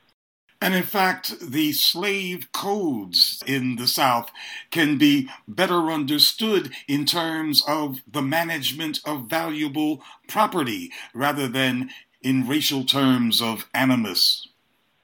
And 0.61 0.74
in 0.74 0.84
fact, 0.84 1.41
the 1.41 1.74
slave 1.74 2.49
codes 2.53 3.43
in 3.45 3.76
the 3.76 3.88
South 3.88 4.32
can 4.72 4.97
be 4.97 5.28
better 5.45 5.91
understood 5.91 6.72
in 6.88 7.03
terms 7.03 7.61
of 7.68 7.99
the 8.09 8.22
management 8.22 9.01
of 9.05 9.30
valuable 9.30 10.01
property 10.30 10.89
rather 11.14 11.49
than 11.49 11.89
in 12.24 12.47
racial 12.47 12.84
terms 12.84 13.41
of 13.41 13.69
animus. 13.74 14.47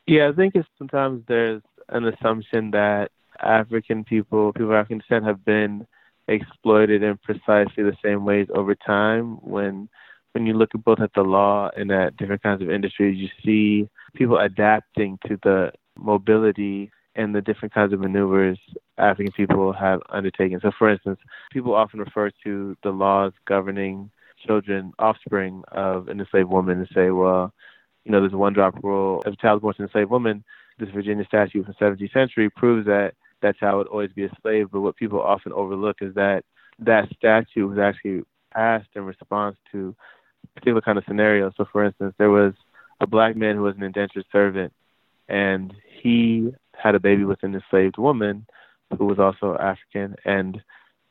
Yeah, 0.08 0.30
I 0.30 0.32
think 0.34 0.56
it's 0.56 0.68
sometimes 0.78 1.24
there's 1.28 1.62
an 1.90 2.06
assumption 2.06 2.72
that 2.72 3.12
African 3.42 4.04
people, 4.04 4.54
people 4.54 4.70
of 4.70 4.76
African 4.76 5.00
descent, 5.00 5.26
have 5.26 5.46
been 5.46 5.86
exploited 6.28 7.04
in 7.04 7.18
precisely 7.18 7.84
the 7.84 7.98
same 8.04 8.26
ways 8.26 8.48
over 8.54 8.76
time. 8.76 9.38
When 9.42 9.90
when 10.34 10.46
you 10.46 10.54
look 10.54 10.70
at 10.76 10.84
both 10.84 11.00
at 11.00 11.14
the 11.14 11.22
law 11.22 11.70
and 11.76 11.92
at 11.92 12.18
different 12.18 12.44
kinds 12.44 12.62
of 12.62 12.70
industries, 12.70 13.18
you 13.18 13.30
see 13.44 13.90
people 14.16 14.38
adapting 14.38 15.18
to 15.28 15.38
the 15.44 15.72
mobility 15.98 16.92
and 17.16 17.34
the 17.36 17.42
different 17.42 17.74
kinds 17.74 17.94
of 17.94 18.00
maneuvers 18.00 18.60
African 18.98 19.34
people 19.34 19.74
have 19.74 20.02
undertaken. 20.10 20.60
So, 20.62 20.72
for 20.78 20.90
instance, 20.90 21.20
people 21.52 21.74
often 21.74 22.00
refer 22.00 22.32
to 22.44 22.78
the 22.84 22.92
laws 22.92 23.34
governing 23.46 24.12
children, 24.46 24.94
offspring 25.00 25.64
of 25.72 26.08
an 26.08 26.20
enslaved 26.20 26.50
woman, 26.50 26.80
and 26.80 26.88
say, 26.94 27.10
well, 27.12 27.54
you 28.06 28.12
know, 28.12 28.22
there's 28.22 28.34
a 28.34 28.38
one 28.38 28.54
drop 28.54 28.76
rule. 28.84 29.22
If 29.26 29.34
a 29.34 29.38
child 29.38 29.62
born 29.62 29.76
to 29.76 29.82
an 29.82 29.88
enslaved 29.88 30.10
woman, 30.10 30.44
this 30.78 30.90
Virginia 30.90 31.26
statute 31.26 31.66
from 31.66 31.76
the 31.78 31.86
17th 31.86 32.14
century 32.14 32.50
proves 32.50 32.86
that 32.86 33.14
that 33.42 33.58
child 33.58 33.78
would 33.78 33.88
always 33.88 34.12
be 34.12 34.26
a 34.26 34.32
slave. 34.42 34.70
But 34.72 34.82
what 34.82 34.96
people 34.96 35.22
often 35.22 35.54
overlook 35.54 35.98
is 36.02 36.16
that 36.16 36.44
that 36.80 37.10
statute 37.16 37.68
was 37.68 37.78
actually 37.78 38.24
passed 38.54 38.90
in 38.96 39.04
response 39.04 39.58
to 39.72 39.96
a 40.44 40.60
particular 40.60 40.82
kind 40.82 40.98
of 40.98 41.04
scenario. 41.08 41.52
So, 41.58 41.66
for 41.72 41.84
instance, 41.84 42.16
there 42.18 42.30
was 42.30 42.54
a 43.00 43.08
black 43.08 43.36
man 43.36 43.56
who 43.56 43.64
was 43.64 43.76
an 43.76 43.84
indentured 43.84 44.26
servant, 44.32 44.74
and 45.28 45.74
he 46.02 46.54
had 46.74 46.96
a 46.96 47.00
baby 47.00 47.26
with 47.26 47.44
an 47.44 47.54
enslaved 47.56 47.98
woman 47.98 48.46
who 48.98 49.06
was 49.06 49.20
also 49.20 49.58
African. 49.58 50.16
And 50.26 50.62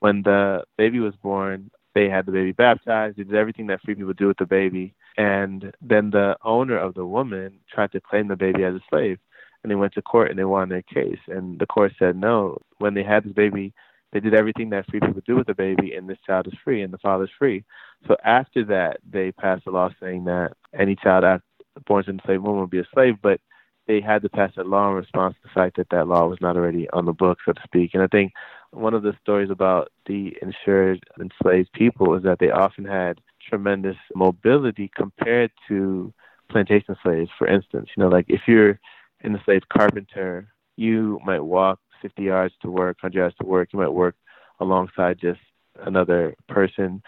when 0.00 0.22
the 0.22 0.64
baby 0.76 1.00
was 1.00 1.14
born, 1.22 1.70
they 1.98 2.08
had 2.08 2.26
the 2.26 2.32
baby 2.32 2.52
baptized. 2.52 3.16
They 3.16 3.24
did 3.24 3.34
everything 3.34 3.66
that 3.66 3.82
free 3.82 3.96
people 3.96 4.12
do 4.12 4.28
with 4.28 4.38
the 4.38 4.46
baby. 4.46 4.94
And 5.16 5.72
then 5.82 6.10
the 6.10 6.36
owner 6.44 6.78
of 6.78 6.94
the 6.94 7.04
woman 7.04 7.58
tried 7.72 7.90
to 7.92 8.00
claim 8.00 8.28
the 8.28 8.36
baby 8.36 8.62
as 8.62 8.74
a 8.74 8.80
slave. 8.88 9.18
And 9.62 9.70
they 9.70 9.74
went 9.74 9.94
to 9.94 10.02
court 10.02 10.30
and 10.30 10.38
they 10.38 10.44
won 10.44 10.68
their 10.68 10.82
case. 10.82 11.18
And 11.26 11.58
the 11.58 11.66
court 11.66 11.92
said 11.98 12.14
no. 12.16 12.58
When 12.78 12.94
they 12.94 13.02
had 13.02 13.24
this 13.24 13.32
baby, 13.32 13.74
they 14.12 14.20
did 14.20 14.32
everything 14.32 14.70
that 14.70 14.88
free 14.88 15.00
people 15.00 15.22
do 15.26 15.36
with 15.36 15.48
the 15.48 15.54
baby, 15.54 15.92
and 15.92 16.08
this 16.08 16.16
child 16.26 16.46
is 16.46 16.54
free, 16.64 16.80
and 16.80 16.90
the 16.90 16.98
father's 16.98 17.30
free. 17.38 17.62
So 18.06 18.16
after 18.24 18.64
that, 18.64 19.00
they 19.10 19.32
passed 19.32 19.66
a 19.66 19.70
law 19.70 19.90
saying 20.00 20.24
that 20.24 20.52
any 20.72 20.96
child 20.96 21.42
born 21.86 22.04
to 22.04 22.10
an 22.10 22.18
enslaved 22.18 22.42
woman 22.42 22.60
would 22.60 22.70
be 22.70 22.78
a 22.78 22.88
slave. 22.94 23.16
But 23.20 23.40
they 23.86 24.00
had 24.00 24.22
to 24.22 24.30
pass 24.30 24.52
that 24.56 24.66
law 24.66 24.88
in 24.88 24.94
response 24.94 25.34
to 25.34 25.40
the 25.48 25.60
fact 25.60 25.76
that 25.76 25.90
that 25.90 26.08
law 26.08 26.26
was 26.26 26.38
not 26.40 26.56
already 26.56 26.88
on 26.90 27.04
the 27.06 27.12
books, 27.12 27.42
so 27.44 27.52
to 27.52 27.60
speak. 27.64 27.90
And 27.92 28.02
I 28.02 28.06
think 28.06 28.32
one 28.72 28.94
of 28.94 29.02
the 29.02 29.14
stories 29.20 29.50
about 29.50 29.90
the 30.06 30.36
insured 30.42 31.02
enslaved 31.20 31.72
people 31.72 32.14
is 32.14 32.22
that 32.22 32.38
they 32.38 32.50
often 32.50 32.84
had 32.84 33.20
tremendous 33.48 33.96
mobility 34.14 34.90
compared 34.94 35.50
to 35.68 36.12
plantation 36.50 36.96
slaves, 37.02 37.30
for 37.38 37.46
instance. 37.46 37.88
You 37.96 38.02
know, 38.02 38.08
like 38.08 38.26
if 38.28 38.42
you're 38.46 38.78
an 39.22 39.34
enslaved 39.34 39.68
carpenter, 39.68 40.52
you 40.76 41.20
might 41.24 41.40
walk 41.40 41.80
50 42.02 42.22
yards 42.22 42.54
to 42.62 42.70
work, 42.70 42.98
100 43.02 43.14
yards 43.18 43.36
to 43.40 43.46
work. 43.46 43.70
You 43.72 43.78
might 43.78 43.88
work 43.88 44.14
alongside 44.60 45.18
just 45.20 45.40
another 45.84 46.34
person. 46.48 47.02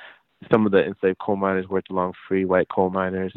Some 0.51 0.67
of 0.67 0.73
the 0.73 0.85
enslaved 0.85 1.19
coal 1.19 1.37
miners 1.37 1.69
worked 1.69 1.91
along 1.91 2.15
free 2.27 2.45
white 2.45 2.69
coal 2.69 2.91
miners. 2.91 3.35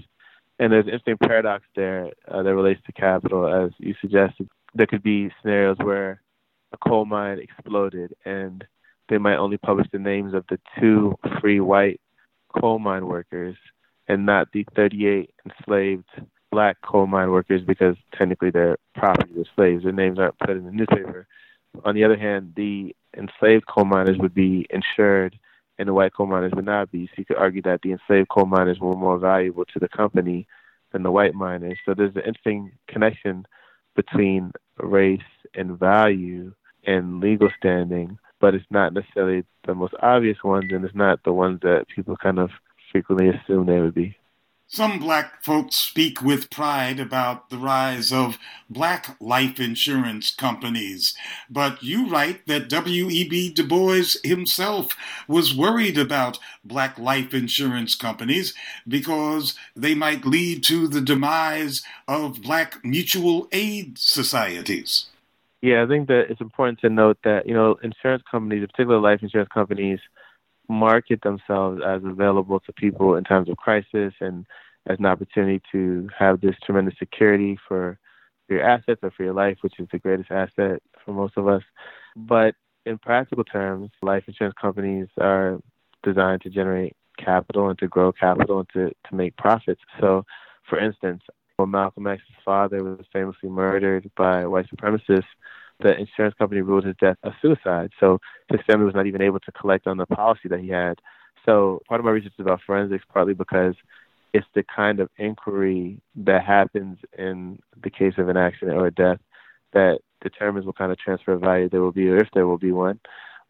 And 0.60 0.72
there's 0.72 0.86
an 0.86 0.94
interesting 0.94 1.18
paradox 1.18 1.66
there 1.76 2.12
uh, 2.28 2.44
that 2.44 2.56
relates 2.56 2.82
to 2.86 2.92
capital, 2.94 3.48
as 3.48 3.72
you 3.80 3.96
suggested. 4.00 4.48
There 4.76 4.88
could 4.88 5.04
be 5.04 5.32
scenarios 5.42 5.78
where 5.80 6.22
a 6.74 6.78
coal 6.78 7.06
mine 7.06 7.40
exploded 7.40 8.14
and 8.26 8.66
they 9.10 9.18
might 9.18 9.38
only 9.38 9.58
publish 9.58 9.88
the 9.92 10.00
names 10.00 10.34
of 10.34 10.46
the 10.50 10.60
two 10.80 11.16
free 11.40 11.60
white 11.60 12.02
coal 12.60 12.80
mine 12.80 13.06
workers 13.06 13.56
and 14.08 14.26
not 14.26 14.52
the 14.52 14.66
38 14.76 15.34
enslaved 15.46 16.10
black 16.52 16.78
coal 16.84 17.08
mine 17.08 17.32
workers 17.32 17.62
because 17.66 17.96
technically 18.18 18.52
their 18.52 18.78
property 18.96 19.34
was 19.34 19.48
slaves. 19.56 19.84
Their 19.84 19.94
names 19.94 20.20
aren't 20.20 20.38
put 20.40 20.52
in 20.52 20.66
the 20.66 20.72
newspaper. 20.72 21.28
On 21.84 21.96
the 21.96 22.04
other 22.04 22.18
hand, 22.18 22.54
the 22.56 22.96
enslaved 23.18 23.66
coal 23.68 23.86
miners 23.86 24.18
would 24.20 24.34
be 24.34 24.68
insured 24.70 25.38
and 25.80 25.88
the 25.88 25.94
white 25.94 26.14
coal 26.14 26.28
miners 26.28 26.52
would 26.56 26.66
not 26.66 26.92
be. 26.92 27.08
So 27.08 27.14
you 27.18 27.26
could 27.26 27.38
argue 27.38 27.62
that 27.64 27.82
the 27.82 27.92
enslaved 27.92 28.30
coal 28.30 28.46
miners 28.46 28.80
were 28.80 28.96
more 28.96 29.18
valuable 29.18 29.66
to 29.66 29.80
the 29.80 29.90
company 29.90 30.48
than 30.92 31.04
the 31.04 31.12
white 31.12 31.34
miners. 31.34 31.80
So 31.86 31.94
there's 31.94 32.16
an 32.16 32.22
interesting 32.22 32.72
connection 32.88 33.46
between 33.96 34.52
race 34.78 35.22
and 35.56 35.78
value 35.78 36.54
and 36.86 37.20
legal 37.20 37.50
standing, 37.58 38.18
but 38.40 38.54
it's 38.54 38.66
not 38.70 38.94
necessarily 38.94 39.44
the 39.66 39.76
most 39.76 39.94
obvious 40.02 40.44
ones, 40.44 40.72
and 40.72 40.84
it's 40.86 40.96
not 40.96 41.24
the 41.24 41.34
ones 41.34 41.60
that 41.62 41.86
people 41.94 42.18
kind 42.18 42.40
of 42.40 42.50
frequently 42.92 43.30
assume 43.30 43.66
they 43.66 43.80
would 43.80 43.94
be. 43.94 44.16
Some 44.68 44.98
black 44.98 45.44
folks 45.44 45.76
speak 45.76 46.24
with 46.24 46.50
pride 46.50 47.00
about 47.00 47.52
the 47.52 47.60
rise 47.60 48.12
of 48.12 48.40
black 48.68 49.16
life 49.20 49.60
insurance 49.60 50.32
companies, 50.34 51.16
but 51.48 51.84
you 51.84 52.10
write 52.10 52.48
that 52.48 52.70
W.E.B. 52.70 53.54
Du 53.54 53.64
Bois 53.68 54.16
himself 54.24 54.98
was 55.28 55.56
worried 55.56 56.00
about 56.00 56.40
black 56.64 56.98
life 56.98 57.36
insurance 57.36 57.94
companies 57.94 58.56
because 58.88 59.54
they 59.76 59.94
might 59.94 60.26
lead 60.26 60.64
to 60.64 60.88
the 60.88 61.02
demise 61.02 61.84
of 62.08 62.42
black 62.42 62.84
mutual 62.84 63.48
aid 63.52 64.00
societies. 64.00 65.06
Yeah, 65.64 65.82
I 65.82 65.88
think 65.88 66.10
that 66.10 66.26
it's 66.30 66.42
important 66.42 66.82
to 66.82 66.90
note 66.90 67.20
that, 67.24 67.48
you 67.48 67.54
know, 67.54 67.78
insurance 67.82 68.22
companies, 68.30 68.68
particularly 68.70 69.02
life 69.02 69.24
insurance 69.24 69.50
companies, 69.54 69.98
market 70.68 71.22
themselves 71.22 71.82
as 71.88 72.02
available 72.04 72.60
to 72.60 72.74
people 72.74 73.16
in 73.16 73.24
times 73.24 73.48
of 73.48 73.56
crisis 73.56 74.14
and 74.20 74.46
as 74.88 75.00
an 75.00 75.06
opportunity 75.06 75.62
to 75.72 76.10
have 76.20 76.42
this 76.42 76.56
tremendous 76.66 76.96
security 77.00 77.58
for 77.66 77.98
your 78.50 78.62
assets 78.62 79.00
or 79.04 79.12
for 79.12 79.24
your 79.24 79.34
life, 79.34 79.58
which 79.62 79.80
is 79.80 79.88
the 79.94 80.00
greatest 80.00 80.32
asset 80.32 80.82
for 81.06 81.14
most 81.14 81.38
of 81.38 81.48
us. 81.48 81.64
But 82.18 82.56
in 82.86 82.98
practical 82.98 83.46
terms, 83.46 83.90
life 84.02 84.26
insurance 84.28 84.56
companies 84.62 85.08
are 85.18 85.60
designed 86.04 86.42
to 86.42 86.50
generate 86.50 86.94
capital 87.18 87.70
and 87.70 87.80
to 87.80 87.88
grow 87.88 88.12
capital 88.12 88.60
and 88.60 88.70
to, 88.74 88.90
to 89.10 89.16
make 89.16 89.38
profits. 89.38 89.80
So, 90.02 90.26
for 90.70 90.78
instance, 90.78 91.22
when 91.64 91.72
Malcolm 91.72 92.08
X's 92.08 92.28
father 92.44 92.84
was 92.84 93.06
famously 93.14 93.50
murdered 93.50 94.12
by 94.18 94.46
white 94.46 94.68
supremacists, 94.70 95.24
the 95.80 95.98
insurance 95.98 96.36
company 96.38 96.62
ruled 96.62 96.86
his 96.86 96.96
death 97.00 97.18
a 97.24 97.32
suicide. 97.42 97.92
So 98.00 98.20
his 98.50 98.60
family 98.68 98.86
was 98.86 98.96
not 98.96 99.08
even 99.08 99.22
able 99.22 99.40
to 99.40 99.52
collect 99.54 99.88
on 99.88 99.98
the 99.98 100.06
policy 100.06 100.50
that 100.50 100.60
he 100.60 100.70
had. 100.70 101.00
So 101.46 101.82
part 101.88 102.00
of 102.00 102.06
my 102.06 102.12
research 102.12 102.34
is 102.38 102.44
about 102.46 102.62
forensics, 102.66 103.06
partly 103.12 103.34
because 103.34 103.76
it's 104.34 104.48
the 104.54 104.64
kind 104.64 105.00
of 105.00 105.10
inquiry 105.18 106.02
that 106.16 106.44
happens 106.44 106.98
in 107.18 107.60
the 107.82 107.90
case 107.90 108.14
of 108.18 108.28
an 108.28 108.38
accident 108.38 108.78
or 108.78 108.88
a 108.88 108.92
death 108.92 109.20
that 109.72 110.00
determines 110.22 110.66
what 110.66 110.78
kind 110.78 110.92
of 110.92 110.98
transfer 110.98 111.34
of 111.34 111.42
value 111.42 111.70
there 111.70 111.82
will 111.82 111.92
be 111.92 112.10
or 112.10 112.18
if 112.18 112.28
there 112.34 112.48
will 112.48 112.58
be 112.58 112.72
one. 112.72 113.00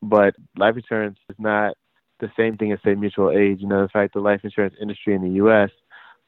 But 0.01 0.35
life 0.57 0.75
insurance 0.75 1.17
is 1.29 1.35
not 1.39 1.75
the 2.19 2.31
same 2.37 2.57
thing 2.57 2.71
as 2.71 2.79
say 2.85 2.95
mutual 2.95 3.31
aid. 3.31 3.59
You 3.59 3.67
know, 3.67 3.81
in 3.81 3.89
fact, 3.89 4.13
the 4.13 4.19
life 4.19 4.41
insurance 4.43 4.75
industry 4.81 5.15
in 5.15 5.21
the 5.21 5.35
U.S. 5.35 5.69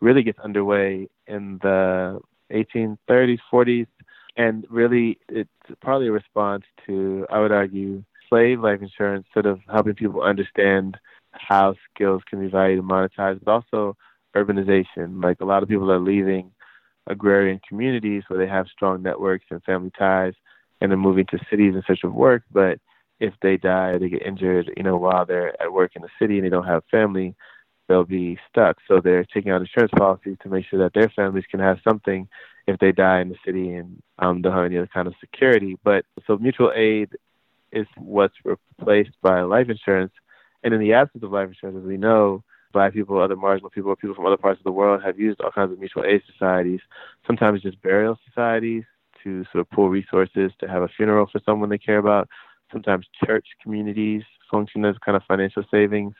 really 0.01 0.23
gets 0.23 0.39
underway 0.39 1.09
in 1.28 1.59
the 1.61 2.19
1830s, 2.51 3.39
40s, 3.51 3.88
and 4.38 4.65
really 4.69 5.17
it's 5.30 5.49
partly 5.82 6.07
a 6.07 6.11
response 6.11 6.63
to, 6.86 7.26
I 7.30 7.39
would 7.39 7.51
argue, 7.51 8.03
slave 8.30 8.59
life 8.59 8.82
insurance, 8.82 9.28
sort 9.34 9.45
of 9.45 9.59
helping 9.71 9.95
people 9.95 10.21
understand 10.21 10.97
how 11.32 11.76
skills 11.93 12.21
can 12.30 12.39
be 12.39 12.47
valued 12.47 12.80
and 12.80 12.89
monetized, 12.89 13.43
but 13.43 13.51
also 13.51 13.95
urbanization. 14.36 15.23
Like 15.23 15.41
a 15.41 15.45
lot 15.45 15.63
of 15.63 15.69
people 15.69 15.91
are 15.91 15.99
leaving 15.99 16.51
agrarian 17.07 17.59
communities 17.67 18.23
where 18.28 18.39
they 18.39 18.47
have 18.51 18.67
strong 18.67 19.01
networks 19.03 19.45
and 19.51 19.63
family 19.63 19.91
ties 19.97 20.34
and 20.82 20.91
they're 20.91 20.97
moving 20.97 21.26
to 21.28 21.39
cities 21.49 21.73
in 21.76 21.84
search 21.88 22.03
of 22.03 22.13
work. 22.13 22.43
But 22.51 22.80
if 23.19 23.34
they 23.41 23.57
die 23.57 23.89
or 23.89 23.99
they 23.99 24.09
get 24.09 24.26
injured, 24.26 24.71
you 24.76 24.84
know, 24.84 24.97
while 24.97 25.26
they're 25.26 25.59
at 25.61 25.71
work 25.71 25.91
in 25.95 26.01
the 26.01 26.09
city 26.19 26.38
and 26.38 26.45
they 26.45 26.49
don't 26.49 26.67
have 26.67 26.84
family, 26.91 27.36
they'll 27.88 28.03
be 28.03 28.38
stuck. 28.49 28.77
So 28.88 28.99
they're 28.99 29.25
taking 29.25 29.51
out 29.51 29.61
insurance 29.61 29.91
policies 29.95 30.38
to 30.43 30.49
make 30.49 30.65
sure 30.65 30.79
that 30.79 30.93
their 30.93 31.09
families 31.09 31.45
can 31.49 31.59
have 31.59 31.79
something 31.83 32.27
if 32.67 32.79
they 32.79 32.91
die 32.91 33.21
in 33.21 33.29
the 33.29 33.36
city 33.45 33.73
and 33.73 34.01
um, 34.19 34.41
don't 34.41 34.53
have 34.53 34.65
any 34.65 34.77
other 34.77 34.89
kind 34.91 35.07
of 35.07 35.13
security. 35.19 35.77
But 35.83 36.05
so 36.25 36.38
mutual 36.38 36.71
aid 36.75 37.09
is 37.71 37.86
what's 37.97 38.36
replaced 38.43 39.11
by 39.21 39.41
life 39.41 39.69
insurance. 39.69 40.13
And 40.63 40.73
in 40.73 40.79
the 40.79 40.93
absence 40.93 41.23
of 41.23 41.31
life 41.31 41.49
insurance, 41.49 41.77
as 41.79 41.88
we 41.88 41.97
know, 41.97 42.43
black 42.73 42.93
people, 42.93 43.21
other 43.21 43.36
marginal 43.36 43.69
people, 43.69 43.91
or 43.91 43.95
people 43.95 44.15
from 44.15 44.25
other 44.25 44.38
parts 44.38 44.59
of 44.59 44.63
the 44.63 44.71
world 44.71 45.01
have 45.03 45.19
used 45.19 45.39
all 45.41 45.51
kinds 45.51 45.71
of 45.71 45.79
mutual 45.79 46.03
aid 46.05 46.21
societies, 46.31 46.81
sometimes 47.27 47.61
just 47.61 47.81
burial 47.81 48.17
societies 48.27 48.83
to 49.23 49.43
sort 49.51 49.61
of 49.61 49.69
pool 49.69 49.89
resources 49.89 50.51
to 50.59 50.67
have 50.67 50.81
a 50.81 50.88
funeral 50.88 51.27
for 51.31 51.39
someone 51.45 51.69
they 51.69 51.77
care 51.77 51.99
about. 51.99 52.27
Sometimes 52.71 53.05
church 53.23 53.45
communities 53.61 54.23
function 54.51 54.86
as 54.86 54.95
kind 55.05 55.15
of 55.15 55.23
financial 55.27 55.63
savings 55.69 56.13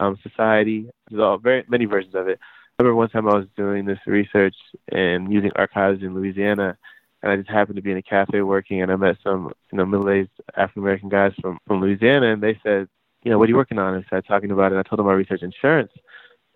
um, 0.00 0.18
society. 0.22 0.88
There's 1.08 1.22
all 1.22 1.38
very 1.38 1.64
many 1.68 1.84
versions 1.84 2.14
of 2.14 2.28
it. 2.28 2.38
I 2.78 2.82
remember 2.82 2.96
one 2.96 3.08
time 3.10 3.28
I 3.28 3.34
was 3.34 3.46
doing 3.56 3.84
this 3.84 3.98
research 4.06 4.54
and 4.92 5.32
using 5.32 5.50
archives 5.56 6.02
in 6.02 6.14
Louisiana, 6.14 6.78
and 7.22 7.32
I 7.32 7.36
just 7.36 7.50
happened 7.50 7.76
to 7.76 7.82
be 7.82 7.90
in 7.90 7.96
a 7.96 8.02
cafe 8.02 8.40
working, 8.42 8.82
and 8.82 8.92
I 8.92 8.96
met 8.96 9.16
some 9.24 9.52
you 9.72 9.78
know 9.78 9.86
middle-aged 9.86 10.30
African 10.56 10.82
American 10.82 11.08
guys 11.08 11.32
from 11.40 11.58
from 11.66 11.80
Louisiana, 11.80 12.32
and 12.32 12.42
they 12.42 12.58
said, 12.62 12.88
you 13.22 13.30
know, 13.30 13.38
what 13.38 13.46
are 13.46 13.50
you 13.50 13.56
working 13.56 13.78
on? 13.78 13.94
And 13.94 14.04
I 14.04 14.06
started 14.06 14.28
talking 14.28 14.50
about 14.50 14.72
it. 14.72 14.76
And 14.76 14.80
I 14.80 14.88
told 14.88 14.98
them 14.98 15.08
I 15.08 15.12
research 15.12 15.42
insurance. 15.42 15.92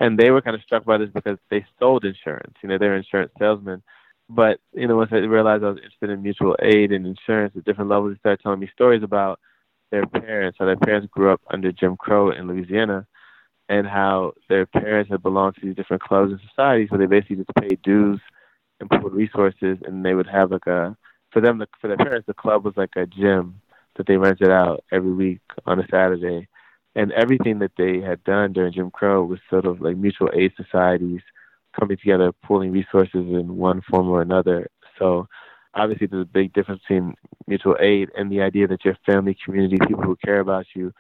And 0.01 0.19
they 0.19 0.31
were 0.31 0.43
kind 0.43 0.57
of 0.57 0.63
struck 0.63 0.85
by 0.85 0.99
this 0.99 1.11
because 1.13 1.39
they 1.51 1.65
sold 1.79 2.05
insurance. 2.05 2.55
You 2.63 2.69
know, 2.69 2.79
they're 2.79 2.97
insurance 2.97 3.33
salesmen. 3.39 3.83
But, 4.29 4.59
you 4.73 4.89
know, 4.89 4.97
once 4.97 5.11
I 5.13 5.17
realized 5.17 5.65
I 5.65 5.69
was 5.69 5.79
interested 5.79 6.11
in 6.11 6.23
mutual 6.23 6.57
aid 6.63 6.93
and 6.93 7.07
insurance 7.07 7.55
at 7.57 7.65
different 7.65 7.91
levels, 7.91 8.15
they 8.15 8.19
started 8.19 8.43
telling 8.43 8.61
me 8.61 8.71
stories 8.73 9.03
about 9.03 9.39
their 9.91 10.07
parents, 10.07 10.57
how 10.59 10.67
their 10.67 10.77
parents 10.77 11.09
grew 11.11 11.31
up 11.31 11.41
under 11.51 11.71
Jim 11.71 11.97
Crow 11.97 12.31
in 12.31 12.49
Louisiana, 12.49 13.07
and 13.73 13.87
how 13.87 14.35
their 14.51 14.67
parents 14.67 15.11
had 15.11 15.23
belonged 15.23 15.55
to 15.55 15.63
these 15.63 15.75
different 15.75 16.03
clubs 16.03 16.31
and 16.31 16.41
societies 16.51 16.91
where 16.91 16.99
they 16.99 17.07
basically 17.07 17.37
just 17.37 17.55
paid 17.59 17.81
dues 17.81 18.21
and 18.79 18.91
pooled 18.91 19.15
resources, 19.15 19.79
and 19.87 20.05
they 20.05 20.13
would 20.13 20.27
have 20.27 20.51
like 20.51 20.67
a 20.67 20.95
for 21.33 21.41
them 21.41 21.57
the, 21.57 21.67
for 21.81 21.89
their 21.89 21.97
parents 21.97 22.27
the 22.27 22.35
club 22.35 22.67
was 22.67 22.75
like 22.77 22.91
a 22.97 23.07
gym 23.07 23.63
that 23.97 24.07
they 24.07 24.19
rented 24.19 24.51
out 24.51 24.85
every 24.93 25.13
week 25.13 25.41
on 25.65 25.81
a 25.81 25.87
Saturday, 25.91 26.49
And 26.95 27.13
everything 27.13 27.61
that 27.61 27.73
they 27.79 28.01
had 28.01 28.23
done 28.25 28.53
during 28.53 28.75
Jim 28.75 28.91
Crow 28.91 29.25
was 29.25 29.41
sort 29.49 29.65
of 29.65 29.81
like 29.81 29.97
mutual 29.97 30.29
aid 30.35 30.53
societies 30.55 31.23
coming 31.79 31.97
together, 31.97 32.31
pooling 32.45 32.73
resources 32.73 33.27
in 33.41 33.57
one 33.57 33.81
form 33.89 34.09
or 34.09 34.21
another. 34.21 34.69
So 34.99 35.29
obviously 35.75 36.09
there's 36.09 36.25
a 36.25 36.39
big 36.41 36.53
difference 36.53 36.83
between 36.83 37.15
mutual 37.47 37.77
aid 37.81 38.11
and 38.19 38.31
the 38.31 38.43
idea 38.43 38.67
that 38.69 38.85
your 38.85 38.99
family, 39.07 39.35
community, 39.43 39.79
people 39.87 40.05
who 40.05 40.17
care 40.23 40.41
about 40.41 40.67
you 40.75 40.93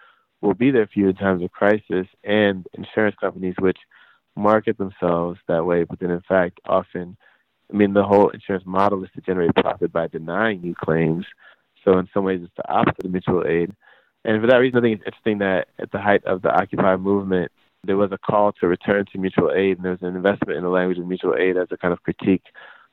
will 0.42 0.54
be 0.54 0.70
there 0.70 0.86
for 0.92 0.98
you 0.98 1.08
in 1.08 1.14
times 1.14 1.42
of 1.42 1.52
crisis 1.52 2.06
and 2.24 2.66
insurance 2.74 3.16
companies 3.20 3.54
which 3.58 3.78
market 4.36 4.76
themselves 4.76 5.38
that 5.48 5.64
way, 5.64 5.84
but 5.84 6.00
then 6.00 6.10
in 6.10 6.22
fact 6.22 6.60
often 6.66 7.16
I 7.72 7.76
mean 7.76 7.94
the 7.94 8.02
whole 8.02 8.28
insurance 8.30 8.64
model 8.66 9.02
is 9.04 9.10
to 9.14 9.22
generate 9.22 9.54
profit 9.54 9.92
by 9.92 10.08
denying 10.08 10.62
you 10.62 10.74
claims. 10.74 11.24
So 11.84 11.98
in 11.98 12.08
some 12.12 12.24
ways 12.24 12.40
it's 12.42 12.52
the 12.56 12.70
opposite 12.70 13.04
of 13.04 13.12
mutual 13.12 13.46
aid. 13.46 13.74
And 14.24 14.40
for 14.40 14.48
that 14.48 14.58
reason 14.58 14.78
I 14.78 14.82
think 14.82 14.98
it's 14.98 15.06
interesting 15.06 15.38
that 15.38 15.68
at 15.78 15.90
the 15.92 16.00
height 16.00 16.24
of 16.24 16.42
the 16.42 16.50
Occupy 16.50 16.96
movement 16.96 17.50
there 17.84 17.96
was 17.96 18.12
a 18.12 18.18
call 18.18 18.52
to 18.52 18.68
return 18.68 19.04
to 19.12 19.18
mutual 19.18 19.50
aid 19.52 19.76
and 19.76 19.84
there 19.84 19.92
was 19.92 20.02
an 20.02 20.16
investment 20.16 20.56
in 20.56 20.64
the 20.64 20.70
language 20.70 20.98
of 20.98 21.06
mutual 21.06 21.36
aid 21.36 21.56
as 21.56 21.68
a 21.70 21.76
kind 21.76 21.92
of 21.92 22.02
critique 22.02 22.44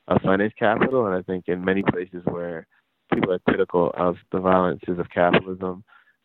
of 0.08 0.20
finance 0.22 0.52
capital 0.58 1.06
and 1.06 1.14
I 1.14 1.22
think 1.22 1.44
in 1.48 1.64
many 1.64 1.82
places 1.82 2.22
where 2.24 2.66
people 3.12 3.32
are 3.32 3.38
critical 3.40 3.92
of 3.96 4.16
the 4.32 4.40
violences 4.40 4.98
of 4.98 5.10
capitalism 5.10 5.84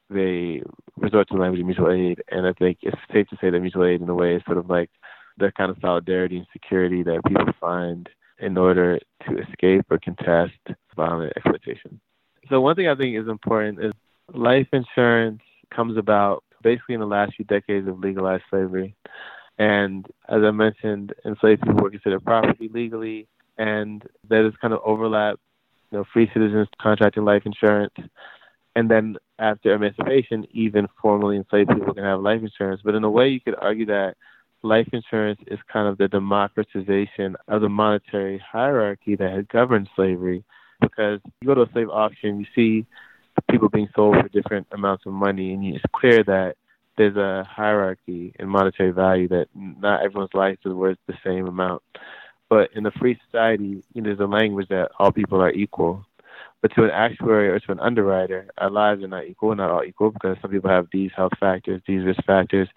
they 0.09 0.61
resort 0.97 1.27
to 1.29 1.35
language 1.35 1.61
of 1.61 1.65
mutual 1.65 1.91
aid. 1.91 2.21
And 2.29 2.45
I 2.45 2.53
think 2.53 2.79
it's 2.81 2.97
safe 3.11 3.27
to 3.29 3.37
say 3.41 3.49
that 3.49 3.59
mutual 3.59 3.85
aid, 3.85 4.01
in 4.01 4.09
a 4.09 4.15
way, 4.15 4.35
is 4.35 4.43
sort 4.45 4.57
of 4.57 4.69
like 4.69 4.89
the 5.37 5.51
kind 5.57 5.71
of 5.71 5.77
solidarity 5.81 6.37
and 6.37 6.47
security 6.53 7.03
that 7.03 7.21
people 7.27 7.47
find 7.59 8.09
in 8.39 8.57
order 8.57 8.99
to 9.27 9.37
escape 9.37 9.85
or 9.89 9.99
contest 9.99 10.53
violent 10.95 11.33
exploitation. 11.35 11.99
So, 12.49 12.61
one 12.61 12.75
thing 12.75 12.87
I 12.87 12.95
think 12.95 13.17
is 13.17 13.27
important 13.27 13.83
is 13.83 13.93
life 14.33 14.67
insurance 14.71 15.41
comes 15.73 15.97
about 15.97 16.43
basically 16.61 16.95
in 16.95 17.01
the 17.01 17.07
last 17.07 17.35
few 17.35 17.45
decades 17.45 17.87
of 17.87 17.99
legalized 17.99 18.43
slavery. 18.49 18.95
And 19.57 20.05
as 20.27 20.43
I 20.43 20.51
mentioned, 20.51 21.13
enslaved 21.25 21.61
people 21.61 21.81
were 21.81 21.89
considered 21.89 22.25
property 22.25 22.69
legally, 22.73 23.27
and 23.57 24.03
there 24.27 24.45
is 24.45 24.53
kind 24.61 24.73
of 24.73 24.81
overlap. 24.83 25.39
You 25.91 25.99
know, 25.99 26.05
free 26.11 26.29
citizens 26.33 26.67
contracting 26.81 27.23
life 27.23 27.43
insurance 27.45 27.93
and 28.75 28.89
then 28.89 29.17
after 29.39 29.73
emancipation, 29.73 30.45
even 30.51 30.87
formerly 31.01 31.37
enslaved 31.37 31.69
people 31.69 31.93
can 31.93 32.03
have 32.03 32.21
life 32.21 32.41
insurance. 32.41 32.81
But 32.83 32.95
in 32.95 33.03
a 33.03 33.09
way, 33.09 33.29
you 33.29 33.39
could 33.39 33.55
argue 33.57 33.85
that 33.87 34.15
life 34.63 34.87
insurance 34.91 35.39
is 35.47 35.59
kind 35.71 35.87
of 35.87 35.97
the 35.97 36.07
democratization 36.07 37.35
of 37.47 37.61
the 37.61 37.69
monetary 37.69 38.37
hierarchy 38.39 39.15
that 39.15 39.31
had 39.31 39.47
governed 39.49 39.89
slavery. 39.95 40.43
Because 40.81 41.19
you 41.41 41.47
go 41.47 41.55
to 41.55 41.61
a 41.61 41.71
slave 41.71 41.89
auction, 41.89 42.39
you 42.39 42.45
see 42.53 42.85
people 43.49 43.69
being 43.69 43.89
sold 43.95 44.15
for 44.15 44.27
different 44.29 44.67
amounts 44.71 45.05
of 45.05 45.13
money, 45.13 45.53
and 45.53 45.63
it's 45.65 45.83
clear 45.93 46.23
that 46.23 46.55
there's 46.97 47.15
a 47.15 47.43
hierarchy 47.49 48.33
in 48.39 48.47
monetary 48.47 48.91
value 48.91 49.27
that 49.27 49.47
not 49.55 50.03
everyone's 50.03 50.33
life 50.33 50.57
is 50.65 50.73
worth 50.73 50.97
the 51.07 51.13
same 51.23 51.47
amount. 51.47 51.81
But 52.49 52.71
in 52.73 52.85
a 52.85 52.91
free 52.91 53.19
society, 53.25 53.83
you 53.93 54.01
know, 54.01 54.09
there's 54.09 54.19
a 54.19 54.25
language 54.25 54.69
that 54.69 54.91
all 54.99 55.11
people 55.11 55.41
are 55.41 55.51
equal. 55.51 56.05
But 56.61 56.73
to 56.75 56.83
an 56.83 56.91
actuary 56.91 57.49
or 57.49 57.59
to 57.59 57.71
an 57.71 57.79
underwriter, 57.79 58.49
our 58.57 58.71
lives 58.71 59.03
are 59.03 59.07
not 59.07 59.25
equal, 59.25 59.55
not 59.55 59.69
all 59.69 59.83
equal, 59.83 60.11
because 60.11 60.37
some 60.41 60.51
people 60.51 60.69
have 60.69 60.87
these 60.91 61.11
health 61.15 61.33
factors, 61.39 61.81
these 61.87 62.05
risk 62.05 62.23
factors. 62.25 62.67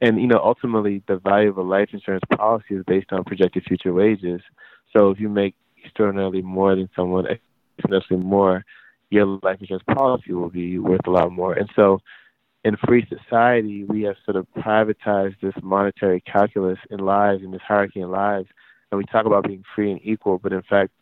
And, 0.00 0.20
you 0.20 0.26
know, 0.26 0.40
ultimately, 0.42 1.02
the 1.06 1.16
value 1.16 1.50
of 1.50 1.58
a 1.58 1.62
life 1.62 1.90
insurance 1.92 2.24
policy 2.36 2.74
is 2.74 2.84
based 2.86 3.12
on 3.12 3.24
projected 3.24 3.64
future 3.64 3.92
wages. 3.92 4.40
So 4.94 5.10
if 5.10 5.20
you 5.20 5.28
make 5.28 5.54
extraordinarily 5.84 6.42
more 6.42 6.74
than 6.74 6.88
someone, 6.96 7.26
exponentially 7.78 8.22
more, 8.22 8.64
your 9.10 9.26
life 9.42 9.58
insurance 9.60 9.84
policy 9.92 10.32
will 10.32 10.50
be 10.50 10.78
worth 10.78 11.06
a 11.06 11.10
lot 11.10 11.30
more. 11.30 11.52
And 11.52 11.68
so 11.76 12.00
in 12.64 12.76
free 12.86 13.06
society, 13.08 13.84
we 13.84 14.02
have 14.02 14.16
sort 14.24 14.36
of 14.36 14.46
privatized 14.56 15.36
this 15.40 15.54
monetary 15.62 16.20
calculus 16.22 16.78
in 16.90 16.98
lives 17.00 17.42
and 17.42 17.52
this 17.52 17.60
hierarchy 17.66 18.00
in 18.00 18.10
lives. 18.10 18.48
And 18.90 18.98
we 18.98 19.04
talk 19.04 19.26
about 19.26 19.46
being 19.46 19.64
free 19.74 19.90
and 19.90 20.00
equal, 20.02 20.38
but 20.38 20.52
in 20.52 20.62
fact, 20.62 20.92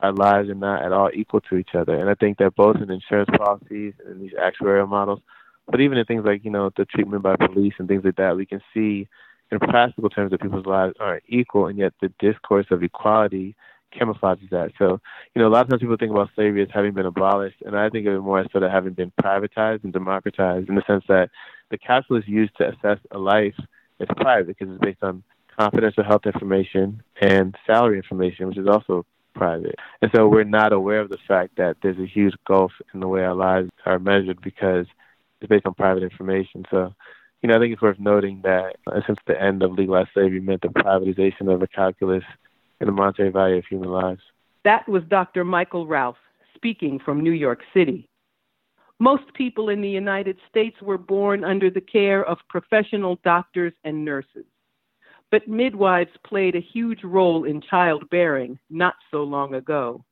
our 0.00 0.12
lives 0.12 0.48
are 0.48 0.54
not 0.54 0.82
at 0.82 0.92
all 0.92 1.10
equal 1.14 1.40
to 1.42 1.56
each 1.56 1.74
other. 1.74 1.94
And 1.94 2.10
I 2.10 2.14
think 2.14 2.38
that 2.38 2.54
both 2.54 2.76
in 2.76 2.90
insurance 2.90 3.30
policies 3.36 3.94
and 4.06 4.20
these 4.20 4.34
actuarial 4.34 4.88
models, 4.88 5.20
but 5.66 5.80
even 5.80 5.98
in 5.98 6.04
things 6.04 6.24
like, 6.24 6.44
you 6.44 6.50
know, 6.50 6.70
the 6.76 6.84
treatment 6.84 7.22
by 7.22 7.36
police 7.36 7.74
and 7.78 7.88
things 7.88 8.04
like 8.04 8.16
that, 8.16 8.36
we 8.36 8.46
can 8.46 8.60
see 8.72 9.08
in 9.50 9.58
practical 9.58 10.10
terms 10.10 10.30
that 10.30 10.42
people's 10.42 10.66
lives 10.66 10.94
aren't 11.00 11.22
equal, 11.28 11.66
and 11.66 11.78
yet 11.78 11.92
the 12.00 12.12
discourse 12.18 12.66
of 12.70 12.82
equality 12.82 13.54
camouflages 13.94 14.50
that. 14.50 14.72
So, 14.78 15.00
you 15.34 15.40
know, 15.40 15.48
a 15.48 15.50
lot 15.50 15.62
of 15.62 15.70
times 15.70 15.80
people 15.80 15.96
think 15.96 16.10
about 16.10 16.30
slavery 16.34 16.62
as 16.62 16.68
having 16.72 16.92
been 16.92 17.06
abolished, 17.06 17.62
and 17.64 17.76
I 17.76 17.88
think 17.88 18.06
of 18.06 18.14
it 18.14 18.20
more 18.20 18.40
as 18.40 18.50
sort 18.50 18.64
of 18.64 18.70
having 18.70 18.92
been 18.92 19.12
privatized 19.22 19.84
and 19.84 19.92
democratized 19.92 20.68
in 20.68 20.74
the 20.74 20.82
sense 20.86 21.04
that 21.08 21.30
the 21.70 21.78
is 22.16 22.24
used 22.26 22.56
to 22.58 22.68
assess 22.68 22.98
a 23.10 23.18
life 23.18 23.54
is 23.98 24.08
private 24.16 24.48
because 24.58 24.68
it's 24.72 24.84
based 24.84 25.02
on 25.02 25.22
confidential 25.58 26.04
health 26.04 26.26
information 26.26 27.02
and 27.20 27.56
salary 27.66 27.96
information, 27.96 28.46
which 28.46 28.58
is 28.58 28.68
also 28.68 29.06
private. 29.36 29.76
And 30.02 30.10
so 30.14 30.26
we're 30.26 30.44
not 30.44 30.72
aware 30.72 31.00
of 31.00 31.10
the 31.10 31.18
fact 31.28 31.56
that 31.56 31.76
there's 31.82 31.98
a 31.98 32.06
huge 32.06 32.34
gulf 32.46 32.72
in 32.92 33.00
the 33.00 33.08
way 33.08 33.22
our 33.22 33.34
lives 33.34 33.70
are 33.84 33.98
measured 33.98 34.40
because 34.42 34.86
it's 35.40 35.48
based 35.48 35.66
on 35.66 35.74
private 35.74 36.02
information. 36.02 36.64
So, 36.70 36.94
you 37.42 37.48
know, 37.48 37.56
I 37.56 37.58
think 37.58 37.72
it's 37.72 37.82
worth 37.82 38.00
noting 38.00 38.40
that 38.42 38.76
uh, 38.86 39.00
since 39.06 39.18
the 39.26 39.40
end 39.40 39.62
of 39.62 39.72
legalized 39.72 40.10
slavery 40.14 40.40
meant 40.40 40.62
the 40.62 40.68
privatization 40.68 41.52
of 41.52 41.60
the 41.60 41.68
calculus 41.68 42.24
and 42.80 42.88
the 42.88 42.92
monetary 42.92 43.30
value 43.30 43.56
of 43.56 43.64
human 43.68 43.90
lives. 43.90 44.20
That 44.64 44.88
was 44.88 45.02
Dr. 45.08 45.44
Michael 45.44 45.86
Ralph 45.86 46.16
speaking 46.54 46.98
from 47.04 47.22
New 47.22 47.32
York 47.32 47.60
City. 47.74 48.08
Most 48.98 49.34
people 49.34 49.68
in 49.68 49.82
the 49.82 49.88
United 49.88 50.38
States 50.48 50.76
were 50.80 50.98
born 50.98 51.44
under 51.44 51.70
the 51.70 51.82
care 51.82 52.24
of 52.24 52.38
professional 52.48 53.18
doctors 53.22 53.74
and 53.84 54.04
nurses 54.04 54.46
but 55.30 55.48
midwives 55.48 56.10
played 56.24 56.54
a 56.54 56.60
huge 56.60 57.02
role 57.04 57.44
in 57.44 57.60
childbearing 57.60 58.58
not 58.70 58.94
so 59.10 59.22
long 59.22 59.54
ago. 59.54 60.04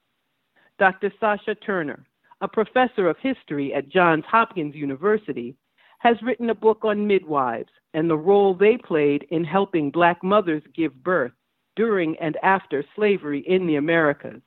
Dr. 0.78 1.12
Sasha 1.20 1.54
Turner, 1.54 2.04
a 2.40 2.48
professor 2.48 3.08
of 3.08 3.16
history 3.18 3.72
at 3.74 3.88
Johns 3.88 4.24
Hopkins 4.28 4.74
University, 4.74 5.54
has 5.98 6.16
written 6.22 6.50
a 6.50 6.54
book 6.54 6.84
on 6.84 7.06
midwives 7.06 7.70
and 7.94 8.10
the 8.10 8.16
role 8.16 8.54
they 8.54 8.76
played 8.76 9.26
in 9.30 9.44
helping 9.44 9.90
black 9.90 10.22
mothers 10.22 10.62
give 10.74 11.02
birth 11.02 11.32
during 11.76 12.16
and 12.18 12.36
after 12.42 12.84
slavery 12.94 13.40
in 13.46 13.66
the 13.66 13.76
Americas. 13.76 14.42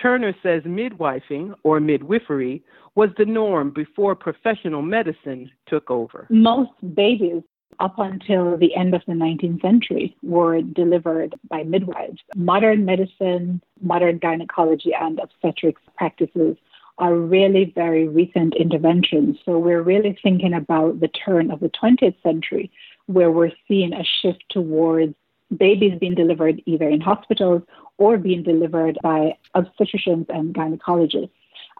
Turner 0.00 0.32
says 0.42 0.62
midwifing 0.62 1.54
or 1.64 1.80
midwifery 1.80 2.62
was 2.94 3.10
the 3.18 3.24
norm 3.24 3.70
before 3.70 4.14
professional 4.14 4.80
medicine 4.80 5.50
took 5.66 5.90
over. 5.90 6.26
Most 6.30 6.70
babies 6.94 7.42
up 7.80 7.98
until 7.98 8.56
the 8.56 8.74
end 8.74 8.94
of 8.94 9.02
the 9.06 9.12
19th 9.12 9.62
century 9.62 10.16
were 10.22 10.60
delivered 10.62 11.34
by 11.48 11.62
midwives. 11.62 12.20
Modern 12.34 12.84
medicine, 12.84 13.62
modern 13.80 14.18
gynecology, 14.18 14.92
and 14.98 15.20
obstetrics 15.20 15.82
practices 15.96 16.56
are 16.98 17.14
really 17.14 17.72
very 17.74 18.08
recent 18.08 18.54
interventions. 18.56 19.36
So 19.44 19.58
we're 19.58 19.82
really 19.82 20.18
thinking 20.22 20.52
about 20.52 21.00
the 21.00 21.08
turn 21.08 21.50
of 21.50 21.60
the 21.60 21.70
20th 21.70 22.20
century, 22.22 22.70
where 23.06 23.30
we're 23.30 23.52
seeing 23.68 23.92
a 23.92 24.04
shift 24.20 24.42
towards 24.50 25.14
babies 25.56 25.98
being 25.98 26.14
delivered 26.14 26.60
either 26.66 26.88
in 26.88 27.00
hospitals 27.00 27.62
or 27.96 28.18
being 28.18 28.42
delivered 28.42 28.98
by 29.02 29.36
obstetricians 29.54 30.26
and 30.28 30.54
gynecologists. 30.54 31.30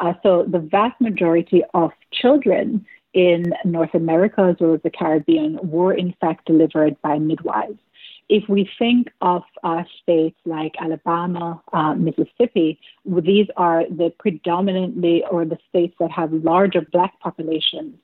Uh, 0.00 0.14
so 0.22 0.44
the 0.48 0.58
vast 0.58 1.00
majority 1.00 1.62
of 1.74 1.90
children 2.12 2.86
in 3.14 3.54
North 3.64 3.94
America 3.94 4.42
as 4.50 4.56
well 4.60 4.74
as 4.74 4.82
the 4.82 4.90
Caribbean 4.90 5.58
were 5.62 5.92
in 5.92 6.14
fact 6.20 6.46
delivered 6.46 7.00
by 7.02 7.18
midwives. 7.18 7.78
If 8.28 8.46
we 8.48 8.68
think 8.78 9.08
of 9.22 9.42
uh, 9.64 9.84
states 10.02 10.36
like 10.44 10.74
Alabama, 10.78 11.62
uh, 11.72 11.94
Mississippi, 11.94 12.78
these 13.06 13.46
are 13.56 13.84
the 13.88 14.12
predominantly 14.18 15.24
or 15.30 15.46
the 15.46 15.56
states 15.70 15.94
that 15.98 16.10
have 16.10 16.32
larger 16.32 16.82
black 16.92 17.18
populations 17.20 17.94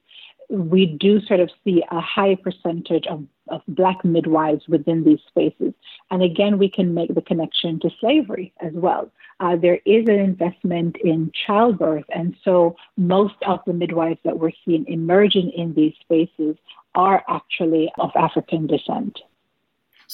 we 0.48 0.86
do 0.86 1.20
sort 1.22 1.40
of 1.40 1.50
see 1.64 1.82
a 1.90 2.00
high 2.00 2.36
percentage 2.36 3.06
of, 3.06 3.24
of 3.48 3.62
black 3.68 4.04
midwives 4.04 4.66
within 4.68 5.04
these 5.04 5.20
spaces. 5.28 5.72
And 6.10 6.22
again, 6.22 6.58
we 6.58 6.68
can 6.68 6.94
make 6.94 7.14
the 7.14 7.22
connection 7.22 7.80
to 7.80 7.90
slavery 8.00 8.52
as 8.60 8.72
well. 8.74 9.10
Uh, 9.40 9.56
there 9.56 9.80
is 9.84 10.06
an 10.08 10.20
investment 10.20 10.96
in 11.02 11.32
childbirth, 11.46 12.04
and 12.14 12.36
so 12.44 12.76
most 12.96 13.34
of 13.46 13.60
the 13.66 13.72
midwives 13.72 14.20
that 14.24 14.38
we're 14.38 14.52
seeing 14.64 14.86
emerging 14.86 15.50
in 15.50 15.74
these 15.74 15.94
spaces 16.00 16.56
are 16.94 17.24
actually 17.28 17.90
of 17.98 18.10
African 18.14 18.66
descent. 18.66 19.18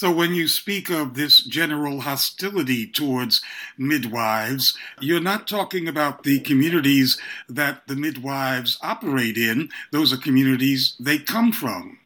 So, 0.00 0.10
when 0.10 0.32
you 0.32 0.48
speak 0.48 0.88
of 0.88 1.12
this 1.12 1.42
general 1.42 2.00
hostility 2.00 2.86
towards 2.86 3.42
midwives, 3.76 4.74
you're 4.98 5.20
not 5.20 5.46
talking 5.46 5.86
about 5.86 6.22
the 6.22 6.40
communities 6.40 7.20
that 7.50 7.86
the 7.86 7.96
midwives 7.96 8.78
operate 8.80 9.36
in. 9.36 9.68
Those 9.92 10.10
are 10.10 10.16
communities 10.16 10.96
they 10.98 11.18
come 11.18 11.52
from. 11.52 11.98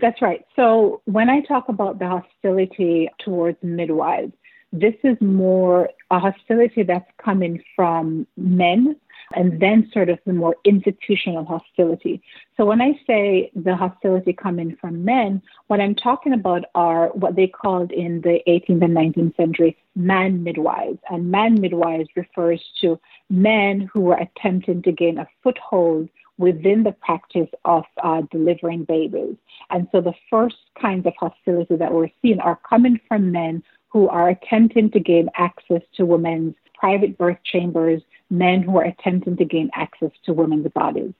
That's 0.00 0.20
right. 0.20 0.44
So, 0.54 1.00
when 1.06 1.30
I 1.30 1.40
talk 1.40 1.70
about 1.70 1.98
the 1.98 2.08
hostility 2.08 3.08
towards 3.20 3.56
midwives, 3.62 4.34
this 4.70 4.96
is 5.02 5.16
more 5.22 5.88
a 6.10 6.18
hostility 6.18 6.82
that's 6.82 7.10
coming 7.16 7.64
from 7.74 8.26
men 8.36 8.96
and 9.34 9.60
then 9.60 9.90
sort 9.92 10.08
of 10.08 10.18
the 10.26 10.32
more 10.32 10.56
institutional 10.64 11.44
hostility. 11.44 12.22
So 12.56 12.64
when 12.64 12.80
I 12.80 12.98
say 13.06 13.50
the 13.54 13.76
hostility 13.76 14.32
coming 14.32 14.76
from 14.80 15.04
men, 15.04 15.42
what 15.66 15.80
I'm 15.80 15.94
talking 15.94 16.32
about 16.32 16.64
are 16.74 17.08
what 17.08 17.36
they 17.36 17.46
called 17.46 17.92
in 17.92 18.20
the 18.22 18.40
18th 18.46 18.84
and 18.84 18.96
19th 18.96 19.36
century 19.36 19.76
man 19.96 20.42
midwives. 20.42 20.98
And 21.10 21.30
man 21.30 21.60
midwives 21.60 22.08
refers 22.16 22.62
to 22.80 22.98
men 23.30 23.88
who 23.92 24.00
were 24.00 24.16
attempting 24.16 24.82
to 24.82 24.92
gain 24.92 25.18
a 25.18 25.28
foothold 25.42 26.08
within 26.36 26.82
the 26.82 26.92
practice 26.92 27.48
of 27.64 27.84
uh, 28.02 28.22
delivering 28.30 28.84
babies. 28.84 29.36
And 29.70 29.86
so 29.92 30.00
the 30.00 30.14
first 30.30 30.56
kinds 30.80 31.06
of 31.06 31.12
hostility 31.18 31.76
that 31.76 31.92
we're 31.92 32.10
seeing 32.20 32.40
are 32.40 32.58
coming 32.68 32.98
from 33.06 33.30
men 33.30 33.62
who 33.88 34.08
are 34.08 34.28
attempting 34.28 34.90
to 34.90 34.98
gain 34.98 35.28
access 35.36 35.82
to 35.96 36.04
women's 36.04 36.54
private 36.74 37.16
birth 37.16 37.38
chambers, 37.44 38.02
men 38.38 38.62
who 38.62 38.76
are 38.78 38.84
attempting 38.84 39.36
to 39.36 39.44
gain 39.44 39.70
access 39.74 40.10
to 40.24 40.32
women's 40.32 40.68
bodies. 40.72 41.12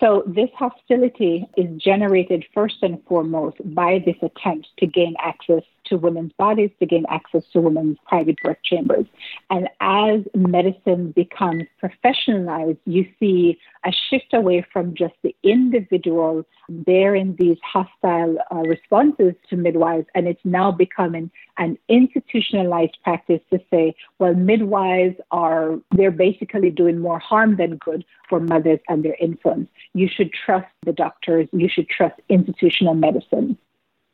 So, 0.00 0.24
this 0.26 0.48
hostility 0.56 1.46
is 1.56 1.80
generated 1.80 2.44
first 2.54 2.76
and 2.82 2.98
foremost 3.06 3.58
by 3.74 4.02
this 4.04 4.16
attempt 4.22 4.68
to 4.78 4.86
gain 4.86 5.14
access 5.18 5.62
to 5.86 5.96
women's 5.96 6.32
bodies, 6.38 6.70
to 6.80 6.86
gain 6.86 7.04
access 7.08 7.42
to 7.52 7.60
women's 7.60 7.98
private 8.06 8.36
birth 8.42 8.58
chambers. 8.64 9.06
And 9.50 9.68
as 9.80 10.20
medicine 10.34 11.12
becomes 11.12 11.64
professionalized, 11.82 12.78
you 12.84 13.06
see 13.18 13.58
a 13.84 13.92
shift 14.10 14.32
away 14.32 14.64
from 14.72 14.94
just 14.94 15.14
the 15.22 15.34
individual 15.42 16.44
bearing 16.68 17.36
these 17.38 17.58
hostile 17.62 18.36
uh, 18.50 18.56
responses 18.56 19.34
to 19.50 19.56
midwives, 19.56 20.06
and 20.14 20.26
it's 20.26 20.40
now 20.44 20.70
becoming 20.70 21.30
an 21.58 21.76
institutionalized 21.88 22.96
practice 23.02 23.40
to 23.50 23.58
say, 23.70 23.94
well, 24.18 24.34
midwives 24.34 25.16
are, 25.30 25.78
they're 25.96 26.10
basically 26.10 26.70
doing 26.70 26.98
more 26.98 27.18
harm 27.18 27.56
than 27.56 27.76
good 27.76 28.04
for 28.28 28.40
mothers 28.40 28.80
and 28.88 29.04
their 29.04 29.16
infants. 29.20 29.70
You 29.94 30.08
should 30.08 30.32
trust 30.32 30.68
the 30.84 30.92
doctors, 30.92 31.48
you 31.52 31.68
should 31.68 31.88
trust 31.88 32.20
institutional 32.28 32.94
medicine. 32.94 33.58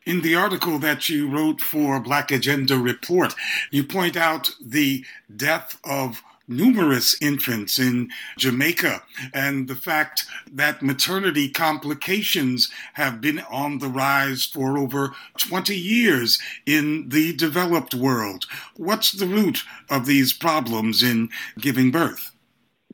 In 0.08 0.22
the 0.22 0.36
article 0.36 0.78
that 0.78 1.10
you 1.10 1.28
wrote 1.28 1.60
for 1.60 2.00
Black 2.00 2.30
Agenda 2.30 2.78
Report, 2.78 3.34
you 3.70 3.84
point 3.84 4.16
out 4.16 4.48
the 4.58 5.04
death 5.36 5.78
of 5.84 6.22
numerous 6.48 7.14
infants 7.20 7.78
in 7.78 8.08
Jamaica 8.38 9.02
and 9.34 9.68
the 9.68 9.74
fact 9.74 10.24
that 10.50 10.80
maternity 10.80 11.50
complications 11.50 12.70
have 12.94 13.20
been 13.20 13.40
on 13.50 13.80
the 13.80 13.88
rise 13.88 14.46
for 14.46 14.78
over 14.78 15.14
20 15.36 15.76
years 15.76 16.38
in 16.64 17.10
the 17.10 17.36
developed 17.36 17.94
world. 17.94 18.46
What's 18.76 19.12
the 19.12 19.26
root 19.26 19.62
of 19.90 20.06
these 20.06 20.32
problems 20.32 21.02
in 21.02 21.28
giving 21.60 21.90
birth? 21.90 22.32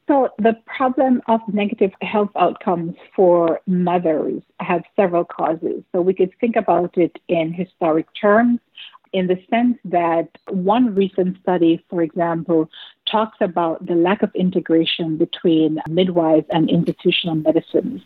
So, 0.07 0.29
the 0.39 0.55
problem 0.67 1.23
of 1.29 1.41
negative 1.53 1.93
health 2.03 2.31
outcomes 2.37 2.95
for 3.17 3.61
mothers 3.67 4.43
have 4.61 4.83
several 4.97 5.25
causes. 5.25 5.83
So, 5.93 6.03
we 6.03 6.13
could 6.13 6.31
think 6.41 6.57
about 6.57 6.99
it 6.99 7.19
in 7.29 7.55
historic 7.55 8.07
terms 8.21 8.61
in 9.15 9.29
the 9.29 9.39
sense 9.49 9.79
that 9.85 10.29
one 10.49 10.95
recent 10.95 11.41
study, 11.41 11.83
for 11.89 12.03
example, 12.03 12.69
talks 13.11 13.39
about 13.41 13.87
the 13.87 13.95
lack 13.95 14.23
of 14.23 14.35
integration 14.35 15.17
between 15.17 15.81
midwives 15.89 16.47
and 16.51 16.69
institutional 16.69 17.37
medicines. 17.37 18.03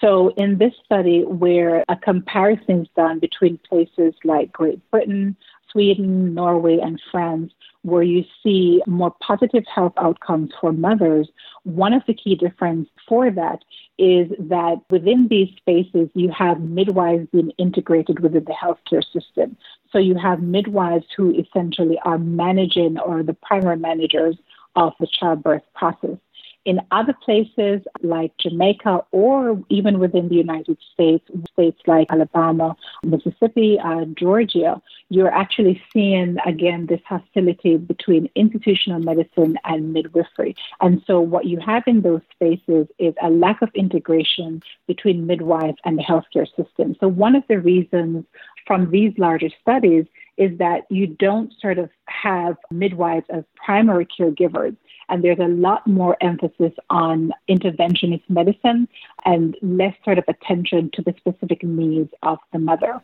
So, 0.00 0.28
in 0.36 0.58
this 0.58 0.72
study, 0.84 1.22
where 1.24 1.84
a 1.88 1.96
comparison 1.96 2.82
is 2.82 2.88
done 2.96 3.18
between 3.18 3.58
places 3.68 4.14
like 4.24 4.52
Great 4.52 4.80
Britain, 4.90 5.36
Sweden, 5.70 6.32
Norway, 6.32 6.78
and 6.78 7.00
France, 7.10 7.52
where 7.82 8.02
you 8.02 8.24
see 8.42 8.80
more 8.86 9.14
positive 9.20 9.64
health 9.72 9.92
outcomes 9.96 10.50
for 10.60 10.72
mothers, 10.72 11.28
one 11.64 11.92
of 11.92 12.02
the 12.06 12.14
key 12.14 12.34
differences 12.34 12.90
for 13.08 13.30
that 13.30 13.58
is 13.98 14.30
that 14.38 14.76
within 14.90 15.28
these 15.28 15.48
spaces, 15.56 16.08
you 16.14 16.30
have 16.30 16.60
midwives 16.60 17.28
being 17.32 17.50
integrated 17.58 18.20
within 18.20 18.44
the 18.44 18.52
healthcare 18.52 19.04
system. 19.12 19.56
So 19.90 19.98
you 19.98 20.16
have 20.16 20.42
midwives 20.42 21.06
who 21.16 21.34
essentially 21.34 21.98
are 22.04 22.18
managing 22.18 22.98
or 22.98 23.22
the 23.22 23.34
primary 23.34 23.76
managers 23.76 24.36
of 24.76 24.92
the 24.98 25.06
childbirth 25.06 25.62
process. 25.74 26.16
In 26.64 26.80
other 26.92 27.14
places 27.24 27.82
like 28.02 28.36
Jamaica 28.38 29.04
or 29.10 29.60
even 29.68 29.98
within 29.98 30.28
the 30.28 30.36
United 30.36 30.78
States, 30.92 31.24
states 31.52 31.80
like 31.86 32.06
Alabama, 32.10 32.76
Mississippi, 33.02 33.78
uh, 33.82 34.04
Georgia, 34.16 34.80
you're 35.08 35.32
actually 35.32 35.82
seeing 35.92 36.36
again 36.46 36.86
this 36.86 37.00
hostility 37.06 37.76
between 37.76 38.30
institutional 38.36 39.00
medicine 39.00 39.58
and 39.64 39.92
midwifery. 39.92 40.54
And 40.80 41.02
so 41.06 41.20
what 41.20 41.46
you 41.46 41.58
have 41.58 41.82
in 41.86 42.02
those 42.02 42.22
spaces 42.32 42.86
is 42.98 43.14
a 43.22 43.30
lack 43.30 43.60
of 43.62 43.70
integration 43.74 44.62
between 44.86 45.26
midwives 45.26 45.78
and 45.84 45.98
the 45.98 46.02
healthcare 46.02 46.46
system. 46.56 46.96
So 47.00 47.08
one 47.08 47.34
of 47.34 47.42
the 47.48 47.58
reasons 47.58 48.24
from 48.66 48.90
these 48.90 49.12
larger 49.18 49.48
studies 49.60 50.06
is 50.36 50.56
that 50.58 50.82
you 50.90 51.06
don't 51.06 51.52
sort 51.60 51.78
of 51.78 51.90
have 52.06 52.56
midwives 52.70 53.26
as 53.30 53.44
primary 53.54 54.06
caregivers. 54.06 54.76
And 55.08 55.22
there's 55.22 55.38
a 55.38 55.48
lot 55.48 55.86
more 55.86 56.16
emphasis 56.20 56.72
on 56.90 57.32
interventionist 57.48 58.22
medicine 58.28 58.88
and 59.24 59.56
less 59.62 59.94
sort 60.04 60.18
of 60.18 60.24
attention 60.28 60.90
to 60.94 61.02
the 61.02 61.14
specific 61.18 61.62
needs 61.62 62.10
of 62.22 62.38
the 62.52 62.58
mother. 62.58 63.00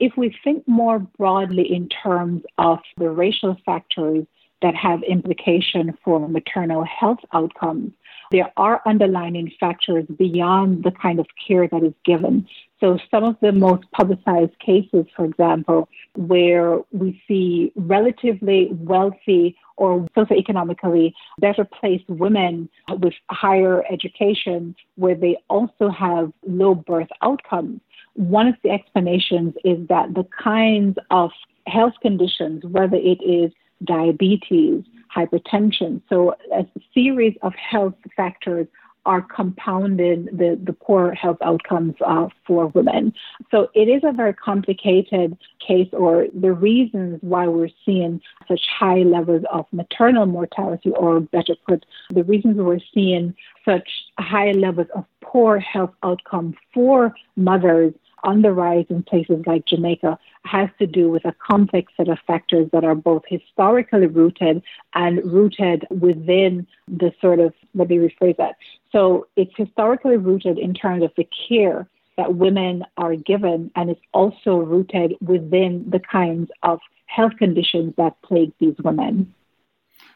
If 0.00 0.16
we 0.16 0.34
think 0.44 0.66
more 0.66 0.98
broadly 0.98 1.72
in 1.72 1.88
terms 1.88 2.42
of 2.58 2.78
the 2.96 3.10
racial 3.10 3.56
factors 3.64 4.26
that 4.62 4.74
have 4.74 5.02
implication 5.04 5.96
for 6.04 6.28
maternal 6.28 6.84
health 6.84 7.20
outcomes, 7.32 7.92
there 8.30 8.52
are 8.56 8.82
underlying 8.86 9.50
factors 9.58 10.04
beyond 10.18 10.84
the 10.84 10.90
kind 10.90 11.18
of 11.18 11.26
care 11.46 11.66
that 11.68 11.82
is 11.82 11.94
given. 12.04 12.46
So, 12.80 12.98
some 13.10 13.24
of 13.24 13.36
the 13.40 13.52
most 13.52 13.90
publicized 13.92 14.58
cases, 14.58 15.06
for 15.16 15.24
example, 15.24 15.88
where 16.18 16.80
we 16.90 17.22
see 17.28 17.72
relatively 17.76 18.68
wealthy 18.72 19.56
or 19.76 20.00
socioeconomically 20.16 21.14
better 21.38 21.64
placed 21.64 22.08
women 22.08 22.68
with 22.98 23.14
higher 23.30 23.84
education, 23.88 24.74
where 24.96 25.14
they 25.14 25.36
also 25.48 25.88
have 25.88 26.32
low 26.44 26.74
birth 26.74 27.08
outcomes. 27.22 27.80
One 28.14 28.48
of 28.48 28.56
the 28.64 28.70
explanations 28.70 29.54
is 29.64 29.86
that 29.86 30.14
the 30.14 30.26
kinds 30.42 30.98
of 31.12 31.30
health 31.68 31.94
conditions, 32.02 32.64
whether 32.64 32.96
it 32.96 33.22
is 33.22 33.52
diabetes, 33.84 34.82
hypertension. 35.14 36.02
So, 36.08 36.34
a 36.52 36.66
series 36.92 37.36
of 37.42 37.54
health 37.54 37.94
factors 38.16 38.66
are 39.10 39.22
compounding 39.22 40.20
the, 40.40 40.50
the 40.68 40.72
poor 40.86 41.04
health 41.22 41.40
outcomes 41.50 41.94
uh, 42.04 42.28
for 42.46 42.62
women. 42.68 43.12
So, 43.50 43.58
it 43.74 43.88
is 43.96 44.02
a 44.04 44.12
very 44.12 44.34
complicated 44.50 45.28
case, 45.66 45.88
or 45.92 46.26
the 46.46 46.52
reasons 46.52 47.18
why 47.22 47.44
we're 47.54 47.74
seeing 47.84 48.20
such 48.50 48.62
high 48.82 49.02
levels 49.16 49.44
of 49.56 49.64
maternal 49.72 50.26
mortality, 50.26 50.90
or 50.90 51.20
better 51.20 51.54
put, 51.66 51.80
the 52.10 52.24
reasons 52.24 52.56
we're 52.56 52.86
seeing 52.94 53.34
such 53.64 53.88
high 54.18 54.52
levels 54.52 54.88
of 54.94 55.04
poor 55.22 55.58
health 55.58 55.94
outcome 56.02 56.54
for 56.74 57.14
mothers 57.36 57.92
on 58.24 58.42
the 58.42 58.52
rise 58.52 58.86
in 58.90 59.02
places 59.02 59.42
like 59.46 59.66
Jamaica 59.66 60.18
has 60.44 60.68
to 60.78 60.86
do 60.86 61.10
with 61.10 61.24
a 61.24 61.34
complex 61.46 61.92
set 61.96 62.08
of 62.08 62.18
factors 62.26 62.68
that 62.72 62.84
are 62.84 62.94
both 62.94 63.22
historically 63.26 64.06
rooted 64.06 64.62
and 64.94 65.24
rooted 65.24 65.86
within 65.90 66.66
the 66.86 67.12
sort 67.20 67.40
of, 67.40 67.52
let 67.74 67.88
me 67.88 67.96
rephrase 67.96 68.36
that. 68.36 68.56
So 68.92 69.26
it's 69.36 69.52
historically 69.56 70.16
rooted 70.16 70.58
in 70.58 70.74
terms 70.74 71.02
of 71.02 71.12
the 71.16 71.28
care 71.48 71.86
that 72.16 72.34
women 72.34 72.84
are 72.96 73.14
given, 73.14 73.70
and 73.76 73.90
it's 73.90 74.00
also 74.12 74.56
rooted 74.56 75.14
within 75.20 75.88
the 75.88 76.00
kinds 76.00 76.50
of 76.62 76.80
health 77.06 77.32
conditions 77.38 77.94
that 77.96 78.20
plague 78.22 78.52
these 78.58 78.74
women. 78.82 79.32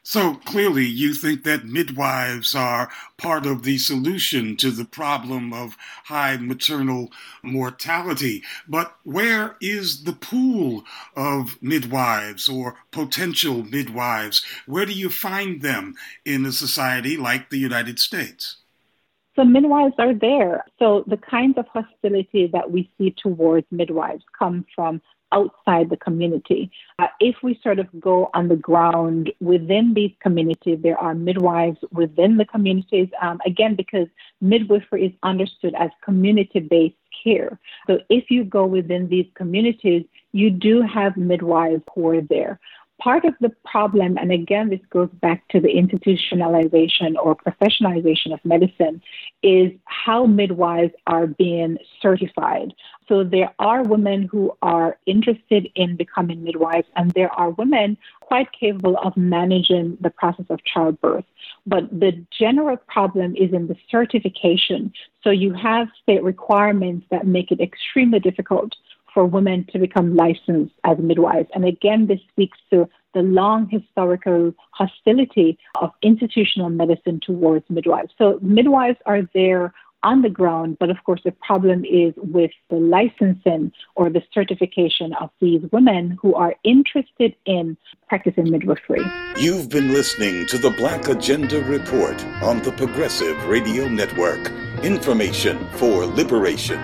So 0.04 0.34
clearly, 0.34 0.84
you 0.84 1.14
think 1.14 1.44
that 1.44 1.64
midwives 1.64 2.56
are 2.56 2.90
part 3.18 3.46
of 3.46 3.62
the 3.62 3.78
solution 3.78 4.56
to 4.56 4.72
the 4.72 4.84
problem 4.84 5.52
of 5.52 5.76
high 6.04 6.36
maternal 6.38 7.12
mortality. 7.42 8.42
But 8.66 8.96
where 9.04 9.56
is 9.60 10.02
the 10.02 10.12
pool 10.12 10.82
of 11.14 11.56
midwives 11.62 12.48
or 12.48 12.74
potential 12.90 13.62
midwives? 13.62 14.44
Where 14.66 14.86
do 14.86 14.92
you 14.92 15.08
find 15.08 15.62
them 15.62 15.94
in 16.24 16.44
a 16.44 16.52
society 16.52 17.16
like 17.16 17.50
the 17.50 17.58
United 17.58 18.00
States? 18.00 18.56
So 19.36 19.44
midwives 19.44 19.94
are 19.98 20.14
there. 20.14 20.64
So 20.78 21.04
the 21.06 21.16
kinds 21.16 21.56
of 21.56 21.66
hostility 21.68 22.50
that 22.52 22.70
we 22.70 22.90
see 22.98 23.14
towards 23.16 23.66
midwives 23.70 24.24
come 24.36 24.66
from 24.74 25.00
outside 25.32 25.90
the 25.90 25.96
community. 25.96 26.70
Uh, 26.98 27.08
if 27.20 27.36
we 27.42 27.58
sort 27.62 27.78
of 27.78 27.88
go 28.00 28.30
on 28.34 28.48
the 28.48 28.56
ground 28.56 29.32
within 29.40 29.94
these 29.94 30.12
communities, 30.20 30.78
there 30.82 30.98
are 30.98 31.14
midwives 31.14 31.78
within 31.90 32.36
the 32.36 32.44
communities, 32.44 33.08
um, 33.20 33.40
again, 33.46 33.74
because 33.74 34.06
midwifery 34.40 35.06
is 35.06 35.12
understood 35.22 35.74
as 35.78 35.90
community 36.04 36.60
based 36.60 36.96
care. 37.22 37.58
So 37.86 38.00
if 38.08 38.30
you 38.30 38.44
go 38.44 38.66
within 38.66 39.08
these 39.08 39.26
communities, 39.34 40.04
you 40.32 40.50
do 40.50 40.82
have 40.82 41.16
midwives 41.16 41.82
who 41.94 42.08
are 42.08 42.22
there. 42.22 42.58
Part 43.02 43.24
of 43.24 43.34
the 43.40 43.50
problem, 43.64 44.16
and 44.16 44.30
again, 44.30 44.70
this 44.70 44.80
goes 44.90 45.08
back 45.20 45.46
to 45.48 45.60
the 45.60 45.68
institutionalization 45.68 47.16
or 47.22 47.34
professionalization 47.34 48.32
of 48.32 48.44
medicine, 48.44 49.02
is 49.42 49.72
how 49.86 50.24
midwives 50.24 50.92
are 51.06 51.26
being 51.26 51.78
certified. 52.00 52.72
So 53.08 53.24
there 53.24 53.52
are 53.58 53.82
women 53.82 54.28
who 54.30 54.56
are 54.62 54.96
interested 55.06 55.68
in 55.74 55.96
becoming 55.96 56.44
midwives, 56.44 56.86
and 56.94 57.10
there 57.10 57.32
are 57.32 57.50
women 57.50 57.96
quite 58.20 58.48
capable 58.52 58.96
of 58.98 59.16
managing 59.16 59.98
the 60.00 60.10
process 60.10 60.46
of 60.48 60.64
childbirth. 60.64 61.24
But 61.66 61.90
the 61.90 62.24
general 62.38 62.76
problem 62.76 63.34
is 63.36 63.52
in 63.52 63.66
the 63.66 63.76
certification. 63.90 64.92
So 65.24 65.30
you 65.30 65.52
have 65.54 65.88
state 66.02 66.22
requirements 66.22 67.06
that 67.10 67.26
make 67.26 67.50
it 67.50 67.60
extremely 67.60 68.20
difficult 68.20 68.72
for 69.12 69.26
women 69.26 69.66
to 69.72 69.78
become 69.78 70.16
licensed 70.16 70.74
as 70.84 70.98
midwives. 70.98 71.48
And 71.54 71.64
again, 71.64 72.06
this 72.06 72.20
speaks 72.30 72.58
to 72.70 72.88
the 73.14 73.22
long 73.22 73.68
historical 73.68 74.54
hostility 74.70 75.58
of 75.80 75.90
institutional 76.02 76.70
medicine 76.70 77.20
towards 77.24 77.64
midwives. 77.68 78.12
So 78.16 78.38
midwives 78.42 78.98
are 79.06 79.22
there 79.34 79.74
on 80.02 80.22
the 80.22 80.28
ground, 80.28 80.76
but 80.80 80.90
of 80.90 80.96
course, 81.04 81.20
the 81.24 81.32
problem 81.32 81.84
is 81.84 82.12
with 82.16 82.50
the 82.70 82.76
licensing 82.76 83.70
or 83.94 84.10
the 84.10 84.22
certification 84.32 85.12
of 85.20 85.30
these 85.40 85.62
women 85.70 86.18
who 86.20 86.34
are 86.34 86.54
interested 86.64 87.34
in 87.46 87.76
practicing 88.08 88.50
midwifery. 88.50 89.02
You've 89.36 89.68
been 89.68 89.92
listening 89.92 90.46
to 90.46 90.58
the 90.58 90.70
Black 90.70 91.08
Agenda 91.08 91.62
Report 91.62 92.24
on 92.42 92.62
the 92.62 92.72
Progressive 92.72 93.46
Radio 93.46 93.88
Network. 93.88 94.50
Information 94.82 95.64
for 95.74 96.04
liberation. 96.04 96.80